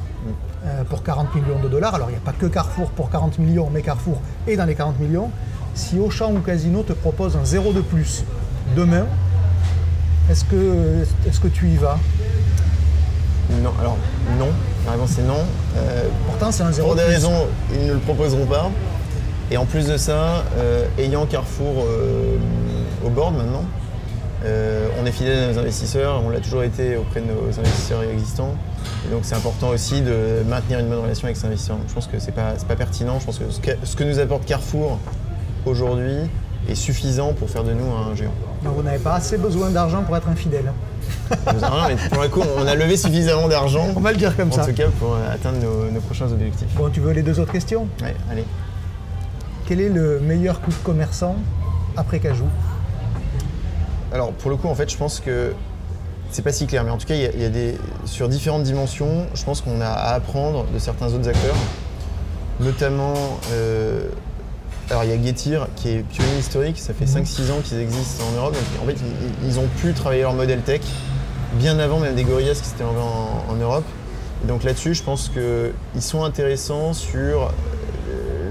euh, 0.67 0.85
pour 0.85 1.03
40 1.03 1.35
millions 1.35 1.59
de 1.59 1.69
dollars. 1.69 1.95
Alors 1.95 2.11
il 2.11 2.13
n'y 2.13 2.19
a 2.19 2.21
pas 2.21 2.35
que 2.35 2.45
Carrefour 2.45 2.91
pour 2.91 3.09
40 3.09 3.39
millions, 3.39 3.71
mais 3.73 3.81
Carrefour 3.81 4.21
est 4.47 4.57
dans 4.57 4.67
les 4.67 4.75
40 4.75 5.01
millions. 5.01 5.31
Si 5.75 5.99
Auchan 5.99 6.33
ou 6.35 6.41
Casino 6.41 6.83
te 6.83 6.93
propose 6.93 7.35
un 7.35 7.47
zéro 7.47 7.73
de 7.73 7.81
plus 7.81 8.25
demain, 8.77 9.07
est-ce 10.31 10.45
que, 10.45 11.05
est 11.27 11.41
que 11.41 11.49
tu 11.49 11.69
y 11.69 11.77
vas? 11.77 11.99
Non, 13.63 13.73
alors 13.81 13.97
non. 14.39 14.49
La 14.87 14.93
réponse 14.93 15.19
est 15.19 15.23
non. 15.23 15.35
Euh, 15.77 16.09
Pourtant 16.27 16.51
c'est 16.53 16.63
un 16.63 16.73
zéro 16.73 16.89
Pour 16.89 16.97
de 16.97 17.01
des 17.01 17.07
plus. 17.07 17.15
raisons, 17.15 17.47
ils 17.73 17.87
ne 17.87 17.93
le 17.95 17.99
proposeront 17.99 18.47
pas. 18.47 18.71
Et 19.51 19.57
en 19.57 19.67
plus 19.67 19.87
de 19.87 19.97
ça, 19.97 20.45
euh, 20.57 20.87
ayant 20.99 21.27
Carrefour 21.27 21.85
euh, 21.87 22.37
au 23.05 23.11
board 23.11 23.35
maintenant, 23.37 23.65
euh, 24.45 24.89
on 25.01 25.07
est 25.07 25.13
fidèle 25.13 25.51
à 25.51 25.53
nos 25.53 25.59
investisseurs, 25.59 26.21
on 26.25 26.31
l'a 26.31 26.41
toujours 26.41 26.63
été 26.63 26.97
auprès 26.97 27.21
de 27.21 27.27
nos 27.27 27.59
investisseurs 27.59 28.03
existants. 28.03 28.55
Et 29.07 29.13
donc 29.13 29.21
c'est 29.25 29.35
important 29.37 29.69
aussi 29.69 30.01
de 30.01 30.43
maintenir 30.49 30.79
une 30.81 30.89
bonne 30.89 31.01
relation 31.01 31.27
avec 31.27 31.37
ces 31.37 31.47
investisseurs. 31.47 31.77
Je 31.87 31.93
pense 31.95 32.07
que 32.07 32.19
c'est 32.19 32.33
pas, 32.33 32.55
c'est 32.57 32.67
pas 32.67 32.77
pertinent. 32.77 33.21
Je 33.21 33.27
pense 33.27 33.39
que 33.39 33.51
ce, 33.51 33.61
que 33.61 33.71
ce 33.85 33.95
que 33.95 34.05
nous 34.05 34.19
apporte 34.19 34.45
Carrefour 34.47 34.99
aujourd'hui 35.67 36.17
est 36.69 36.75
suffisant 36.75 37.33
pour 37.33 37.51
faire 37.51 37.65
de 37.65 37.73
nous 37.73 37.85
un 37.93 38.15
géant. 38.17 38.33
Donc 38.65 38.75
vous 38.77 38.83
n'avez 38.83 38.99
pas 38.99 39.15
assez 39.15 39.37
besoin 39.37 39.71
d'argent 39.71 40.03
pour 40.03 40.17
être 40.17 40.29
infidèle. 40.29 40.73
Non, 41.61 41.89
mais 41.89 41.97
pour 42.11 42.23
le 42.23 42.29
coup, 42.29 42.43
on 42.59 42.67
a 42.67 42.75
levé 42.75 42.97
suffisamment 42.97 43.49
d'argent, 43.49 43.89
On 43.97 44.01
va 44.01 44.13
le 44.13 44.19
dire 44.19 44.37
comme 44.37 44.49
en 44.49 44.53
ça. 44.53 44.65
tout 44.67 44.73
cas, 44.73 44.87
pour 44.99 45.17
atteindre 45.17 45.59
nos, 45.59 45.91
nos 45.91 46.01
prochains 46.01 46.31
objectifs. 46.31 46.69
Bon, 46.77 46.89
tu 46.91 47.01
veux 47.01 47.13
les 47.13 47.23
deux 47.23 47.39
autres 47.41 47.53
questions? 47.53 47.87
Ouais, 48.03 48.15
allez. 48.31 48.45
Quel 49.67 49.81
est 49.81 49.89
le 49.89 50.21
meilleur 50.21 50.61
coup 50.61 50.71
de 50.71 50.77
commerçant 50.85 51.37
après 51.97 52.19
Cajou? 52.19 52.45
Alors 54.13 54.33
pour 54.33 54.51
le 54.51 54.57
coup, 54.57 54.69
en 54.69 54.75
fait, 54.75 54.91
je 54.91 54.97
pense 54.97 55.21
que 55.21 55.55
c'est 56.31 56.43
pas 56.43 56.53
si 56.53 56.67
clair, 56.67 56.85
mais 56.85 56.91
en 56.91 56.99
tout 56.99 57.07
cas, 57.07 57.15
il 57.15 57.23
y 57.23 57.27
a- 57.27 57.33
il 57.33 57.41
y, 57.41 57.45
a 57.45 57.49
des 57.51 57.77
sur 58.05 58.29
différentes 58.29 58.63
dimensions. 58.63 59.27
Je 59.35 59.45
pense 59.45 59.61
qu'on 59.61 59.81
a 59.81 59.87
à 59.87 60.15
apprendre 60.15 60.65
de 60.73 60.79
certains 60.79 61.09
autres 61.13 61.29
acteurs, 61.29 61.57
notamment. 62.61 63.15
euh, 63.53 64.09
alors 64.91 65.05
il 65.05 65.11
y 65.11 65.13
a 65.13 65.23
Getir 65.23 65.69
qui 65.77 65.89
est 65.91 65.99
pionnier 66.03 66.39
historique, 66.39 66.79
ça 66.79 66.93
fait 66.93 67.07
5-6 67.07 67.51
ans 67.51 67.61
qu'ils 67.65 67.79
existent 67.79 68.25
en 68.31 68.37
Europe. 68.37 68.53
Donc 68.55 68.83
en 68.83 68.87
fait, 68.87 68.97
ils, 69.43 69.49
ils 69.49 69.59
ont 69.59 69.67
pu 69.81 69.93
travailler 69.95 70.23
leur 70.23 70.35
modèle 70.35 70.61
tech 70.61 70.81
bien 71.55 71.79
avant 71.79 71.99
même 71.99 72.15
des 72.15 72.25
Gorillaz 72.25 72.61
qui 72.61 72.69
s'étaient 72.69 72.85
lancés 72.85 72.99
en, 72.99 73.53
en 73.53 73.57
Europe. 73.57 73.85
Et 74.43 74.47
donc 74.47 74.65
là-dessus, 74.65 74.95
je 74.95 75.03
pense 75.03 75.31
qu'ils 75.31 76.03
sont 76.03 76.25
intéressants 76.25 76.93
sur 76.93 77.51
euh, 78.11 78.51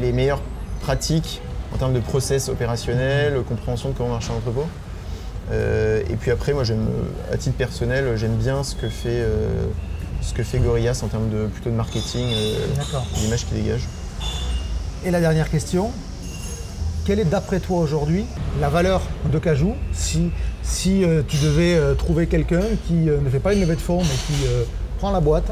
les 0.00 0.12
meilleures 0.12 0.42
pratiques 0.80 1.40
en 1.74 1.76
termes 1.76 1.92
de 1.92 2.00
process 2.00 2.48
opérationnel, 2.48 3.42
compréhension 3.46 3.90
de 3.90 3.94
comment 3.94 4.10
marche 4.10 4.30
un 4.30 4.34
entrepôt. 4.34 4.66
Euh, 5.50 6.02
et 6.08 6.16
puis 6.16 6.30
après, 6.30 6.52
moi, 6.52 6.64
j'aime, 6.64 6.86
à 7.32 7.36
titre 7.36 7.56
personnel, 7.56 8.16
j'aime 8.16 8.36
bien 8.36 8.62
ce 8.62 8.74
que 8.74 8.88
fait, 8.88 9.08
euh, 9.08 9.66
ce 10.20 10.34
que 10.34 10.42
fait 10.42 10.58
Gorillaz 10.58 11.02
en 11.02 11.08
termes 11.08 11.30
de 11.30 11.46
plutôt 11.46 11.70
de 11.70 11.74
marketing, 11.74 12.32
euh, 12.34 12.66
l'image 13.22 13.46
qui 13.46 13.54
dégage. 13.54 13.82
Et 15.04 15.10
la 15.10 15.20
dernière 15.20 15.50
question, 15.50 15.90
quelle 17.06 17.20
est 17.20 17.24
d'après 17.24 17.60
toi 17.60 17.78
aujourd'hui 17.78 18.26
la 18.60 18.68
valeur 18.68 19.00
de 19.30 19.38
Cajou 19.38 19.74
si, 19.92 20.30
si 20.68 21.02
euh, 21.02 21.22
tu 21.26 21.38
devais 21.38 21.74
euh, 21.74 21.94
trouver 21.94 22.26
quelqu'un 22.26 22.62
qui 22.86 23.08
euh, 23.08 23.20
ne 23.20 23.30
fait 23.30 23.40
pas 23.40 23.54
une 23.54 23.60
levée 23.60 23.74
de 23.74 23.80
fonds 23.80 24.02
mais 24.02 24.08
qui 24.26 24.44
prend 24.98 25.10
la 25.10 25.20
boîte 25.20 25.50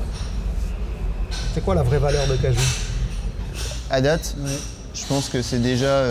C'est 1.55 1.65
quoi 1.65 1.75
la 1.75 1.83
vraie 1.83 1.99
valeur 1.99 2.27
de 2.29 2.37
Cajou? 2.37 2.61
À 3.91 4.01
date, 4.01 4.37
je 4.95 5.07
pense 5.07 5.29
que 5.29 5.43
c'est 5.43 5.61
déjà 5.61 6.05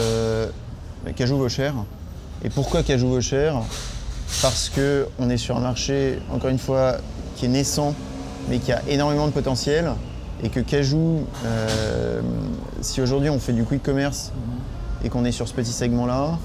Cajou 1.16 1.38
vaut 1.38 1.50
cher. 1.50 1.74
Et 2.44 2.50
pourquoi 2.50 2.84
Cajou 2.84 3.10
vaut 3.10 3.22
cher? 3.22 3.62
Parce 4.42 4.70
qu'on 4.70 5.30
est 5.30 5.38
sur 5.38 5.58
un 5.58 5.60
marché, 5.60 6.20
encore 6.32 6.50
une 6.50 6.58
fois, 6.58 6.96
qui 7.36 7.46
est 7.46 7.50
naissant, 7.50 7.94
mais 8.50 8.60
qui 8.60 8.72
a 8.72 8.82
énormément 8.88 9.28
de 9.28 9.34
potentiel. 9.34 9.92
Et 10.42 10.48
que 10.48 10.62
Cajou, 10.62 11.26
si 12.80 13.02
aujourd'hui 13.02 13.30
on 13.30 13.40
fait 13.40 13.54
du 13.54 13.66
quick 13.66 13.84
commerce 13.84 14.32
et 15.04 15.10
qu'on 15.10 15.26
est 15.26 15.34
sur 15.34 15.50
ce 15.50 15.54
petit 15.54 15.74
segment-là, 15.74 16.40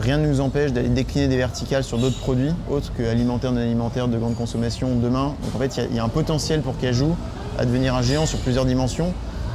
rien 0.00 0.18
ne 0.18 0.26
nous 0.26 0.40
empêche 0.40 0.72
d'aller 0.72 0.88
décliner 0.88 1.28
des 1.28 1.36
verticales 1.36 1.84
sur 1.84 1.98
d'autres 1.98 2.18
produits, 2.18 2.52
autres 2.70 2.92
que 2.96 3.02
alimentaire, 3.02 3.52
non 3.52 3.60
alimentaire, 3.60 4.08
de 4.08 4.18
grande 4.18 4.36
consommation 4.36 4.96
demain. 4.96 5.34
Donc 5.44 5.54
en 5.54 5.58
fait, 5.58 5.76
il 5.76 5.82
y 5.82 5.86
a- 5.86 5.88
il 5.90 5.96
y, 5.96 5.98
a 5.98 6.04
un 6.04 6.08
potentiel 6.08 6.60
pour 6.60 6.76
Cajou 6.78 7.16
à 7.58 7.64
devenir 7.64 7.94
un 7.94 8.02
géant 8.02 8.26
sur 8.26 8.38
plusieurs 8.40 8.64
dimensions 8.66 9.12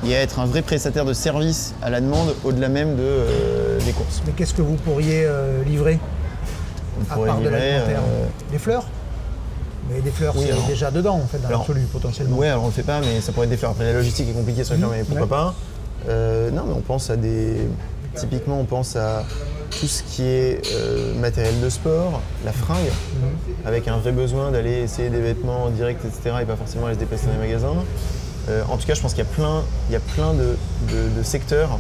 et 0.08 0.16
à 0.16 0.20
être 0.22 0.40
un 0.40 0.46
vrai 0.46 0.62
prestataire 0.64 1.06
de 1.06 1.14
service 1.14 1.76
à 1.84 1.90
la 1.92 2.02
demande 2.02 2.34
au-delà 2.44 2.70
même 2.70 2.96
de, 2.96 3.02
euh, 3.04 3.80
des 3.86 3.92
courses. 3.92 4.22
Mais 4.26 4.32
qu'est-ce 4.34 4.54
que 4.56 4.62
vous 4.64 4.76
pourriez 4.76 5.26
euh, 5.26 5.64
livrer? 5.64 6.00
On 7.00 7.12
à 7.12 7.16
pourrait 7.16 7.28
part 7.30 7.38
de 7.38 7.44
livrer, 7.44 7.60
l'alimentaire 7.60 8.00
euh, 8.10 8.26
Des 8.52 8.58
fleurs 8.58 8.86
Mais 9.92 10.02
des 10.02 10.12
fleurs, 10.12 10.34
Oui, 10.38 10.44
c'est 10.46 10.52
alors- 10.54 10.68
déjà 10.68 10.90
dedans, 10.92 11.16
en 11.16 11.28
fait, 11.28 11.40
dans 11.40 11.50
l'absolu, 11.50 11.82
potentiellement. 11.92 12.38
Ouais, 12.38 12.48
alors 12.50 12.64
on 12.64 12.68
le 12.68 12.72
fait 12.72 12.82
pas, 12.84 13.00
mais 13.02 13.20
ça 13.22 13.32
pourrait 13.32 13.46
être 13.46 13.52
des 13.52 13.58
fleurs. 13.58 13.72
Après, 13.72 13.84
la 13.86 13.94
logistique 13.94 14.30
est 14.30 14.34
compliquée 14.34 14.64
sur 14.64 14.74
les 14.74 14.80
fleurs, 14.80 14.92
mais 14.92 15.04
pourquoi 15.04 15.24
ouais. 15.24 15.28
pas? 15.30 15.54
Euh, 16.10 16.50
Non, 16.50 16.64
mais 16.68 16.74
on 16.78 16.82
pense 16.82 17.10
à 17.10 17.16
des. 17.18 17.58
Typiquement, 18.16 18.60
on 18.60 18.66
pense 18.66 18.96
à 18.96 19.24
tout 19.80 19.88
ce 19.88 20.04
qui 20.04 20.24
est 20.24 20.62
euh, 20.74 21.14
matériel 21.20 21.60
de 21.62 21.70
sport, 21.70 22.22
la 22.46 22.52
fringue, 22.52 22.78
Mhm. 22.86 23.66
avec 23.68 23.88
un 23.88 23.98
vrai 23.98 24.12
besoin 24.12 24.52
d'aller 24.52 24.82
essayer 24.82 25.10
des 25.10 25.22
vêtements 25.22 25.64
en 25.66 25.70
direct, 25.70 26.04
etc., 26.06 26.36
et 26.42 26.46
pas 26.46 26.56
forcément 26.56 26.86
aller 26.88 26.96
se 26.96 27.00
déplacer 27.00 27.28
dans 27.28 27.34
les 27.34 27.48
magasins. 27.48 27.74
Euh, 28.50 28.64
en 28.70 28.78
tout 28.78 28.86
cas, 28.88 28.94
je 28.96 29.02
pense 29.02 29.14
qu'il 29.14 29.24
y 29.24 29.28
a 29.28 29.32
plein, 29.32 29.62
il 29.90 29.94
y 29.94 29.96
a 29.96 30.00
plein 30.00 30.34
de, 30.34 30.58
de- 30.90 31.18
de 31.20 31.24
secteurs 31.24 31.78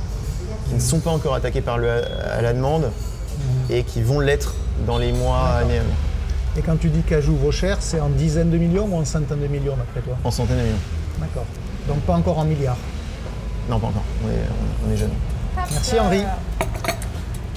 qui 0.69 0.75
ne 0.75 0.79
sont 0.79 0.99
pas 0.99 1.09
encore 1.11 1.33
attaqués 1.35 1.61
par 1.61 1.77
le 1.77 1.89
à 1.89 2.41
la 2.41 2.53
demande 2.53 2.83
Mhm. 2.83 3.75
et 3.75 3.83
qui 3.83 4.01
vont 4.01 4.19
l'être 4.19 4.55
dans 4.87 4.97
les 4.97 5.11
mois, 5.11 5.39
années 5.61 5.77
à 5.77 5.81
venir. 5.81 5.95
Et 6.57 6.61
quand 6.61 6.77
tu 6.79 6.89
dis 6.89 7.01
qu'ajout 7.01 7.35
vos 7.35 7.51
chers, 7.51 7.77
c'est 7.81 7.99
en 7.99 8.09
dizaines 8.09 8.49
de 8.49 8.57
millions 8.57 8.85
ou 8.91 8.95
en 8.97 9.05
centaines 9.05 9.39
de 9.41 9.47
millions, 9.47 9.75
d'après 9.77 10.01
toi? 10.01 10.17
En 10.23 10.31
centaines 10.31 10.57
de 10.57 10.63
millions. 10.63 10.75
D'accord. 11.19 11.45
Donc 11.87 11.99
pas 12.01 12.13
encore 12.13 12.37
en 12.39 12.45
milliards? 12.45 12.77
Non, 13.69 13.79
pas 13.79 13.87
encore. 13.87 14.03
On 14.25 14.29
est, 14.29 14.87
on 14.87 14.93
est 14.93 14.97
jeunes. 14.97 15.09
Merci 15.71 15.99
Henri. 15.99 16.23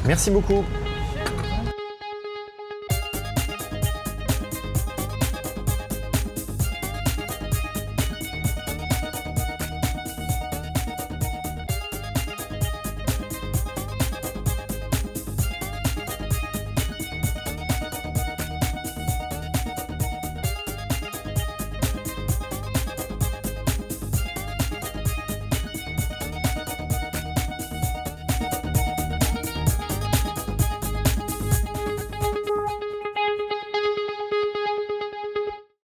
Merci 0.05 0.31
beaucoup. 0.31 0.65